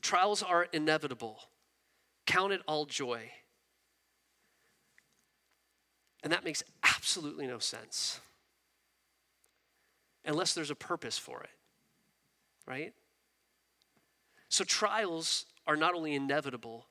Trials 0.00 0.42
are 0.42 0.64
inevitable. 0.72 1.40
Count 2.26 2.52
it 2.52 2.62
all 2.66 2.84
joy. 2.86 3.30
And 6.22 6.32
that 6.32 6.44
makes 6.44 6.62
absolutely 6.82 7.46
no 7.46 7.58
sense 7.58 8.20
unless 10.24 10.52
there's 10.52 10.70
a 10.70 10.74
purpose 10.74 11.16
for 11.16 11.42
it, 11.42 11.50
right? 12.66 12.92
So 14.48 14.64
trials 14.64 15.46
are 15.66 15.76
not 15.76 15.94
only 15.94 16.14
inevitable, 16.14 16.86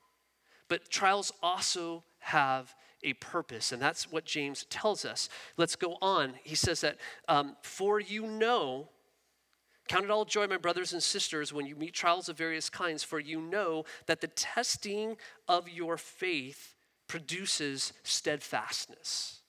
but 0.68 0.90
trials 0.90 1.32
also 1.42 2.04
have 2.20 2.74
a 3.02 3.12
purpose. 3.14 3.72
And 3.72 3.80
that's 3.80 4.10
what 4.10 4.24
James 4.24 4.64
tells 4.70 5.04
us. 5.04 5.28
Let's 5.56 5.76
go 5.76 5.96
on. 6.02 6.34
He 6.42 6.54
says 6.54 6.80
that, 6.80 6.96
um, 7.28 7.56
for 7.62 8.00
you 8.00 8.26
know, 8.26 8.88
Count 9.88 10.04
it 10.04 10.10
all 10.10 10.26
joy, 10.26 10.46
my 10.46 10.58
brothers 10.58 10.92
and 10.92 11.02
sisters, 11.02 11.52
when 11.52 11.64
you 11.64 11.74
meet 11.74 11.94
trials 11.94 12.28
of 12.28 12.36
various 12.36 12.68
kinds, 12.68 13.02
for 13.02 13.18
you 13.18 13.40
know 13.40 13.84
that 14.06 14.20
the 14.20 14.28
testing 14.28 15.16
of 15.48 15.66
your 15.68 15.96
faith 15.96 16.74
produces 17.08 17.94
steadfastness. 18.02 19.40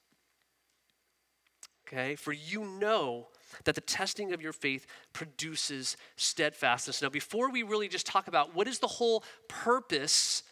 Okay? 1.85 2.15
For 2.15 2.31
you 2.31 2.63
know 2.63 3.27
that 3.65 3.75
the 3.75 3.81
testing 3.81 4.31
of 4.31 4.41
your 4.41 4.53
faith 4.53 4.87
produces 5.11 5.97
steadfastness. 6.15 7.01
Now, 7.01 7.09
before 7.09 7.51
we 7.51 7.63
really 7.63 7.89
just 7.89 8.05
talk 8.05 8.29
about 8.29 8.55
what 8.55 8.67
is 8.67 8.79
the 8.79 8.87
whole 8.87 9.25
purpose 9.49 10.43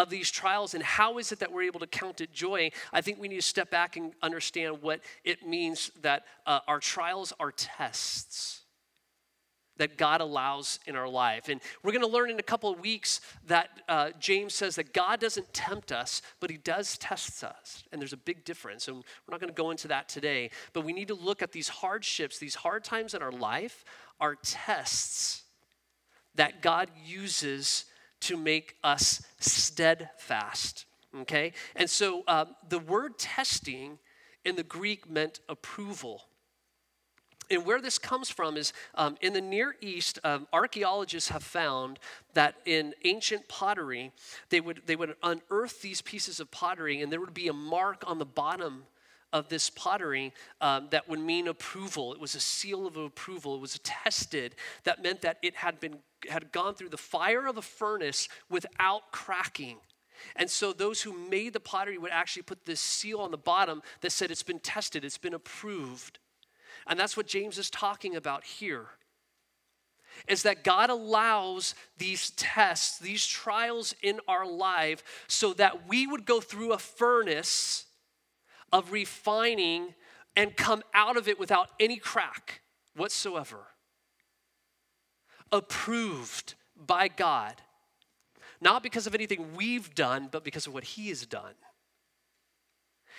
of 0.00 0.08
these 0.08 0.30
trials 0.30 0.74
and 0.74 0.82
how 0.82 1.18
is 1.18 1.30
it 1.30 1.40
that 1.40 1.52
we're 1.52 1.62
able 1.62 1.80
to 1.80 1.86
count 1.86 2.20
it 2.20 2.32
joy, 2.32 2.70
I 2.92 3.02
think 3.02 3.20
we 3.20 3.28
need 3.28 3.36
to 3.36 3.42
step 3.42 3.70
back 3.70 3.96
and 3.96 4.12
understand 4.22 4.80
what 4.80 5.00
it 5.24 5.46
means 5.46 5.90
that 6.00 6.24
uh, 6.46 6.60
our 6.66 6.80
trials 6.80 7.32
are 7.38 7.52
tests 7.52 8.62
that 9.76 9.96
God 9.96 10.20
allows 10.20 10.78
in 10.86 10.94
our 10.94 11.08
life. 11.08 11.48
And 11.48 11.60
we're 11.82 11.92
going 11.92 12.02
to 12.02 12.06
learn 12.06 12.30
in 12.30 12.38
a 12.38 12.42
couple 12.42 12.70
of 12.70 12.80
weeks 12.80 13.20
that 13.46 13.70
uh, 13.88 14.10
James 14.18 14.54
says 14.54 14.76
that 14.76 14.92
God 14.92 15.20
doesn't 15.20 15.52
tempt 15.54 15.90
us, 15.90 16.20
but 16.38 16.50
he 16.50 16.58
does 16.58 16.98
test 16.98 17.42
us. 17.42 17.84
And 17.90 18.00
there's 18.00 18.12
a 18.12 18.18
big 18.18 18.44
difference. 18.44 18.88
And 18.88 18.98
we're 18.98 19.32
not 19.32 19.40
going 19.40 19.52
to 19.52 19.54
go 19.54 19.70
into 19.70 19.88
that 19.88 20.08
today, 20.08 20.50
but 20.74 20.84
we 20.84 20.92
need 20.92 21.08
to 21.08 21.14
look 21.14 21.40
at 21.40 21.52
these 21.52 21.68
hardships, 21.68 22.38
these 22.38 22.56
hard 22.56 22.84
times 22.84 23.14
in 23.14 23.22
our 23.22 23.32
life 23.32 23.84
are 24.20 24.36
tests 24.42 25.44
that 26.34 26.60
God 26.60 26.90
uses 27.06 27.86
to 28.20 28.36
make 28.36 28.76
us 28.84 29.22
steadfast. 29.38 30.86
Okay? 31.20 31.52
And 31.74 31.88
so 31.88 32.22
uh, 32.26 32.46
the 32.68 32.78
word 32.78 33.18
testing 33.18 33.98
in 34.44 34.56
the 34.56 34.62
Greek 34.62 35.08
meant 35.08 35.40
approval. 35.48 36.22
And 37.50 37.66
where 37.66 37.80
this 37.80 37.98
comes 37.98 38.30
from 38.30 38.56
is 38.56 38.72
um, 38.94 39.16
in 39.20 39.32
the 39.32 39.40
Near 39.40 39.74
East, 39.80 40.20
um, 40.22 40.46
archaeologists 40.52 41.30
have 41.30 41.42
found 41.42 41.98
that 42.34 42.54
in 42.64 42.94
ancient 43.04 43.48
pottery, 43.48 44.12
they 44.50 44.60
would, 44.60 44.82
they 44.86 44.94
would 44.94 45.16
unearth 45.22 45.82
these 45.82 46.00
pieces 46.00 46.38
of 46.38 46.50
pottery 46.52 47.02
and 47.02 47.10
there 47.10 47.20
would 47.20 47.34
be 47.34 47.48
a 47.48 47.52
mark 47.52 48.04
on 48.06 48.18
the 48.18 48.24
bottom 48.24 48.84
of 49.32 49.48
this 49.48 49.70
pottery 49.70 50.32
um, 50.60 50.88
that 50.90 51.08
would 51.08 51.20
mean 51.20 51.48
approval. 51.48 52.12
It 52.12 52.20
was 52.20 52.34
a 52.34 52.40
seal 52.40 52.86
of 52.86 52.96
approval. 52.96 53.54
It 53.54 53.60
was 53.60 53.78
tested. 53.82 54.54
That 54.84 55.02
meant 55.02 55.22
that 55.22 55.38
it 55.42 55.56
had 55.56 55.80
been 55.80 55.98
had 56.28 56.52
gone 56.52 56.74
through 56.74 56.90
the 56.90 56.98
fire 56.98 57.46
of 57.46 57.56
a 57.56 57.62
furnace 57.62 58.28
without 58.50 59.10
cracking. 59.10 59.78
And 60.36 60.50
so 60.50 60.72
those 60.72 61.02
who 61.02 61.12
made 61.12 61.54
the 61.54 61.60
pottery 61.60 61.96
would 61.96 62.10
actually 62.10 62.42
put 62.42 62.66
this 62.66 62.80
seal 62.80 63.20
on 63.20 63.30
the 63.30 63.38
bottom 63.38 63.82
that 64.02 64.12
said 64.12 64.30
it's 64.30 64.42
been 64.42 64.58
tested, 64.58 65.04
it's 65.04 65.18
been 65.18 65.34
approved. 65.34 66.18
And 66.86 66.98
that's 66.98 67.16
what 67.16 67.26
James 67.26 67.58
is 67.58 67.70
talking 67.70 68.16
about 68.16 68.44
here. 68.44 68.86
Is 70.28 70.42
that 70.42 70.64
God 70.64 70.90
allows 70.90 71.74
these 71.96 72.30
tests, 72.30 72.98
these 72.98 73.26
trials 73.26 73.94
in 74.02 74.20
our 74.28 74.44
life, 74.44 75.02
so 75.26 75.54
that 75.54 75.88
we 75.88 76.06
would 76.06 76.26
go 76.26 76.40
through 76.40 76.72
a 76.72 76.78
furnace 76.78 77.86
of 78.72 78.92
refining 78.92 79.94
and 80.36 80.56
come 80.56 80.82
out 80.94 81.16
of 81.16 81.28
it 81.28 81.38
without 81.38 81.70
any 81.78 81.96
crack 81.96 82.60
whatsoever. 82.96 83.66
Approved 85.52 86.54
by 86.76 87.08
God, 87.08 87.54
not 88.60 88.82
because 88.82 89.06
of 89.06 89.14
anything 89.14 89.54
we've 89.56 89.94
done, 89.94 90.28
but 90.30 90.44
because 90.44 90.66
of 90.66 90.74
what 90.74 90.84
He 90.84 91.08
has 91.08 91.26
done. 91.26 91.54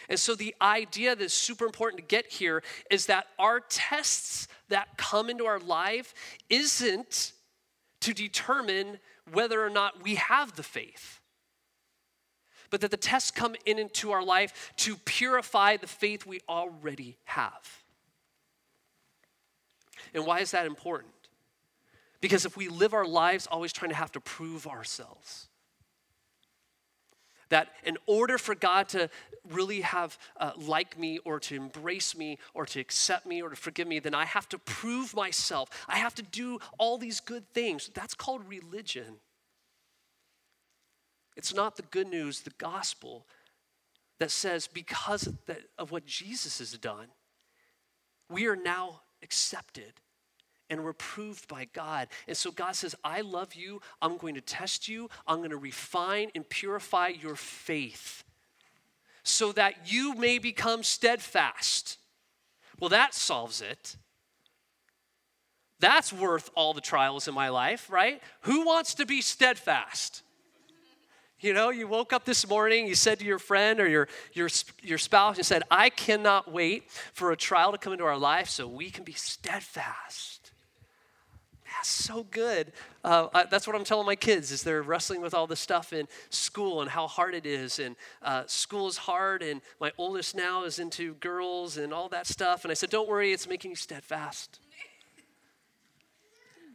And 0.10 0.20
so, 0.20 0.36
the 0.36 0.56
idea 0.62 1.16
that's 1.16 1.34
super 1.34 1.66
important 1.66 2.02
to 2.02 2.08
get 2.08 2.32
here 2.32 2.64
is 2.90 3.06
that 3.06 3.28
our 3.38 3.60
tests 3.60 4.48
that 4.70 4.98
come 4.98 5.30
into 5.30 5.46
our 5.46 5.60
life 5.60 6.14
isn't 6.50 7.34
to 8.02 8.14
determine 8.14 9.00
whether 9.32 9.64
or 9.64 9.70
not 9.70 10.04
we 10.04 10.16
have 10.16 10.56
the 10.56 10.64
faith, 10.64 11.21
but 12.72 12.82
that 12.82 12.90
the 12.90 12.98
tests 12.98 13.30
come 13.30 13.56
in 13.66 13.78
into 13.78 14.12
our 14.12 14.24
life 14.24 14.74
to 14.78 14.96
purify 14.96 15.78
the 15.78 15.88
faith 15.88 16.26
we 16.26 16.40
already 16.50 17.18
have. 17.26 17.84
And 20.14 20.26
why 20.26 20.40
is 20.40 20.52
that 20.52 20.66
important? 20.66 21.14
Because 22.22 22.46
if 22.46 22.58
we 22.58 22.68
live 22.68 22.94
our 22.94 23.06
lives 23.06 23.48
always 23.48 23.74
trying 23.74 23.90
to 23.90 23.96
have 23.96 24.12
to 24.14 24.20
prove 24.20 24.66
ourselves, 24.66 25.48
that 27.50 27.70
in 27.84 27.98
order 28.08 28.38
for 28.38 28.56
God 28.56 28.88
to 28.90 29.10
really 29.50 29.82
have 29.82 30.18
uh, 30.38 30.52
like 30.58 30.98
me 30.98 31.20
or 31.26 31.40
to 31.42 31.56
embrace 31.56 32.16
me 32.16 32.38
or 32.54 32.66
to 32.66 32.80
accept 32.80 33.26
me 33.26 33.42
or 33.42 33.50
to 33.50 33.56
forgive 33.56 33.88
me, 33.88 34.00
then 34.00 34.16
I 34.16 34.26
have 34.26 34.48
to 34.50 34.58
prove 34.58 35.14
myself. 35.14 35.86
I 35.88 35.98
have 35.98 36.16
to 36.16 36.24
do 36.24 36.60
all 36.78 36.98
these 36.98 37.20
good 37.20 37.46
things. 37.54 37.90
That's 37.94 38.14
called 38.14 38.48
religion. 38.48 39.18
It's 41.36 41.54
not 41.54 41.76
the 41.76 41.84
good 41.84 42.08
news, 42.08 42.42
the 42.42 42.54
gospel, 42.58 43.26
that 44.20 44.32
says 44.32 44.68
because 44.68 45.28
of, 45.28 45.38
of 45.78 45.92
what 45.92 46.06
Jesus 46.06 46.60
has 46.60 46.74
done, 46.74 47.08
we 48.30 48.48
are 48.48 48.56
now 48.56 49.02
accepted 49.24 49.94
and 50.70 50.84
we're 50.84 50.94
proved 50.94 51.48
by 51.48 51.68
God. 51.74 52.08
And 52.28 52.38
so 52.38 52.52
God 52.52 52.76
says, 52.76 52.96
I 53.04 53.22
love 53.22 53.56
you. 53.56 53.82
I'm 54.02 54.18
going 54.18 54.36
to 54.36 54.42
test 54.42 54.88
you. 54.88 55.10
I'm 55.28 55.40
going 55.40 55.50
to 55.50 55.58
refine 55.58 56.30
and 56.34 56.48
purify 56.48 57.10
your 57.10 57.36
faith 57.36 58.24
so 59.24 59.52
that 59.52 59.92
you 59.92 60.16
may 60.16 60.40
become 60.40 60.84
steadfast. 60.84 61.98
Well, 62.80 62.90
that 62.90 63.14
solves 63.14 63.62
it. 63.62 63.98
That's 65.80 66.14
worth 66.14 66.52
all 66.56 66.74
the 66.74 66.82
trials 66.82 67.28
in 67.28 67.34
my 67.34 67.50
life, 67.50 67.90
right? 67.90 68.22
Who 68.42 68.66
wants 68.66 68.94
to 68.96 69.06
be 69.06 69.22
steadfast? 69.22 70.24
You 71.42 71.54
know, 71.54 71.72
you 71.72 71.88
woke 71.88 72.14
up 72.14 72.24
this 72.24 72.48
morning, 72.48 72.86
you 72.86 72.94
said 72.94 73.18
to 73.18 73.26
your 73.26 73.40
friend 73.40 73.80
or 73.80 73.88
your, 73.88 74.08
your, 74.34 74.48
your 74.84 75.00
spouse, 75.00 75.38
you 75.38 75.44
said, 75.44 75.64
I 75.72 75.90
cannot 75.90 76.52
wait 76.52 76.92
for 77.14 77.32
a 77.32 77.36
trial 77.36 77.72
to 77.72 77.80
come 77.80 77.94
into 77.94 78.06
our 78.06 78.18
life 78.18 78.48
so 78.48 78.68
we 78.68 78.92
can 78.92 79.04
be 79.04 79.14
steadfast. 79.14 80.52
That's 81.66 81.90
so 81.90 82.28
good. 82.30 82.74
Uh, 83.04 83.30
I, 83.34 83.46
that's 83.46 83.66
what 83.66 83.76
I'm 83.76 83.84
telling 83.84 84.06
my 84.06 84.16
kids 84.16 84.52
is 84.52 84.62
they're 84.62 84.84
wrestling 84.84 85.20
with 85.20 85.34
all 85.34 85.48
the 85.48 85.56
stuff 85.56 85.94
in 85.94 86.08
school 86.30 86.82
and 86.82 86.92
how 86.92 87.08
hard 87.08 87.34
it 87.34 87.48
is. 87.48 87.80
And 87.80 87.96
uh, 88.22 88.44
school 88.46 88.88
is 88.88 88.98
hard, 88.98 89.42
and 89.42 89.62
my 89.80 89.92
oldest 89.98 90.36
now 90.36 90.66
is 90.66 90.78
into 90.78 91.16
girls 91.16 91.78
and 91.78 91.92
all 91.92 92.08
that 92.10 92.28
stuff. 92.28 92.66
And 92.66 92.72
I 92.72 92.76
said, 92.76 92.92
don't 92.92 93.10
worry, 93.10 93.32
it's 93.32 93.48
making 93.48 93.72
you 93.72 93.76
steadfast. 93.76 94.60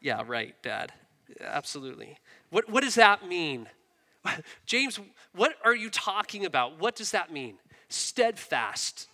yeah, 0.01 0.25
right, 0.27 0.61
Dad. 0.61 0.93
Absolutely. 1.41 2.19
What, 2.51 2.69
what 2.69 2.83
does 2.83 2.97
that 2.97 3.29
mean? 3.29 3.69
James, 4.67 4.99
what 5.35 5.55
are 5.65 5.75
you 5.75 5.91
talking 5.91 6.45
about? 6.45 6.79
What 6.81 6.97
does 6.97 7.11
that 7.13 7.33
mean? 7.33 7.57
Steadfast. 7.89 9.09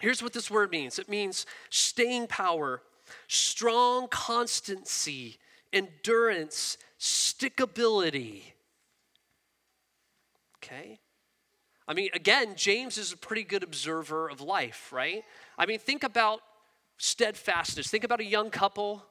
Here's 0.00 0.22
what 0.22 0.32
this 0.32 0.50
word 0.50 0.70
means 0.70 0.98
it 0.98 1.08
means 1.08 1.46
staying 1.70 2.26
power, 2.26 2.82
strong 3.28 4.08
constancy, 4.08 5.38
endurance, 5.72 6.76
stickability. 6.98 8.42
Okay? 10.58 10.98
I 11.88 11.94
mean, 11.94 12.10
again, 12.14 12.54
James 12.56 12.96
is 12.96 13.12
a 13.12 13.16
pretty 13.16 13.42
good 13.42 13.62
observer 13.62 14.28
of 14.28 14.40
life, 14.40 14.92
right? 14.92 15.24
I 15.58 15.66
mean, 15.66 15.78
think 15.78 16.04
about 16.04 16.40
steadfastness. 16.96 17.88
Think 17.88 18.04
about 18.04 18.20
a 18.20 18.24
young 18.24 18.50
couple, 18.50 19.04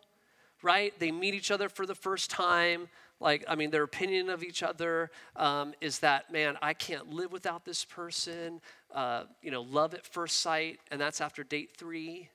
right? 0.64 0.98
They 0.98 1.12
meet 1.12 1.34
each 1.34 1.52
other 1.52 1.68
for 1.68 1.86
the 1.86 1.96
first 1.96 2.30
time 2.30 2.88
like 3.22 3.46
i 3.48 3.56
mean 3.56 3.72
their 3.72 3.84
opinion 3.84 4.30
of 4.30 4.44
each 4.44 4.62
other 4.64 5.10
um, 5.38 5.74
is 5.80 6.00
that 6.00 6.32
man 6.32 6.58
i 6.62 6.74
can't 6.74 7.10
live 7.10 7.32
without 7.32 7.64
this 7.64 7.86
person 7.86 8.60
uh, 8.94 9.24
you 9.42 9.52
know 9.52 9.62
love 9.62 9.94
at 9.94 10.06
first 10.06 10.42
sight 10.42 10.80
and 10.92 11.00
that's 11.00 11.22
after 11.22 11.44
date 11.44 11.72
three 11.78 12.30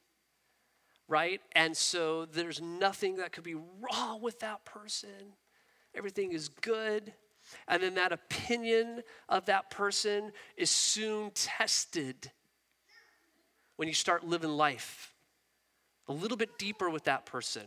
right? 1.08 1.40
And 1.52 1.76
so 1.76 2.26
there's 2.26 2.60
nothing 2.60 3.16
that 3.16 3.32
could 3.32 3.44
be 3.44 3.54
wrong 3.54 4.20
with 4.20 4.40
that 4.40 4.64
person. 4.64 5.34
Everything 5.94 6.32
is 6.32 6.48
good. 6.48 7.12
And 7.68 7.82
then 7.82 7.94
that 7.94 8.12
opinion 8.12 9.02
of 9.28 9.46
that 9.46 9.70
person 9.70 10.32
is 10.56 10.70
soon 10.70 11.30
tested 11.32 12.32
when 13.76 13.88
you 13.88 13.94
start 13.94 14.26
living 14.26 14.50
life 14.50 15.14
a 16.08 16.12
little 16.12 16.36
bit 16.36 16.58
deeper 16.58 16.90
with 16.90 17.04
that 17.04 17.26
person 17.26 17.62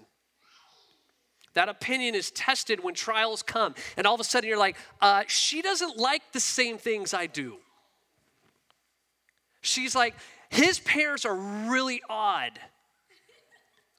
that 1.54 1.70
opinion 1.70 2.16
is 2.16 2.32
tested 2.32 2.84
when 2.84 2.94
trials 2.94 3.42
come. 3.42 3.76
And 3.98 4.06
all 4.06 4.16
of 4.16 4.22
a 4.22 4.24
sudden 4.24 4.48
you're 4.48 4.58
like, 4.58 4.78
uh, 5.02 5.24
she 5.28 5.62
doesn't 5.62 5.98
like 5.98 6.32
the 6.32 6.40
same 6.40 6.78
things 6.78 7.14
I 7.14 7.28
do. 7.28 7.58
She's 9.62 9.96
like, 9.96 10.16
his 10.50 10.80
parents 10.80 11.26
are 11.26 11.36
really 11.36 12.02
odd. 12.10 12.60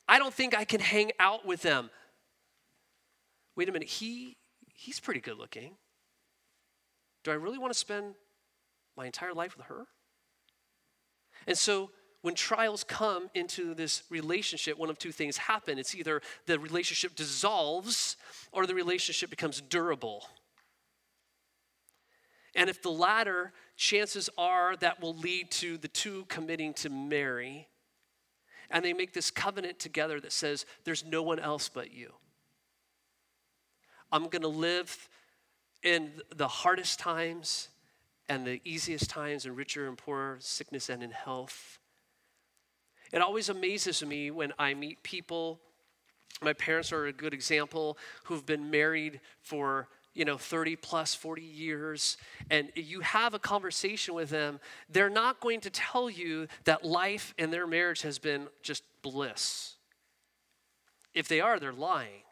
I 0.09 0.19
don't 0.19 0.35
think 0.35 0.57
I 0.57 0.65
can 0.65 0.81
hang 0.81 1.13
out 1.21 1.47
with 1.47 1.63
them. 1.63 1.91
Wait 3.57 3.69
a 3.69 3.73
minute, 3.73 3.89
he 3.89 4.37
he's 4.75 4.99
pretty 4.99 5.21
good 5.21 5.39
looking. 5.39 5.77
Do 7.23 7.31
I 7.31 7.35
really 7.35 7.59
want 7.59 7.73
to 7.73 7.79
spend 7.79 8.15
my 8.97 9.07
entire 9.07 9.35
life 9.35 9.57
with 9.57 9.67
her? 9.67 9.87
And 11.47 11.57
so 11.57 11.91
when 12.23 12.35
trials 12.35 12.85
come 12.85 13.31
into 13.35 13.75
this 13.75 14.03
relationship, 14.11 14.79
one 14.79 14.91
of 14.91 14.99
two 14.99 15.13
things 15.13 15.39
happen. 15.39 15.79
It's 15.79 15.95
either 15.95 16.21
the 16.47 16.59
relationship 16.59 17.15
dissolves 17.15 18.17
or 18.53 18.67
the 18.67 18.75
relationship 18.75 19.31
becomes 19.31 19.61
durable. 19.61 20.27
And 22.55 22.69
if 22.69 22.83
the 22.83 22.91
latter, 22.91 23.53
chances 23.77 24.29
are 24.37 24.77
that 24.77 25.01
will 25.01 25.17
lead 25.17 25.51
to 25.53 25.79
the 25.79 25.89
two 25.89 26.27
committing 26.29 26.75
to 26.75 26.91
marry. 26.91 27.69
And 28.71 28.85
they 28.85 28.93
make 28.93 29.15
this 29.15 29.31
covenant 29.31 29.79
together 29.79 30.21
that 30.21 30.33
says, 30.33 30.67
There's 30.85 31.05
no 31.05 31.23
one 31.23 31.39
else 31.39 31.69
but 31.69 31.93
you. 31.93 32.13
I'm 34.13 34.29
going 34.29 34.43
to 34.43 34.49
live 34.49 35.09
in 35.83 36.13
the 36.35 36.49
hardest 36.49 36.99
times 36.99 37.69
and 38.29 38.47
the 38.47 38.61
easiest 38.65 39.11
times, 39.11 39.45
in 39.47 39.57
richer 39.57 39.89
and 39.89 39.99
poorer, 39.99 40.37
sickness 40.41 40.89
and 40.89 41.03
in 41.03 41.11
health. 41.11 41.80
It 43.13 43.21
always 43.21 43.49
amazes 43.49 44.05
me 44.05 44.31
when 44.31 44.53
I 44.59 44.75
meet 44.75 45.03
people. 45.03 45.61
My 46.43 46.53
parents 46.53 46.93
are 46.93 47.07
a 47.07 47.13
good 47.13 47.35
example 47.35 47.99
who've 48.25 48.47
been 48.47 48.71
married 48.71 49.21
for 49.43 49.89
you 50.15 50.25
know 50.25 50.37
30 50.37 50.77
plus 50.77 51.15
40 51.15 51.43
years 51.43 52.17
and 52.51 52.71
you 52.75 53.01
have 53.01 53.33
a 53.33 53.39
conversation 53.39 54.13
with 54.13 54.29
them 54.29 54.59
they're 54.89 55.09
not 55.09 55.39
going 55.39 55.61
to 55.61 55.71
tell 55.71 56.11
you 56.11 56.49
that 56.65 56.85
life 56.85 57.33
in 57.39 57.53
their 57.53 57.67
marriage 57.67 58.03
has 58.03 58.19
been 58.19 58.49
just 58.61 58.83
bliss 59.03 59.77
if 61.15 61.29
they 61.29 61.41
are 61.41 61.61
they're 61.61 61.73
lying 61.73 62.23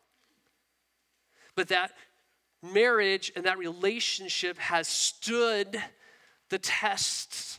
but 1.54 1.68
that 1.68 1.92
marriage 2.62 3.30
and 3.36 3.44
that 3.44 3.58
relationship 3.58 4.58
has 4.58 4.88
stood 4.88 5.80
the 6.48 6.58
tests 6.58 7.57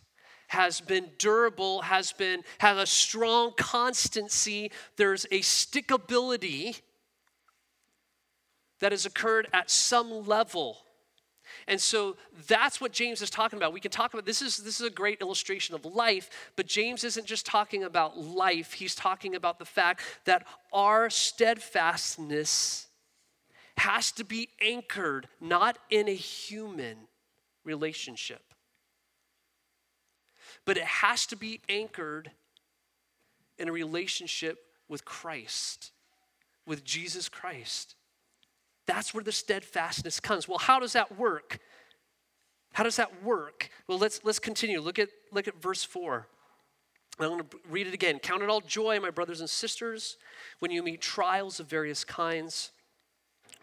has 0.49 0.81
been 0.81 1.09
durable, 1.17 1.81
has 1.81 2.11
been 2.11 2.43
has 2.57 2.77
a 2.77 2.85
strong 2.85 3.53
constancy. 3.55 4.71
There's 4.97 5.25
a 5.25 5.39
stickability 5.39 6.81
that 8.79 8.91
has 8.91 9.05
occurred 9.05 9.47
at 9.53 9.69
some 9.69 10.27
level. 10.27 10.79
And 11.67 11.79
so 11.79 12.15
that's 12.47 12.81
what 12.81 12.91
James 12.91 13.21
is 13.21 13.29
talking 13.29 13.57
about. 13.57 13.73
We 13.73 13.79
can 13.79 13.91
talk 13.91 14.13
about 14.13 14.25
this 14.25 14.41
is 14.41 14.57
this 14.57 14.79
is 14.79 14.87
a 14.87 14.91
great 14.91 15.21
illustration 15.21 15.75
of 15.75 15.85
life, 15.85 16.29
but 16.55 16.65
James 16.65 17.03
isn't 17.03 17.27
just 17.27 17.45
talking 17.45 17.83
about 17.83 18.17
life. 18.17 18.73
He's 18.73 18.95
talking 18.95 19.35
about 19.35 19.59
the 19.59 19.65
fact 19.65 20.01
that 20.25 20.47
our 20.73 21.11
steadfastness 21.11 22.87
has 23.77 24.11
to 24.13 24.23
be 24.23 24.49
anchored 24.61 25.27
not 25.39 25.77
in 25.89 26.09
a 26.09 26.15
human 26.15 26.97
relationship 27.63 28.48
but 30.69 30.77
it 30.77 30.83
has 30.83 31.25
to 31.25 31.35
be 31.35 31.61
anchored 31.67 32.29
in 33.57 33.67
a 33.67 33.71
relationship 33.71 34.59
with 34.87 35.03
Christ, 35.03 35.91
with 36.67 36.83
Jesus 36.83 37.27
Christ. 37.27 37.95
That's 38.85 39.11
where 39.11 39.23
the 39.23 39.31
steadfastness 39.31 40.19
comes. 40.19 40.47
Well, 40.47 40.59
how 40.59 40.79
does 40.79 40.93
that 40.93 41.17
work? 41.17 41.57
How 42.73 42.83
does 42.83 42.97
that 42.97 43.23
work? 43.23 43.71
Well, 43.87 43.97
let's 43.97 44.23
let's 44.23 44.37
continue. 44.37 44.79
Look 44.79 44.99
at 44.99 45.09
look 45.31 45.47
at 45.47 45.59
verse 45.59 45.83
4. 45.83 46.27
I'm 47.19 47.29
going 47.29 47.39
to 47.39 47.57
read 47.67 47.87
it 47.87 47.95
again. 47.95 48.19
Count 48.19 48.43
it 48.43 48.49
all 48.51 48.61
joy, 48.61 48.99
my 48.99 49.09
brothers 49.09 49.39
and 49.39 49.49
sisters, 49.49 50.17
when 50.59 50.69
you 50.69 50.83
meet 50.83 51.01
trials 51.01 51.59
of 51.59 51.65
various 51.65 52.03
kinds. 52.03 52.69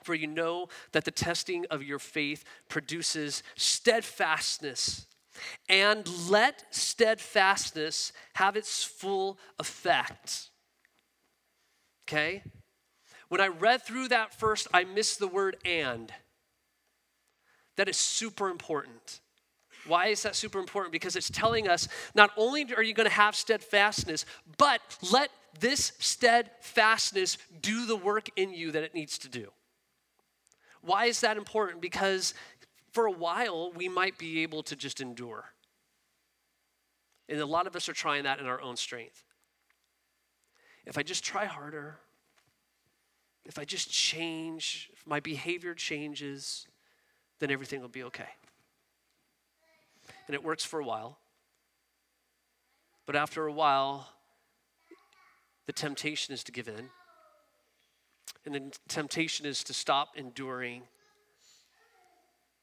For 0.03 0.17
you 0.17 0.27
know 0.27 0.71
that 0.91 1.05
the 1.05 1.13
testing 1.13 1.67
of 1.71 1.85
your 1.85 2.01
faith 2.01 2.43
produces 2.69 3.45
steadfastness. 3.55 5.07
And 5.69 6.09
let 6.31 6.65
steadfastness 6.71 8.13
have 8.35 8.57
its 8.57 8.85
full 8.85 9.39
effect. 9.59 10.51
Okay? 12.09 12.43
When 13.29 13.41
I 13.41 13.49
read 13.49 13.83
through 13.83 14.09
that 14.09 14.39
first, 14.39 14.69
I 14.73 14.85
missed 14.85 15.19
the 15.19 15.29
word 15.29 15.57
and. 15.65 16.13
That 17.77 17.89
is 17.89 17.97
super 17.97 18.49
important. 18.49 19.21
Why 19.87 20.07
is 20.09 20.23
that 20.23 20.35
super 20.35 20.59
important? 20.59 20.93
Because 20.93 21.17
it's 21.17 21.31
telling 21.31 21.69
us 21.69 21.89
not 22.15 22.31
only 22.37 22.67
are 22.75 22.83
you 22.83 22.95
going 22.95 23.09
to 23.09 23.15
have 23.15 23.37
steadfastness, 23.37 24.25
but 24.59 24.81
let 25.13 25.31
this 25.61 25.93
steadfastness 25.99 27.39
do 27.61 27.87
the 27.87 27.97
work 27.97 28.29
in 28.37 28.53
you 28.53 28.73
that 28.73 28.83
it 28.83 28.95
needs 28.95 29.19
to 29.19 29.29
do. 29.29 29.51
Why 30.83 31.07
is 31.07 31.21
that 31.21 31.37
important? 31.37 31.81
Because 31.81 32.35
for 32.97 33.05
a 33.05 33.13
while, 33.13 33.71
we 33.73 33.91
might 33.91 34.17
be 34.17 34.43
able 34.43 34.63
to 34.63 34.75
just 34.75 35.03
endure. 35.03 35.53
And 37.29 37.39
a 37.39 37.45
lot 37.45 37.67
of 37.67 37.77
us 37.77 37.91
are 37.91 37.93
trying 37.93 38.23
that 38.23 38.41
in 38.41 38.47
our 38.47 38.59
own 38.59 38.75
strength. 38.75 39.23
If 40.87 40.97
I 40.97 41.03
just 41.03 41.23
try 41.23 41.45
harder, 41.45 41.99
if 43.45 43.59
I 43.59 43.67
just 43.67 43.91
change, 43.91 44.89
if 44.95 45.07
my 45.07 45.21
behavior 45.21 45.75
changes, 45.75 46.67
then 47.39 47.51
everything 47.51 47.83
will 47.83 47.91
be 47.91 48.03
okay. 48.05 48.31
And 50.27 50.35
it 50.35 50.43
works 50.43 50.65
for 50.65 50.81
a 50.81 50.85
while. 50.85 51.19
But 53.05 53.15
after 53.15 53.47
a 53.47 53.53
while, 53.53 54.09
the 55.67 55.75
temptation 55.75 56.33
is 56.33 56.43
to 56.45 56.51
give 56.51 56.67
in. 56.67 56.89
And 58.47 58.55
the 58.55 58.79
temptation 58.89 59.45
is 59.45 59.63
to 59.65 59.75
stop 59.75 60.17
enduring. 60.17 60.85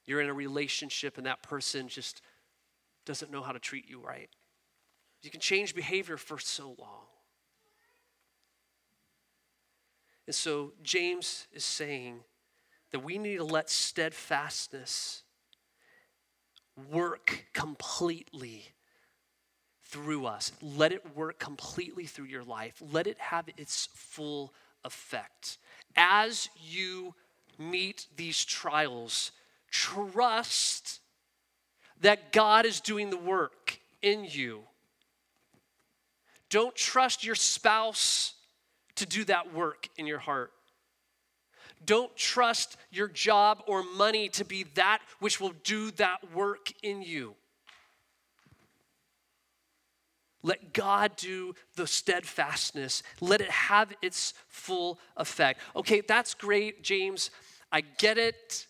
You're 0.06 0.22
in 0.22 0.30
a 0.30 0.34
relationship, 0.34 1.18
and 1.18 1.26
that 1.26 1.44
person 1.44 1.88
just 1.88 2.22
doesn't 3.06 3.32
know 3.32 3.42
how 3.42 3.52
to 3.52 3.60
treat 3.60 3.90
you 3.90 4.00
right. 4.00 4.30
You 5.22 5.30
can 5.30 5.40
change 5.40 5.74
behavior 5.74 6.18
for 6.18 6.38
so 6.38 6.76
long. 6.78 7.06
And 10.26 10.36
so 10.36 10.74
James 10.84 11.48
is 11.54 11.64
saying 11.64 12.20
that 12.92 13.00
we 13.00 13.18
need 13.18 13.38
to 13.38 13.44
let 13.44 13.70
steadfastness 13.70 15.24
work 16.92 17.46
completely 17.54 18.64
through 19.84 20.26
us. 20.26 20.52
Let 20.62 20.92
it 20.92 21.16
work 21.16 21.40
completely 21.40 22.06
through 22.06 22.26
your 22.26 22.44
life. 22.44 22.82
Let 22.92 23.08
it 23.08 23.20
have 23.20 23.50
its 23.58 23.90
full 23.94 24.54
effect. 24.84 25.58
As 25.96 26.50
you 26.60 27.14
meet 27.60 28.08
these 28.16 28.44
trials, 28.44 29.32
trust 29.74 31.00
that 32.02 32.32
God 32.32 32.66
is 32.66 32.80
doing 32.80 33.10
the 33.10 33.18
work 33.18 33.80
in 34.02 34.24
you. 34.24 34.62
Don't 36.50 36.76
trust 36.76 37.24
your 37.24 37.36
spouse 37.36 38.36
to 38.96 39.08
do 39.08 39.24
that 39.26 39.54
work 39.54 39.90
in 39.98 40.06
your 40.06 40.20
heart. 40.20 40.52
Don't 41.84 42.16
trust 42.16 42.78
your 42.92 43.08
job 43.08 43.64
or 43.68 43.84
money 43.84 44.30
to 44.30 44.46
be 44.46 44.64
that 44.76 45.00
which 45.20 45.42
will 45.42 45.54
do 45.64 45.90
that 45.92 46.34
work 46.34 46.72
in 46.84 47.02
you. 47.02 47.34
Let 50.44 50.74
God 50.74 51.16
do 51.16 51.56
the 51.76 51.88
steadfastness. 51.88 53.02
Let 53.22 53.42
it 53.42 53.50
have 53.50 53.94
its 54.02 54.34
full 54.48 55.00
effect. 55.18 55.62
Okay, 55.76 56.02
that's 56.02 56.34
great, 56.34 56.84
James. 56.84 57.32
I 57.72 57.82
get 57.82 58.18
it. 58.18 58.68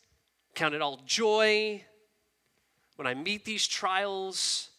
Count 0.56 0.76
it 0.76 0.82
all 0.82 1.02
joy 1.06 1.84
when 2.96 3.08
I 3.08 3.14
meet 3.14 3.46
these 3.46 3.68
trials. 3.68 4.70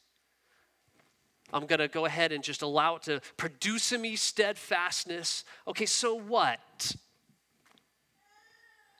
I'm 1.53 1.67
going 1.67 1.81
to 1.81 1.89
go 1.89 2.05
ahead 2.05 2.33
and 2.33 2.43
just 2.43 2.63
allow 2.63 2.97
it 2.97 3.03
to 3.05 3.21
produce 3.37 3.93
in 3.93 4.01
me 4.01 4.17
steadfastness. 4.17 5.45
Okay, 5.69 5.87
so 5.87 6.15
what? 6.15 6.97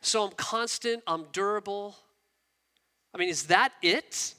So 0.01 0.25
I'm 0.25 0.33
constant, 0.33 1.03
I'm 1.07 1.25
durable. 1.33 1.97
I 3.15 3.19
mean, 3.19 3.29
is 3.29 3.45
that 3.45 3.73
it? 3.83 4.35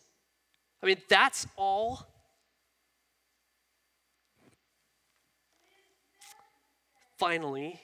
I 0.83 0.85
mean, 0.85 0.97
that's 1.09 1.47
all? 1.57 2.07
Finally, 7.17 7.81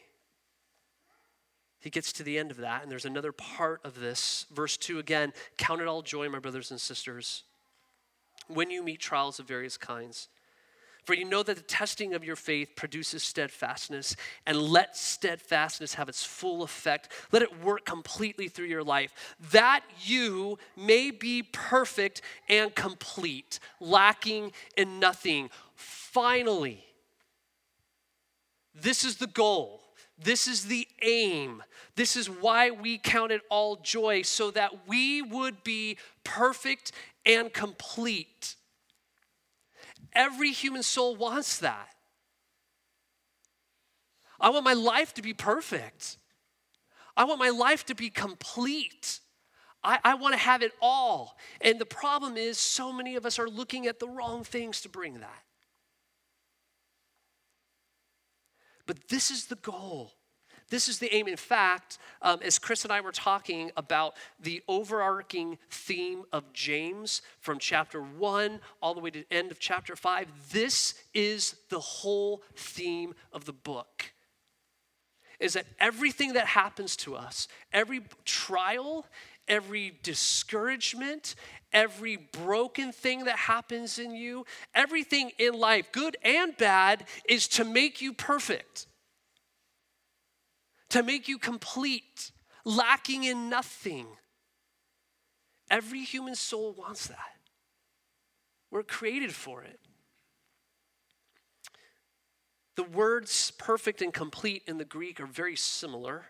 he 1.81 1.89
gets 1.89 2.13
to 2.13 2.23
the 2.23 2.37
end 2.37 2.51
of 2.51 2.57
that, 2.57 2.83
and 2.83 2.91
there's 2.91 3.05
another 3.05 3.31
part 3.31 3.81
of 3.83 3.99
this. 3.99 4.45
Verse 4.53 4.77
2 4.77 4.99
again 4.99 5.33
Count 5.57 5.81
it 5.81 5.87
all 5.87 6.01
joy, 6.01 6.29
my 6.29 6.39
brothers 6.39 6.71
and 6.71 6.79
sisters 6.79 7.43
when 8.47 8.69
you 8.69 8.83
meet 8.83 8.99
trials 8.99 9.39
of 9.39 9.47
various 9.47 9.77
kinds. 9.77 10.29
For 11.03 11.15
you 11.15 11.25
know 11.25 11.41
that 11.41 11.55
the 11.55 11.63
testing 11.63 12.13
of 12.13 12.23
your 12.23 12.35
faith 12.35 12.75
produces 12.75 13.23
steadfastness, 13.23 14.15
and 14.45 14.61
let 14.61 14.95
steadfastness 14.95 15.95
have 15.95 16.09
its 16.09 16.23
full 16.23 16.61
effect. 16.61 17.09
Let 17.31 17.41
it 17.41 17.63
work 17.63 17.85
completely 17.85 18.47
through 18.49 18.67
your 18.67 18.83
life, 18.83 19.35
that 19.51 19.81
you 19.99 20.59
may 20.77 21.09
be 21.09 21.41
perfect 21.41 22.21
and 22.47 22.73
complete, 22.75 23.59
lacking 23.79 24.51
in 24.77 24.99
nothing. 24.99 25.49
Finally, 25.73 26.85
this 28.75 29.03
is 29.03 29.17
the 29.17 29.27
goal. 29.27 29.81
This 30.17 30.47
is 30.47 30.65
the 30.65 30.87
aim. 31.01 31.63
This 31.95 32.15
is 32.15 32.29
why 32.29 32.71
we 32.71 32.97
count 32.97 33.31
it 33.31 33.41
all 33.49 33.77
joy, 33.77 34.21
so 34.21 34.51
that 34.51 34.87
we 34.87 35.21
would 35.21 35.63
be 35.63 35.97
perfect 36.23 36.91
and 37.25 37.51
complete. 37.51 38.55
Every 40.13 40.51
human 40.51 40.83
soul 40.83 41.15
wants 41.15 41.59
that. 41.59 41.89
I 44.39 44.49
want 44.49 44.65
my 44.65 44.73
life 44.73 45.13
to 45.15 45.21
be 45.21 45.33
perfect. 45.33 46.17
I 47.15 47.25
want 47.25 47.39
my 47.39 47.49
life 47.49 47.85
to 47.85 47.95
be 47.95 48.09
complete. 48.09 49.19
I, 49.83 49.99
I 50.03 50.15
want 50.15 50.33
to 50.33 50.39
have 50.39 50.61
it 50.61 50.73
all. 50.81 51.37
And 51.61 51.79
the 51.79 51.85
problem 51.85 52.37
is, 52.37 52.57
so 52.57 52.91
many 52.91 53.15
of 53.15 53.25
us 53.25 53.39
are 53.39 53.49
looking 53.49 53.87
at 53.87 53.99
the 53.99 54.07
wrong 54.07 54.43
things 54.43 54.81
to 54.81 54.89
bring 54.89 55.19
that. 55.19 55.43
But 58.85 59.07
this 59.09 59.31
is 59.31 59.45
the 59.45 59.55
goal. 59.55 60.13
This 60.69 60.87
is 60.87 60.99
the 60.99 61.13
aim. 61.13 61.27
In 61.27 61.35
fact, 61.35 61.97
um, 62.21 62.39
as 62.41 62.57
Chris 62.57 62.83
and 62.85 62.93
I 62.93 63.01
were 63.01 63.11
talking 63.11 63.71
about 63.75 64.15
the 64.39 64.63
overarching 64.69 65.57
theme 65.69 66.23
of 66.31 66.53
James 66.53 67.21
from 67.39 67.59
chapter 67.59 68.01
one 68.01 68.61
all 68.81 68.93
the 68.93 69.01
way 69.01 69.11
to 69.11 69.19
the 69.19 69.35
end 69.35 69.51
of 69.51 69.59
chapter 69.59 69.97
five, 69.97 70.27
this 70.51 70.95
is 71.13 71.55
the 71.69 71.79
whole 71.79 72.41
theme 72.55 73.13
of 73.33 73.43
the 73.43 73.53
book. 73.53 74.13
Is 75.41 75.53
that 75.53 75.65
everything 75.79 76.33
that 76.33 76.45
happens 76.45 76.95
to 76.97 77.15
us, 77.15 77.49
every 77.73 78.01
trial, 78.23 79.05
every 79.51 79.99
discouragement, 80.01 81.35
every 81.71 82.15
broken 82.15 82.91
thing 82.91 83.25
that 83.25 83.37
happens 83.37 83.99
in 83.99 84.15
you, 84.15 84.45
everything 84.73 85.31
in 85.37 85.53
life, 85.53 85.91
good 85.91 86.17
and 86.23 86.57
bad, 86.57 87.05
is 87.29 87.47
to 87.49 87.63
make 87.63 88.01
you 88.01 88.13
perfect 88.13 88.87
to 90.91 91.03
make 91.03 91.27
you 91.27 91.37
complete, 91.37 92.31
lacking 92.65 93.23
in 93.23 93.49
nothing. 93.49 94.07
Every 95.69 96.03
human 96.03 96.35
soul 96.35 96.73
wants 96.77 97.07
that. 97.07 97.37
We're 98.69 98.83
created 98.83 99.33
for 99.33 99.63
it. 99.63 99.79
The 102.75 102.83
words 102.83 103.51
perfect 103.51 104.01
and 104.01 104.13
complete 104.13 104.63
in 104.67 104.77
the 104.77 104.85
Greek 104.85 105.19
are 105.19 105.25
very 105.25 105.55
similar, 105.55 106.25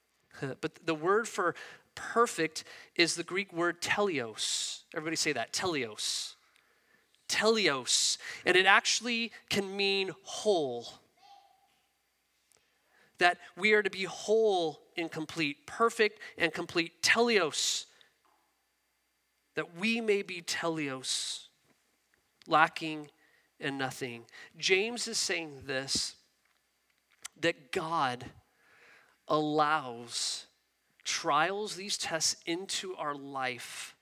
but 0.60 0.78
the 0.84 0.94
word 0.94 1.28
for 1.28 1.54
perfect 1.98 2.64
is 2.94 3.16
the 3.16 3.24
Greek 3.24 3.52
word 3.52 3.82
teleos. 3.82 4.82
Everybody 4.94 5.16
say 5.16 5.32
that 5.32 5.52
teleos. 5.52 6.34
Teleos. 7.28 8.18
And 8.46 8.56
it 8.56 8.66
actually 8.66 9.32
can 9.50 9.76
mean 9.76 10.12
whole 10.22 10.86
that 13.18 13.38
we 13.56 13.72
are 13.72 13.82
to 13.82 13.90
be 13.90 14.04
whole 14.04 14.78
and 14.96 15.10
complete, 15.10 15.66
perfect 15.66 16.20
and 16.38 16.52
complete, 16.52 17.02
teleos, 17.02 17.86
that 19.56 19.76
we 19.76 20.00
may 20.00 20.22
be 20.22 20.40
teleos, 20.40 21.46
lacking 22.46 23.10
in 23.58 23.76
nothing. 23.76 24.24
James 24.56 25.08
is 25.08 25.18
saying 25.18 25.62
this 25.66 26.14
that 27.40 27.72
God 27.72 28.26
allows 29.26 30.47
trials, 31.08 31.74
these 31.74 31.96
tests 31.96 32.36
into 32.44 32.94
our 32.96 33.14
life. 33.14 33.96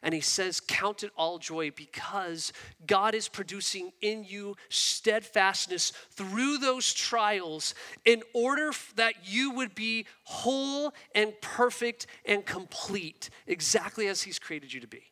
And 0.00 0.14
he 0.14 0.20
says, 0.20 0.60
Count 0.60 1.02
it 1.02 1.10
all 1.16 1.38
joy 1.38 1.72
because 1.72 2.52
God 2.86 3.14
is 3.14 3.26
producing 3.26 3.90
in 4.00 4.22
you 4.22 4.54
steadfastness 4.68 5.90
through 6.12 6.58
those 6.58 6.92
trials 6.92 7.74
in 8.04 8.22
order 8.32 8.70
that 8.94 9.14
you 9.24 9.50
would 9.52 9.74
be 9.74 10.06
whole 10.22 10.94
and 11.14 11.32
perfect 11.40 12.06
and 12.24 12.46
complete, 12.46 13.28
exactly 13.46 14.06
as 14.06 14.22
he's 14.22 14.38
created 14.38 14.72
you 14.72 14.80
to 14.80 14.86
be. 14.86 15.02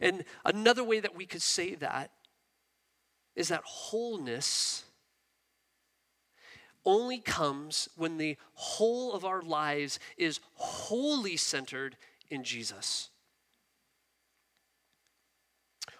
And 0.00 0.24
another 0.44 0.84
way 0.84 1.00
that 1.00 1.16
we 1.16 1.26
could 1.26 1.42
say 1.42 1.74
that 1.76 2.10
is 3.34 3.48
that 3.48 3.62
wholeness 3.64 4.84
only 6.84 7.18
comes 7.18 7.88
when 7.96 8.18
the 8.18 8.36
whole 8.54 9.12
of 9.12 9.24
our 9.24 9.42
lives 9.42 9.98
is 10.16 10.40
wholly 10.54 11.36
centered 11.36 11.96
in 12.30 12.44
Jesus. 12.44 13.10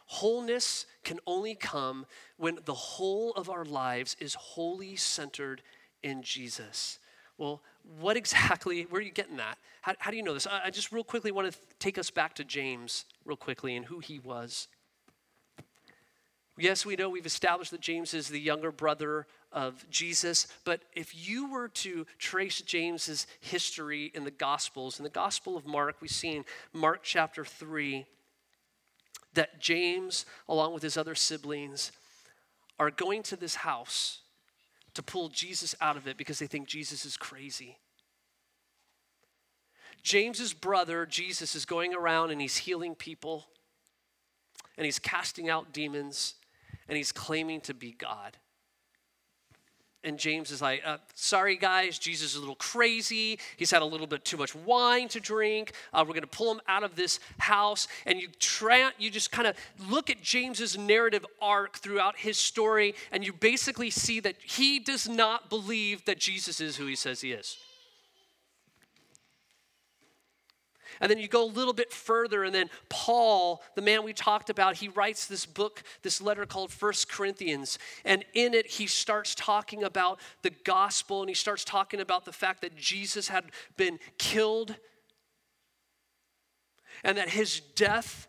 Wholeness 0.06 0.86
can 1.04 1.20
only 1.26 1.54
come 1.54 2.06
when 2.38 2.58
the 2.64 2.74
whole 2.74 3.32
of 3.32 3.50
our 3.50 3.64
lives 3.64 4.16
is 4.18 4.34
wholly 4.34 4.96
centered 4.96 5.62
in 6.02 6.22
Jesus. 6.22 6.98
Well, 7.36 7.60
what 8.00 8.16
exactly, 8.16 8.82
where 8.82 9.00
are 9.00 9.04
you 9.04 9.10
getting 9.10 9.36
that? 9.36 9.58
How, 9.82 9.94
how 9.98 10.10
do 10.10 10.16
you 10.16 10.22
know 10.22 10.34
this? 10.34 10.46
I, 10.46 10.62
I 10.64 10.70
just 10.70 10.92
real 10.92 11.04
quickly 11.04 11.30
want 11.30 11.52
to 11.52 11.58
take 11.78 11.98
us 11.98 12.10
back 12.10 12.34
to 12.36 12.44
James, 12.44 13.04
real 13.24 13.36
quickly, 13.36 13.76
and 13.76 13.84
who 13.84 14.00
he 14.00 14.18
was. 14.18 14.68
Yes, 16.60 16.84
we 16.84 16.96
know 16.96 17.08
we've 17.08 17.24
established 17.24 17.70
that 17.70 17.80
James 17.80 18.12
is 18.14 18.28
the 18.28 18.40
younger 18.40 18.72
brother 18.72 19.28
of 19.52 19.88
Jesus, 19.90 20.48
but 20.64 20.80
if 20.92 21.28
you 21.28 21.48
were 21.52 21.68
to 21.68 22.04
trace 22.18 22.60
James's 22.60 23.28
history 23.40 24.10
in 24.12 24.24
the 24.24 24.32
Gospels, 24.32 24.98
in 24.98 25.04
the 25.04 25.08
Gospel 25.08 25.56
of 25.56 25.66
Mark, 25.66 25.96
we 26.00 26.08
see 26.08 26.34
in 26.34 26.44
Mark 26.72 27.04
chapter 27.04 27.44
3 27.44 28.04
that 29.34 29.60
James, 29.60 30.26
along 30.48 30.74
with 30.74 30.82
his 30.82 30.96
other 30.96 31.14
siblings, 31.14 31.92
are 32.80 32.90
going 32.90 33.22
to 33.22 33.36
this 33.36 33.54
house 33.54 34.22
to 34.94 35.02
pull 35.02 35.28
Jesus 35.28 35.76
out 35.80 35.96
of 35.96 36.08
it 36.08 36.16
because 36.16 36.40
they 36.40 36.48
think 36.48 36.66
Jesus 36.66 37.04
is 37.04 37.16
crazy. 37.16 37.78
James's 40.02 40.52
brother, 40.52 41.06
Jesus, 41.06 41.54
is 41.54 41.64
going 41.64 41.94
around 41.94 42.32
and 42.32 42.40
he's 42.40 42.56
healing 42.56 42.96
people 42.96 43.46
and 44.76 44.84
he's 44.84 44.98
casting 44.98 45.48
out 45.48 45.72
demons 45.72 46.34
and 46.88 46.96
he's 46.96 47.12
claiming 47.12 47.60
to 47.62 47.74
be 47.74 47.92
God. 47.92 48.36
And 50.04 50.16
James 50.16 50.52
is 50.52 50.62
like, 50.62 50.82
uh, 50.86 50.98
sorry, 51.14 51.56
guys, 51.56 51.98
Jesus 51.98 52.30
is 52.30 52.36
a 52.36 52.40
little 52.40 52.54
crazy. 52.54 53.38
He's 53.56 53.72
had 53.72 53.82
a 53.82 53.84
little 53.84 54.06
bit 54.06 54.24
too 54.24 54.36
much 54.36 54.54
wine 54.54 55.08
to 55.08 55.18
drink. 55.18 55.72
Uh, 55.92 56.04
we're 56.06 56.14
going 56.14 56.22
to 56.22 56.28
pull 56.28 56.52
him 56.52 56.60
out 56.68 56.84
of 56.84 56.94
this 56.94 57.18
house. 57.38 57.88
And 58.06 58.20
you, 58.20 58.28
you 58.98 59.10
just 59.10 59.32
kind 59.32 59.48
of 59.48 59.56
look 59.88 60.08
at 60.08 60.22
James's 60.22 60.78
narrative 60.78 61.26
arc 61.42 61.78
throughout 61.78 62.16
his 62.16 62.38
story, 62.38 62.94
and 63.10 63.26
you 63.26 63.32
basically 63.32 63.90
see 63.90 64.20
that 64.20 64.36
he 64.40 64.78
does 64.78 65.08
not 65.08 65.50
believe 65.50 66.04
that 66.04 66.18
Jesus 66.18 66.60
is 66.60 66.76
who 66.76 66.86
he 66.86 66.94
says 66.94 67.20
he 67.20 67.32
is. 67.32 67.56
And 71.00 71.10
then 71.10 71.18
you 71.18 71.28
go 71.28 71.44
a 71.44 71.46
little 71.46 71.72
bit 71.72 71.92
further, 71.92 72.44
and 72.44 72.54
then 72.54 72.70
Paul, 72.88 73.62
the 73.74 73.82
man 73.82 74.02
we 74.02 74.12
talked 74.12 74.50
about, 74.50 74.76
he 74.76 74.88
writes 74.88 75.26
this 75.26 75.46
book, 75.46 75.82
this 76.02 76.20
letter 76.20 76.46
called 76.46 76.72
First 76.72 77.08
Corinthians. 77.10 77.78
And 78.04 78.24
in 78.34 78.54
it, 78.54 78.66
he 78.66 78.86
starts 78.86 79.34
talking 79.34 79.84
about 79.84 80.20
the 80.42 80.50
gospel 80.50 81.20
and 81.20 81.28
he 81.28 81.34
starts 81.34 81.64
talking 81.64 82.00
about 82.00 82.24
the 82.24 82.32
fact 82.32 82.62
that 82.62 82.76
Jesus 82.76 83.28
had 83.28 83.44
been 83.76 83.98
killed 84.18 84.76
and 87.04 87.16
that 87.18 87.30
his 87.30 87.60
death 87.60 88.26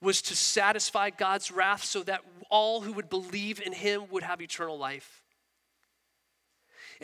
was 0.00 0.22
to 0.22 0.36
satisfy 0.36 1.10
God's 1.10 1.50
wrath 1.50 1.84
so 1.84 2.02
that 2.04 2.20
all 2.50 2.82
who 2.82 2.92
would 2.92 3.08
believe 3.08 3.60
in 3.60 3.72
him 3.72 4.04
would 4.10 4.22
have 4.22 4.40
eternal 4.40 4.78
life. 4.78 5.23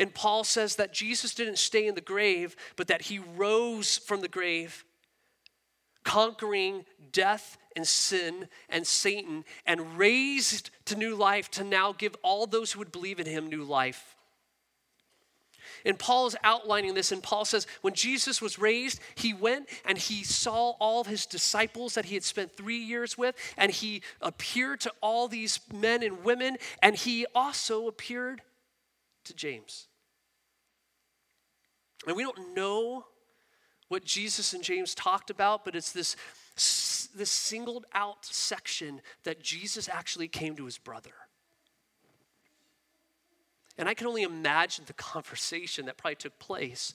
And 0.00 0.12
Paul 0.14 0.42
says 0.42 0.76
that 0.76 0.94
Jesus 0.94 1.34
didn't 1.34 1.58
stay 1.58 1.86
in 1.86 1.94
the 1.94 2.00
grave, 2.00 2.56
but 2.74 2.88
that 2.88 3.02
he 3.02 3.18
rose 3.18 3.98
from 3.98 4.22
the 4.22 4.28
grave, 4.28 4.84
conquering 6.04 6.86
death 7.12 7.58
and 7.76 7.86
sin 7.86 8.48
and 8.70 8.86
Satan, 8.86 9.44
and 9.66 9.98
raised 9.98 10.70
to 10.86 10.96
new 10.96 11.14
life 11.14 11.50
to 11.52 11.64
now 11.64 11.92
give 11.92 12.16
all 12.22 12.46
those 12.46 12.72
who 12.72 12.78
would 12.78 12.90
believe 12.90 13.20
in 13.20 13.26
him 13.26 13.46
new 13.46 13.62
life. 13.62 14.16
And 15.84 15.98
Paul 15.98 16.26
is 16.26 16.36
outlining 16.44 16.94
this, 16.94 17.12
and 17.12 17.22
Paul 17.22 17.44
says, 17.44 17.66
when 17.82 17.92
Jesus 17.92 18.40
was 18.40 18.58
raised, 18.58 19.00
he 19.14 19.34
went 19.34 19.68
and 19.84 19.98
he 19.98 20.24
saw 20.24 20.70
all 20.80 21.04
his 21.04 21.26
disciples 21.26 21.94
that 21.94 22.06
he 22.06 22.14
had 22.14 22.24
spent 22.24 22.56
three 22.56 22.78
years 22.78 23.18
with, 23.18 23.34
and 23.58 23.70
he 23.70 24.02
appeared 24.22 24.80
to 24.80 24.92
all 25.02 25.28
these 25.28 25.60
men 25.72 26.02
and 26.02 26.24
women, 26.24 26.56
and 26.82 26.96
he 26.96 27.26
also 27.34 27.86
appeared 27.86 28.40
to 29.24 29.34
James. 29.34 29.88
And 32.06 32.16
we 32.16 32.22
don't 32.22 32.54
know 32.54 33.06
what 33.88 34.04
Jesus 34.04 34.52
and 34.54 34.62
James 34.62 34.94
talked 34.94 35.30
about, 35.30 35.64
but 35.64 35.74
it's 35.74 35.92
this, 35.92 36.16
this 37.14 37.30
singled 37.30 37.86
out 37.92 38.24
section 38.24 39.00
that 39.24 39.42
Jesus 39.42 39.88
actually 39.88 40.28
came 40.28 40.56
to 40.56 40.64
his 40.64 40.78
brother. 40.78 41.10
And 43.76 43.88
I 43.88 43.94
can 43.94 44.06
only 44.06 44.22
imagine 44.22 44.84
the 44.86 44.92
conversation 44.92 45.86
that 45.86 45.96
probably 45.96 46.16
took 46.16 46.38
place 46.38 46.94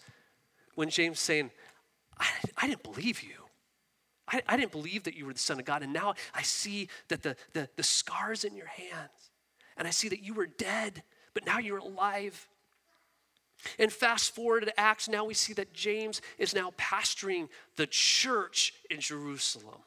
when 0.76 0.90
James 0.90 1.20
saying, 1.20 1.52
I, 2.20 2.28
I 2.58 2.68
didn't 2.68 2.84
believe 2.84 3.24
you. 3.24 3.46
I, 4.28 4.42
I, 4.48 4.58
didn't 4.58 4.72
believe 4.72 5.04
that 5.04 5.16
you 5.16 5.26
were 5.26 5.34
the 5.34 5.40
Son 5.40 5.60
of 5.60 5.66
God. 5.66 5.84
And 5.84 5.94
now 5.94 6.14
I 6.34 6.42
see 6.42 6.90
that 7.10 7.24
the, 7.24 7.36
the, 7.54 7.70
the 7.76 7.84
scars 7.84 8.44
in 8.44 8.56
your 8.56 8.68
hands, 8.68 9.32
and 9.78 9.88
I 9.88 9.92
see 9.92 10.10
that 10.10 10.24
you 10.24 10.34
were 10.34 10.48
dead, 10.48 11.04
but 11.34 11.46
now 11.46 11.60
you're 11.60 11.78
alive. 11.78 12.48
And 13.80 13.92
fast 13.92 14.36
forward 14.36 14.66
to 14.66 14.80
Acts, 14.80 15.08
now 15.10 15.26
we 15.26 15.34
see 15.34 15.54
that 15.54 15.74
James 15.74 16.22
is 16.38 16.54
now 16.54 16.72
pastoring 16.78 17.50
the 17.76 17.88
church 17.88 18.74
in 18.90 19.00
Jerusalem. 19.00 19.82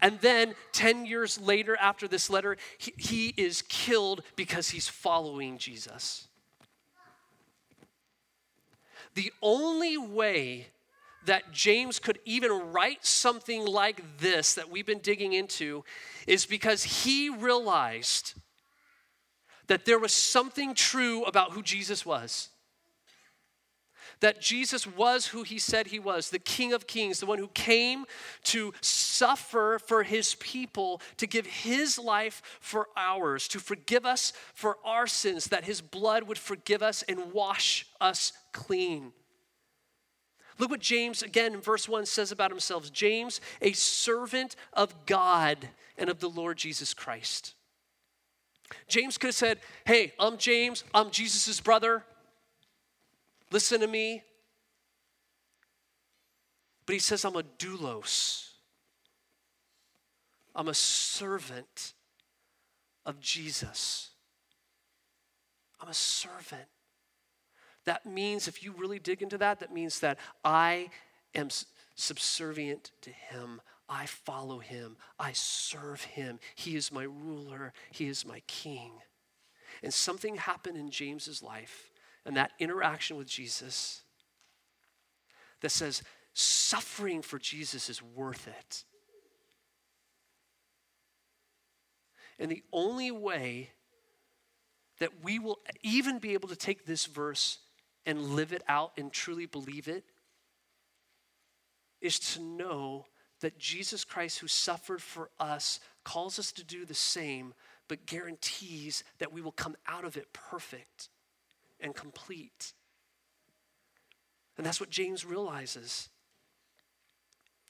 And 0.00 0.20
then 0.20 0.54
10 0.72 1.06
years 1.06 1.40
later, 1.40 1.76
after 1.80 2.08
this 2.08 2.28
letter, 2.28 2.56
he, 2.78 2.92
he, 2.96 3.34
is 3.36 3.62
killed 3.62 4.22
because 4.36 4.70
he's 4.70 4.88
following 4.88 5.58
Jesus. 5.58 6.28
The 9.14 9.32
only 9.40 9.96
way 9.96 10.68
that 11.26 11.52
James 11.52 11.98
could 11.98 12.18
even 12.24 12.72
write 12.72 13.06
something 13.06 13.64
like 13.64 14.18
this 14.18 14.54
that 14.54 14.70
we've 14.70 14.86
been 14.86 14.98
digging 14.98 15.32
into 15.32 15.84
is 16.26 16.44
because 16.44 16.82
he 16.82 17.30
realized 17.30 18.34
that 19.66 19.84
there 19.84 19.98
was 19.98 20.12
something 20.12 20.74
true 20.74 21.24
about 21.24 21.52
who 21.52 21.62
Jesus 21.62 22.04
was. 22.04 22.48
That 24.20 24.40
Jesus 24.40 24.86
was 24.86 25.26
who 25.26 25.42
he 25.42 25.58
said 25.58 25.88
he 25.88 25.98
was, 25.98 26.30
the 26.30 26.38
King 26.38 26.72
of 26.72 26.86
Kings, 26.86 27.20
the 27.20 27.26
one 27.26 27.38
who 27.38 27.48
came 27.48 28.04
to 28.44 28.72
suffer 28.80 29.78
for 29.84 30.02
his 30.02 30.36
people, 30.36 31.00
to 31.16 31.26
give 31.26 31.46
his 31.46 31.98
life 31.98 32.40
for 32.60 32.88
ours, 32.96 33.48
to 33.48 33.58
forgive 33.58 34.06
us 34.06 34.32
for 34.54 34.78
our 34.84 35.06
sins, 35.06 35.46
that 35.46 35.64
his 35.64 35.80
blood 35.80 36.24
would 36.24 36.38
forgive 36.38 36.82
us 36.82 37.02
and 37.08 37.32
wash 37.32 37.86
us 38.00 38.32
clean. 38.52 39.12
Look 40.58 40.70
what 40.70 40.80
James, 40.80 41.22
again 41.22 41.54
in 41.54 41.60
verse 41.60 41.88
1, 41.88 42.06
says 42.06 42.30
about 42.30 42.50
himself 42.50 42.92
James, 42.92 43.40
a 43.60 43.72
servant 43.72 44.54
of 44.72 45.06
God 45.06 45.68
and 45.98 46.08
of 46.08 46.20
the 46.20 46.30
Lord 46.30 46.56
Jesus 46.56 46.94
Christ. 46.94 47.54
James 48.88 49.18
could 49.18 49.28
have 49.28 49.34
said, 49.34 49.58
Hey, 49.84 50.12
I'm 50.18 50.36
James, 50.36 50.84
I'm 50.92 51.10
Jesus' 51.10 51.60
brother. 51.60 52.04
Listen 53.50 53.80
to 53.80 53.86
me. 53.86 54.22
But 56.86 56.94
he 56.94 56.98
says, 56.98 57.24
I'm 57.24 57.36
a 57.36 57.42
doulos. 57.42 58.50
I'm 60.54 60.68
a 60.68 60.74
servant 60.74 61.94
of 63.06 63.20
Jesus. 63.20 64.10
I'm 65.80 65.88
a 65.88 65.94
servant. 65.94 66.68
That 67.84 68.06
means, 68.06 68.48
if 68.48 68.62
you 68.62 68.72
really 68.76 68.98
dig 68.98 69.22
into 69.22 69.38
that, 69.38 69.60
that 69.60 69.72
means 69.72 70.00
that 70.00 70.18
I 70.44 70.90
am 71.34 71.48
subservient 71.94 72.92
to 73.02 73.10
him. 73.10 73.60
I 73.88 74.06
follow 74.06 74.58
him. 74.58 74.96
I 75.18 75.32
serve 75.32 76.02
him. 76.02 76.38
He 76.54 76.76
is 76.76 76.90
my 76.90 77.04
ruler. 77.04 77.72
He 77.90 78.06
is 78.06 78.26
my 78.26 78.40
king. 78.46 78.92
And 79.82 79.92
something 79.92 80.36
happened 80.36 80.76
in 80.76 80.90
James's 80.90 81.42
life 81.42 81.90
and 82.24 82.36
that 82.36 82.52
interaction 82.58 83.16
with 83.16 83.28
Jesus 83.28 84.02
that 85.60 85.70
says 85.70 86.02
suffering 86.32 87.22
for 87.22 87.38
Jesus 87.38 87.88
is 87.88 88.02
worth 88.02 88.48
it. 88.48 88.84
And 92.38 92.50
the 92.50 92.62
only 92.72 93.10
way 93.10 93.70
that 94.98 95.22
we 95.22 95.38
will 95.38 95.60
even 95.82 96.18
be 96.18 96.34
able 96.34 96.48
to 96.48 96.56
take 96.56 96.86
this 96.86 97.06
verse 97.06 97.58
and 98.06 98.30
live 98.30 98.52
it 98.52 98.62
out 98.68 98.92
and 98.96 99.12
truly 99.12 99.46
believe 99.46 99.88
it 99.88 100.04
is 102.00 102.18
to 102.18 102.40
know 102.40 103.06
that 103.44 103.58
Jesus 103.58 104.04
Christ, 104.04 104.38
who 104.38 104.48
suffered 104.48 105.02
for 105.02 105.28
us, 105.38 105.78
calls 106.02 106.38
us 106.38 106.50
to 106.52 106.64
do 106.64 106.86
the 106.86 106.94
same, 106.94 107.52
but 107.88 108.06
guarantees 108.06 109.04
that 109.18 109.34
we 109.34 109.42
will 109.42 109.52
come 109.52 109.76
out 109.86 110.06
of 110.06 110.16
it 110.16 110.32
perfect 110.32 111.10
and 111.78 111.94
complete. 111.94 112.72
And 114.56 114.64
that's 114.64 114.80
what 114.80 114.88
James 114.88 115.26
realizes. 115.26 116.08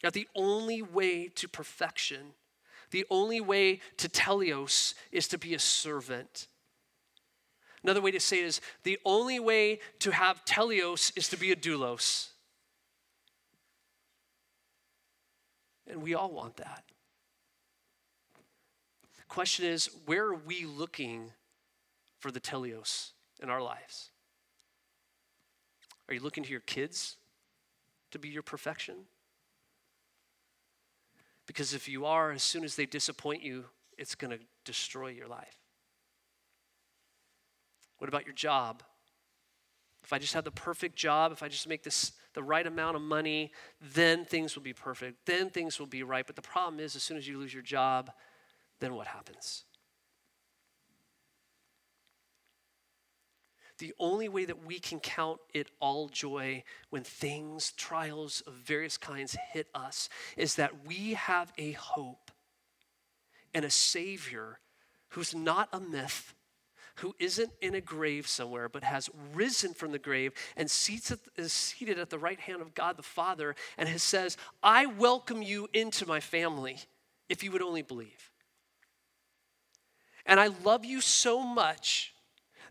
That 0.02 0.12
the 0.12 0.28
only 0.36 0.80
way 0.80 1.26
to 1.34 1.48
perfection, 1.48 2.34
the 2.92 3.04
only 3.10 3.40
way 3.40 3.80
to 3.96 4.08
teleos, 4.08 4.94
is 5.10 5.26
to 5.26 5.38
be 5.38 5.54
a 5.54 5.58
servant. 5.58 6.46
Another 7.82 8.00
way 8.00 8.12
to 8.12 8.20
say 8.20 8.38
it 8.38 8.44
is 8.44 8.60
the 8.84 9.00
only 9.04 9.40
way 9.40 9.80
to 9.98 10.12
have 10.12 10.44
teleos 10.44 11.12
is 11.16 11.28
to 11.30 11.36
be 11.36 11.50
a 11.50 11.56
doulos. 11.56 12.28
And 15.86 16.02
we 16.02 16.14
all 16.14 16.30
want 16.30 16.56
that. 16.56 16.84
The 19.16 19.24
question 19.28 19.66
is 19.66 19.90
where 20.06 20.26
are 20.26 20.34
we 20.34 20.64
looking 20.64 21.32
for 22.18 22.30
the 22.30 22.40
teleos 22.40 23.10
in 23.42 23.50
our 23.50 23.60
lives? 23.60 24.10
Are 26.08 26.14
you 26.14 26.20
looking 26.20 26.44
to 26.44 26.50
your 26.50 26.60
kids 26.60 27.16
to 28.10 28.18
be 28.18 28.28
your 28.28 28.42
perfection? 28.42 28.94
Because 31.46 31.74
if 31.74 31.88
you 31.88 32.06
are, 32.06 32.32
as 32.32 32.42
soon 32.42 32.64
as 32.64 32.76
they 32.76 32.86
disappoint 32.86 33.42
you, 33.42 33.64
it's 33.98 34.14
going 34.14 34.30
to 34.30 34.38
destroy 34.64 35.08
your 35.08 35.28
life. 35.28 35.58
What 37.98 38.08
about 38.08 38.24
your 38.24 38.34
job? 38.34 38.82
If 40.02 40.12
I 40.12 40.18
just 40.18 40.34
have 40.34 40.44
the 40.44 40.50
perfect 40.50 40.96
job, 40.96 41.32
if 41.32 41.42
I 41.42 41.48
just 41.48 41.68
make 41.68 41.82
this 41.82 42.12
the 42.34 42.42
right 42.42 42.66
amount 42.66 42.96
of 42.96 43.02
money, 43.02 43.52
then 43.80 44.24
things 44.24 44.54
will 44.54 44.62
be 44.62 44.72
perfect. 44.72 45.26
Then 45.26 45.50
things 45.50 45.78
will 45.78 45.86
be 45.86 46.02
right. 46.02 46.26
But 46.26 46.36
the 46.36 46.42
problem 46.42 46.80
is, 46.80 46.96
as 46.96 47.02
soon 47.02 47.16
as 47.16 47.26
you 47.26 47.38
lose 47.38 47.54
your 47.54 47.62
job, 47.62 48.10
then 48.80 48.94
what 48.94 49.06
happens? 49.06 49.64
The 53.78 53.92
only 53.98 54.28
way 54.28 54.44
that 54.44 54.64
we 54.64 54.78
can 54.78 55.00
count 55.00 55.40
it 55.52 55.68
all 55.80 56.08
joy 56.08 56.62
when 56.90 57.02
things, 57.02 57.72
trials 57.72 58.42
of 58.46 58.54
various 58.54 58.96
kinds 58.96 59.36
hit 59.52 59.66
us 59.74 60.08
is 60.36 60.54
that 60.56 60.86
we 60.86 61.14
have 61.14 61.52
a 61.58 61.72
hope 61.72 62.30
and 63.52 63.64
a 63.64 63.70
Savior 63.70 64.60
who's 65.08 65.34
not 65.34 65.68
a 65.72 65.80
myth, 65.80 66.34
who 66.96 67.14
isn't 67.18 67.50
in 67.60 67.74
a 67.74 67.80
grave 67.80 68.26
somewhere, 68.26 68.68
but 68.68 68.84
has 68.84 69.10
risen 69.32 69.74
from 69.74 69.92
the 69.92 69.98
grave 69.98 70.32
and 70.56 70.66
is 70.66 71.52
seated 71.52 71.98
at 71.98 72.10
the 72.10 72.18
right 72.18 72.40
hand 72.40 72.62
of 72.62 72.74
God 72.74 72.96
the 72.96 73.02
Father 73.02 73.56
and 73.76 73.88
has 73.88 74.02
says, 74.02 74.36
I 74.62 74.86
welcome 74.86 75.42
you 75.42 75.68
into 75.72 76.06
my 76.06 76.20
family 76.20 76.78
if 77.28 77.42
you 77.42 77.50
would 77.52 77.62
only 77.62 77.82
believe. 77.82 78.30
And 80.26 80.40
I 80.40 80.48
love 80.62 80.84
you 80.84 81.00
so 81.00 81.40
much 81.40 82.14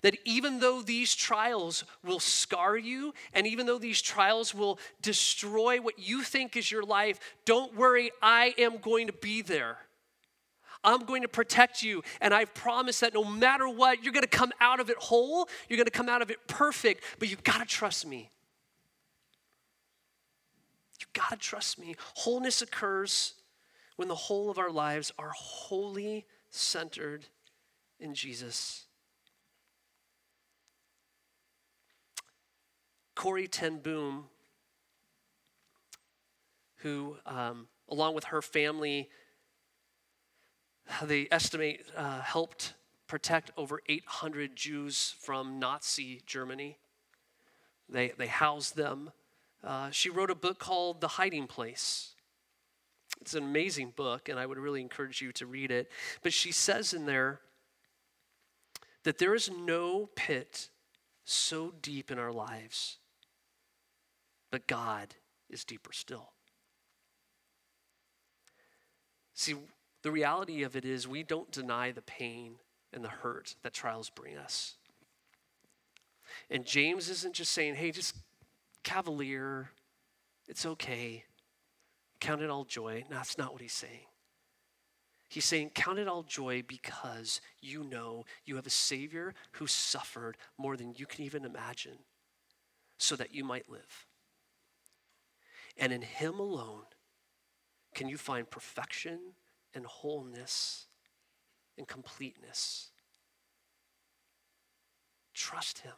that 0.01 0.17
even 0.26 0.59
though 0.59 0.82
these 0.82 1.15
trials 1.15 1.84
will 2.03 2.19
scar 2.19 2.78
you, 2.78 3.13
and 3.34 3.47
even 3.47 3.65
though 3.65 3.78
these 3.78 4.01
trials 4.01 4.53
will 4.53 4.78
destroy 5.01 5.80
what 5.80 5.97
you 5.97 6.21
think 6.21 6.57
is 6.57 6.69
your 6.69 6.84
life, 6.84 7.19
don't 7.45 7.76
worry, 7.76 8.11
I 8.21 8.53
am 8.57 8.78
going 8.78 9.07
to 9.07 9.13
be 9.13 9.41
there. 9.41 9.78
I'm 10.84 11.05
going 11.05 11.21
to 11.21 11.27
protect 11.27 11.81
you, 11.84 12.03
and 12.19 12.34
I 12.34 12.45
promise 12.45 12.99
that 12.99 13.13
no 13.13 13.23
matter 13.23 13.67
what, 13.69 14.03
you're 14.03 14.13
going 14.13 14.23
to 14.23 14.27
come 14.27 14.51
out 14.59 14.79
of 14.79 14.89
it 14.89 14.97
whole, 14.97 15.47
you're 15.69 15.77
going 15.77 15.86
to 15.86 15.91
come 15.91 16.09
out 16.09 16.21
of 16.21 16.29
it 16.29 16.47
perfect, 16.47 17.03
but 17.19 17.29
you've 17.29 17.43
got 17.43 17.59
to 17.59 17.65
trust 17.65 18.05
me. 18.05 18.29
You've 20.99 21.13
got 21.13 21.29
to 21.29 21.38
trust 21.38 21.79
me. 21.79 21.95
Wholeness 22.15 22.61
occurs 22.61 23.34
when 23.95 24.07
the 24.07 24.15
whole 24.15 24.49
of 24.49 24.57
our 24.57 24.71
lives 24.71 25.11
are 25.17 25.31
wholly 25.36 26.25
centered 26.49 27.25
in 27.99 28.13
Jesus. 28.13 28.86
Corrie 33.15 33.47
Ten 33.47 33.77
Boom, 33.77 34.25
who, 36.77 37.17
um, 37.25 37.67
along 37.89 38.15
with 38.15 38.25
her 38.25 38.41
family, 38.41 39.09
they 41.03 41.27
estimate 41.31 41.86
uh, 41.95 42.21
helped 42.21 42.73
protect 43.07 43.51
over 43.57 43.81
800 43.88 44.55
Jews 44.55 45.15
from 45.19 45.59
Nazi 45.59 46.21
Germany. 46.25 46.77
They, 47.89 48.11
they 48.17 48.27
housed 48.27 48.75
them. 48.75 49.11
Uh, 49.63 49.89
she 49.91 50.09
wrote 50.09 50.29
a 50.29 50.36
book 50.36 50.59
called 50.59 50.99
The 50.99 51.09
Hiding 51.09 51.47
Place. 51.47 52.13
It's 53.21 53.34
an 53.36 53.43
amazing 53.43 53.93
book, 53.95 54.27
and 54.29 54.39
I 54.39 54.45
would 54.45 54.57
really 54.57 54.81
encourage 54.81 55.21
you 55.21 55.31
to 55.34 55.45
read 55.45 55.71
it. 55.71 55.89
But 56.21 56.34
she 56.34 56.51
says 56.51 56.93
in 56.93 57.05
there 57.05 57.39
that 59.03 59.17
there 59.17 59.36
is 59.36 59.49
no 59.49 60.09
pit 60.15 60.69
so 61.23 61.73
deep 61.81 62.11
in 62.11 62.19
our 62.19 62.34
lives, 62.34 62.97
but 64.51 64.67
God 64.67 65.15
is 65.49 65.63
deeper 65.63 65.93
still. 65.93 66.31
See, 69.34 69.55
the 70.03 70.11
reality 70.11 70.63
of 70.63 70.75
it 70.75 70.85
is, 70.85 71.07
we 71.07 71.23
don't 71.23 71.51
deny 71.51 71.91
the 71.91 72.01
pain 72.01 72.55
and 72.91 73.03
the 73.03 73.09
hurt 73.09 73.55
that 73.63 73.73
trials 73.73 74.09
bring 74.09 74.37
us. 74.37 74.75
And 76.49 76.65
James 76.65 77.09
isn't 77.09 77.33
just 77.33 77.51
saying, 77.51 77.75
hey, 77.75 77.91
just 77.91 78.15
cavalier, 78.83 79.69
it's 80.47 80.65
okay, 80.65 81.23
count 82.19 82.41
it 82.41 82.49
all 82.49 82.65
joy. 82.65 83.03
No, 83.09 83.17
that's 83.17 83.37
not 83.37 83.53
what 83.53 83.61
he's 83.61 83.73
saying. 83.73 84.05
He's 85.33 85.45
saying, 85.45 85.71
Count 85.73 85.97
it 85.97 86.07
all 86.07 86.21
joy 86.21 86.61
because 86.67 87.41
you 87.59 87.83
know 87.83 88.23
you 88.45 88.55
have 88.55 88.67
a 88.67 88.69
Savior 88.69 89.33
who 89.53 89.65
suffered 89.65 90.37
more 90.59 90.77
than 90.77 90.93
you 90.95 91.07
can 91.07 91.25
even 91.25 91.43
imagine 91.43 91.97
so 92.99 93.15
that 93.15 93.33
you 93.33 93.43
might 93.43 93.67
live. 93.67 94.05
And 95.75 95.91
in 95.91 96.03
Him 96.03 96.37
alone 96.37 96.83
can 97.95 98.07
you 98.07 98.15
find 98.15 98.47
perfection 98.47 99.19
and 99.74 99.86
wholeness 99.86 100.88
and 101.78 101.88
completeness. 101.88 102.89
Trust 105.34 105.80
Him. 105.80 105.93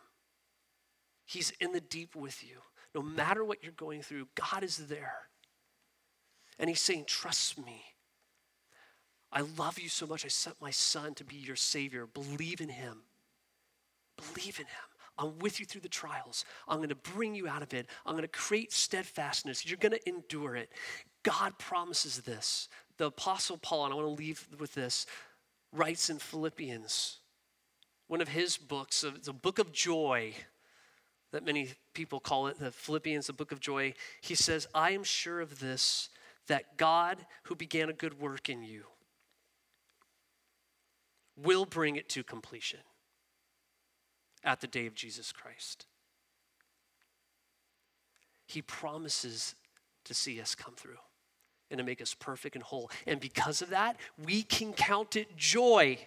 He's 1.26 1.52
in 1.60 1.72
the 1.72 1.82
deep 1.82 2.16
with 2.16 2.44
you. 2.44 2.58
No 2.94 3.02
matter 3.02 3.44
what 3.44 3.64
you're 3.64 3.74
going 3.74 4.02
through, 4.02 4.28
God 4.36 4.64
is 4.64 4.78
there. 4.78 5.30
And 6.60 6.70
He's 6.70 6.82
saying, 6.82 7.06
Trust 7.08 7.64
me. 7.64 7.84
I 9.32 9.42
love 9.58 9.80
you 9.80 9.90
so 9.90 10.08
much. 10.08 10.24
I 10.24 10.30
sent 10.30 10.62
my 10.62 10.72
son 10.72 11.14
to 11.16 11.26
be 11.26 11.36
your 11.36 11.58
Savior. 11.58 12.08
Believe 12.08 12.62
in 12.62 12.70
Him. 12.70 13.02
Believe 14.16 14.60
in 14.60 14.66
Him. 14.66 14.96
I'm 15.18 15.40
with 15.40 15.60
you 15.60 15.66
through 15.66 15.82
the 15.82 15.90
trials. 15.90 16.46
I'm 16.68 16.78
going 16.78 16.90
to 16.90 16.96
bring 16.96 17.36
you 17.36 17.48
out 17.48 17.62
of 17.62 17.74
it. 17.74 17.88
I'm 18.06 18.14
going 18.14 18.24
to 18.24 18.28
create 18.28 18.72
steadfastness. 18.74 19.66
You're 19.66 19.78
going 19.78 19.94
to 19.94 20.10
endure 20.10 20.56
it. 20.56 20.70
God 21.24 21.58
promises 21.58 22.20
this 22.20 22.70
the 22.98 23.06
Apostle 23.06 23.58
Paul, 23.58 23.86
and 23.86 23.94
I 23.94 23.98
want 23.98 24.08
to 24.08 24.24
leave 24.24 24.48
with 24.60 24.74
this, 24.74 25.06
writes 25.72 26.10
in 26.10 26.18
Philippians, 26.20 27.18
one 28.08 28.22
of 28.22 28.30
his 28.30 28.58
books, 28.58 29.04
it's 29.04 29.28
a 29.28 29.34
book 29.34 29.60
of 29.60 29.72
joy 29.72 30.34
that 31.32 31.44
many 31.44 31.74
people 31.94 32.20
call 32.20 32.48
it, 32.48 32.60
the 32.60 32.72
Philippians, 32.72 33.28
the 33.28 33.34
book 33.34 33.52
of 33.52 33.60
joy. 33.60 33.94
He 34.22 34.36
says, 34.36 34.68
I 34.74 34.92
am 34.92 35.04
sure 35.04 35.42
of 35.42 35.60
this, 35.60 36.10
that 36.48 36.78
God, 36.78 37.26
who 37.44 37.56
began 37.56 37.90
a 37.90 37.94
good 37.94 38.20
work 38.20 38.48
in 38.48 38.64
you, 38.64 38.84
will 41.36 41.66
bring 41.66 41.98
it 41.98 42.08
to 42.10 42.24
completion 42.24 42.80
at 44.44 44.62
the 44.62 44.68
day 44.68 44.86
of 44.86 44.96
Jesus 44.96 45.34
Christ. 45.34 45.86
He 48.46 48.62
promises 48.62 49.56
to 50.06 50.14
see 50.14 50.40
us 50.40 50.56
come 50.56 50.76
through 50.76 51.00
and 51.76 51.80
to 51.80 51.84
make 51.84 52.02
us 52.02 52.14
perfect 52.14 52.56
and 52.56 52.64
whole. 52.64 52.90
And 53.06 53.20
because 53.20 53.62
of 53.62 53.70
that, 53.72 53.98
we 54.24 54.44
can 54.44 54.72
count 54.72 55.18
it 55.18 55.36
joy 55.36 55.98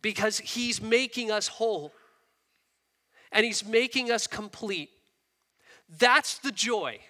because 0.00 0.38
He's 0.38 0.80
making 0.80 1.30
us 1.30 1.48
whole 1.48 1.92
and 3.30 3.44
He's 3.44 3.64
making 3.64 4.10
us 4.10 4.26
complete. 4.26 4.90
That's 5.98 6.38
the 6.38 6.50
joy. 6.50 7.00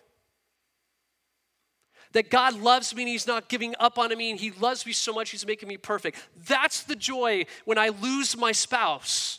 That 2.12 2.28
God 2.30 2.60
loves 2.60 2.94
me 2.94 3.02
and 3.02 3.08
He's 3.08 3.26
not 3.26 3.48
giving 3.48 3.74
up 3.78 3.98
on 3.98 4.16
me 4.16 4.30
and 4.30 4.40
He 4.40 4.50
loves 4.50 4.84
me 4.84 4.92
so 4.92 5.12
much 5.12 5.30
He's 5.30 5.46
making 5.46 5.68
me 5.68 5.76
perfect. 5.76 6.18
That's 6.48 6.82
the 6.82 6.96
joy 6.96 7.46
when 7.64 7.78
I 7.78 7.90
lose 7.90 8.36
my 8.36 8.50
spouse. 8.50 9.38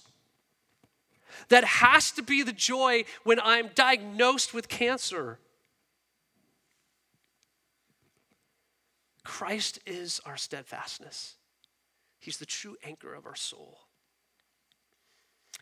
That 1.49 1.65
has 1.65 2.11
to 2.11 2.21
be 2.21 2.43
the 2.43 2.53
joy 2.53 3.03
when 3.23 3.39
I'm 3.41 3.69
diagnosed 3.75 4.53
with 4.53 4.69
cancer 4.69 5.39
Christ 9.27 9.79
is 9.85 10.21
our 10.25 10.37
steadfastness, 10.37 11.35
He's 12.17 12.37
the 12.37 12.45
true 12.45 12.77
anchor 12.81 13.13
of 13.13 13.25
our 13.25 13.35
soul. 13.35 13.79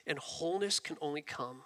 And 0.05 0.19
wholeness 0.19 0.79
can 0.79 0.97
only 1.01 1.23
come 1.23 1.63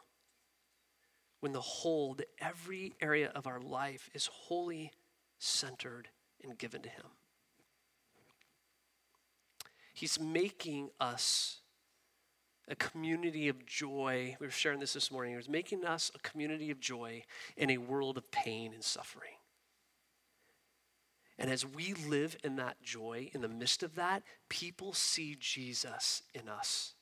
when 1.42 1.52
the 1.52 1.60
whole, 1.60 2.18
every 2.40 2.94
area 3.02 3.32
of 3.36 3.48
our 3.48 3.60
life 3.60 4.10
is 4.14 4.28
wholly 4.28 4.94
centered 5.40 6.08
and 6.42 6.58
given 6.58 6.82
to 6.84 6.90
Him. 6.90 7.06
He's 9.94 10.22
making 10.22 10.92
us 11.02 11.60
a 12.70 12.76
community 12.76 13.50
of 13.50 13.66
joy. 13.66 14.38
We 14.40 14.48
were 14.48 14.52
sharing 14.52 14.80
this 14.80 14.94
this 14.94 15.12
morning. 15.12 15.36
He's 15.36 15.50
making 15.50 15.84
us 15.84 16.12
a 16.16 16.20
community 16.20 16.72
of 16.72 16.80
joy 16.80 17.24
in 17.58 17.70
a 17.70 17.78
world 17.78 18.18
of 18.18 18.32
pain 18.32 18.74
and 18.74 18.84
suffering. 18.84 19.39
And 21.40 21.50
as 21.50 21.66
we 21.66 21.94
live 21.94 22.36
in 22.44 22.58
that 22.58 22.82
joy, 22.84 23.32
in 23.34 23.40
the 23.40 23.48
midst 23.48 23.82
of 23.82 23.96
that, 23.96 24.24
people 24.50 24.92
see 24.92 25.38
Jesus 25.40 26.22
in 26.36 26.50
us. 26.50 26.96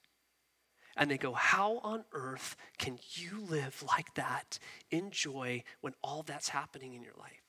And 0.96 1.10
they 1.10 1.18
go, 1.18 1.34
How 1.34 1.80
on 1.80 2.06
earth 2.14 2.56
can 2.78 3.00
you 3.14 3.42
live 3.50 3.84
like 3.88 4.14
that 4.14 4.60
in 4.92 5.10
joy 5.10 5.64
when 5.82 5.96
all 6.04 6.22
that's 6.22 6.50
happening 6.50 6.94
in 6.94 7.02
your 7.02 7.16
life? 7.20 7.42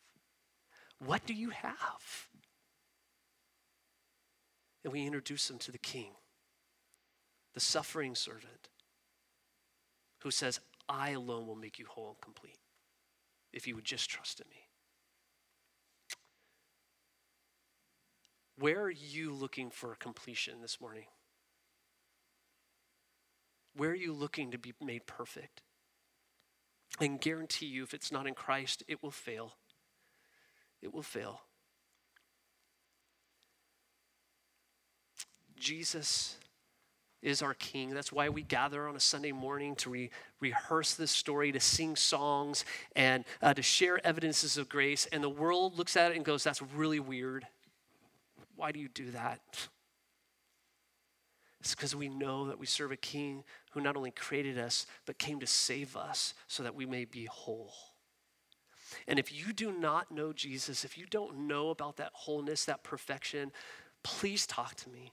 What 1.04 1.26
do 1.26 1.34
you 1.34 1.50
have? 1.50 2.28
And 4.82 4.92
we 4.92 5.04
introduce 5.04 5.46
them 5.46 5.58
to 5.58 5.72
the 5.72 5.78
king, 5.78 6.12
the 7.52 7.60
suffering 7.60 8.14
servant, 8.14 8.70
who 10.22 10.30
says, 10.30 10.60
I 10.88 11.10
alone 11.10 11.46
will 11.46 11.54
make 11.54 11.78
you 11.78 11.84
whole 11.86 12.08
and 12.08 12.20
complete 12.20 12.58
if 13.52 13.66
you 13.66 13.74
would 13.74 13.84
just 13.84 14.08
trust 14.08 14.40
in 14.40 14.48
me. 14.48 14.67
Where 18.58 18.82
are 18.82 18.90
you 18.90 19.32
looking 19.32 19.70
for 19.70 19.94
completion 19.94 20.60
this 20.60 20.80
morning? 20.80 21.04
Where 23.76 23.90
are 23.90 23.94
you 23.94 24.12
looking 24.12 24.50
to 24.50 24.58
be 24.58 24.72
made 24.82 25.06
perfect? 25.06 25.62
And 27.00 27.20
guarantee 27.20 27.66
you, 27.66 27.84
if 27.84 27.94
it's 27.94 28.10
not 28.10 28.26
in 28.26 28.34
Christ, 28.34 28.82
it 28.88 29.00
will 29.02 29.12
fail. 29.12 29.54
It 30.82 30.92
will 30.92 31.02
fail. 31.02 31.42
Jesus 35.56 36.36
is 37.22 37.42
our 37.42 37.54
King. 37.54 37.90
That's 37.90 38.12
why 38.12 38.28
we 38.28 38.42
gather 38.42 38.88
on 38.88 38.96
a 38.96 39.00
Sunday 39.00 39.32
morning 39.32 39.76
to 39.76 39.90
re- 39.90 40.10
rehearse 40.40 40.94
this 40.94 41.10
story, 41.12 41.52
to 41.52 41.60
sing 41.60 41.94
songs, 41.94 42.64
and 42.96 43.24
uh, 43.40 43.54
to 43.54 43.62
share 43.62 44.04
evidences 44.04 44.56
of 44.56 44.68
grace. 44.68 45.06
And 45.12 45.22
the 45.22 45.28
world 45.28 45.78
looks 45.78 45.96
at 45.96 46.10
it 46.10 46.16
and 46.16 46.24
goes, 46.24 46.42
That's 46.42 46.62
really 46.62 47.00
weird. 47.00 47.46
Why 48.58 48.72
do 48.72 48.80
you 48.80 48.88
do 48.88 49.12
that? 49.12 49.68
It's 51.60 51.76
because 51.76 51.94
we 51.94 52.08
know 52.08 52.48
that 52.48 52.58
we 52.58 52.66
serve 52.66 52.90
a 52.90 52.96
king 52.96 53.44
who 53.70 53.80
not 53.80 53.96
only 53.96 54.10
created 54.10 54.58
us, 54.58 54.84
but 55.06 55.16
came 55.16 55.38
to 55.38 55.46
save 55.46 55.96
us 55.96 56.34
so 56.48 56.64
that 56.64 56.74
we 56.74 56.84
may 56.84 57.04
be 57.04 57.26
whole. 57.26 57.72
And 59.06 59.16
if 59.16 59.32
you 59.32 59.52
do 59.52 59.70
not 59.70 60.10
know 60.10 60.32
Jesus, 60.32 60.84
if 60.84 60.98
you 60.98 61.06
don't 61.08 61.46
know 61.46 61.70
about 61.70 61.98
that 61.98 62.10
wholeness, 62.14 62.64
that 62.64 62.82
perfection, 62.82 63.52
please 64.02 64.44
talk 64.44 64.74
to 64.74 64.90
me. 64.90 65.12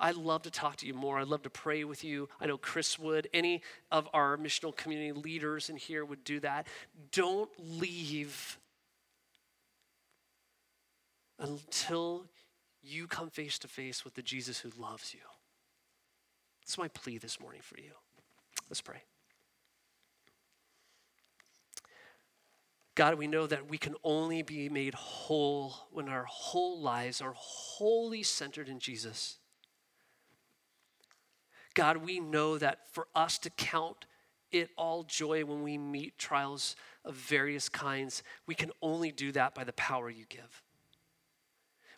I'd 0.00 0.16
love 0.16 0.40
to 0.42 0.50
talk 0.50 0.76
to 0.76 0.86
you 0.86 0.94
more. 0.94 1.18
I'd 1.18 1.28
love 1.28 1.42
to 1.42 1.50
pray 1.50 1.84
with 1.84 2.02
you. 2.02 2.30
I 2.40 2.46
know 2.46 2.56
Chris 2.56 2.98
would. 2.98 3.28
Any 3.34 3.60
of 3.90 4.08
our 4.14 4.38
missional 4.38 4.74
community 4.74 5.12
leaders 5.12 5.68
in 5.68 5.76
here 5.76 6.06
would 6.06 6.24
do 6.24 6.40
that. 6.40 6.66
Don't 7.10 7.50
leave 7.58 8.58
until 11.42 12.26
you 12.82 13.06
come 13.06 13.30
face 13.30 13.58
to 13.58 13.68
face 13.68 14.04
with 14.04 14.14
the 14.14 14.22
Jesus 14.22 14.60
who 14.60 14.70
loves 14.78 15.12
you. 15.12 15.20
That's 16.60 16.78
my 16.78 16.88
plea 16.88 17.18
this 17.18 17.40
morning 17.40 17.60
for 17.62 17.78
you. 17.78 17.92
Let's 18.70 18.80
pray. 18.80 19.02
God, 22.94 23.14
we 23.14 23.26
know 23.26 23.46
that 23.46 23.68
we 23.68 23.78
can 23.78 23.94
only 24.04 24.42
be 24.42 24.68
made 24.68 24.94
whole 24.94 25.74
when 25.90 26.08
our 26.08 26.24
whole 26.24 26.80
lives 26.80 27.20
are 27.20 27.34
wholly 27.36 28.22
centered 28.22 28.68
in 28.68 28.78
Jesus. 28.78 29.38
God, 31.74 31.98
we 31.98 32.20
know 32.20 32.58
that 32.58 32.92
for 32.92 33.08
us 33.14 33.38
to 33.38 33.50
count 33.50 34.04
it 34.50 34.68
all 34.76 35.04
joy 35.04 35.44
when 35.44 35.62
we 35.62 35.78
meet 35.78 36.18
trials 36.18 36.76
of 37.04 37.14
various 37.14 37.70
kinds, 37.70 38.22
we 38.46 38.54
can 38.54 38.70
only 38.82 39.10
do 39.10 39.32
that 39.32 39.54
by 39.54 39.64
the 39.64 39.72
power 39.72 40.10
you 40.10 40.26
give 40.28 40.62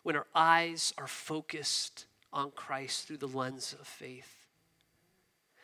when 0.05 0.15
our 0.15 0.27
eyes 0.35 0.93
are 0.99 1.07
focused 1.07 2.05
on 2.31 2.51
Christ 2.51 3.07
through 3.07 3.17
the 3.17 3.27
lens 3.27 3.75
of 3.81 3.87
faith. 3.87 4.45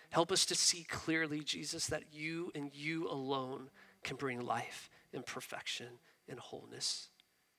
Help 0.10 0.32
us 0.32 0.48
to 0.48 0.56
see 0.56 0.84
clearly, 0.90 1.42
Jesus, 1.42 1.86
that 1.86 2.06
you 2.12 2.52
and 2.56 2.72
you 2.74 3.08
alone 3.08 3.70
can 4.04 4.18
bring 4.18 4.42
life 4.42 4.90
and 5.14 5.24
perfection 5.24 5.86
and 6.28 6.40
wholeness 6.40 7.10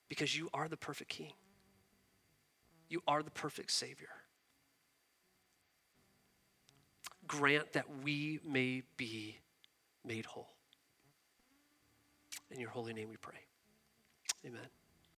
because 0.09 0.37
you 0.37 0.51
are 0.53 0.67
the 0.67 0.77
perfect 0.77 1.09
King. 1.09 1.31
You 2.89 3.01
are 3.07 3.23
the 3.23 3.31
perfect 3.31 3.71
Savior. 3.71 4.11
Grant 7.29 7.75
that 7.75 7.87
we 8.03 8.41
may 8.45 8.83
be 8.97 9.37
made 10.05 10.27
whole. 10.27 10.51
In 12.51 12.59
your 12.59 12.71
holy 12.71 12.93
name 12.93 13.09
we 13.09 13.19
pray. 13.19 13.39
Amen. 14.45 14.67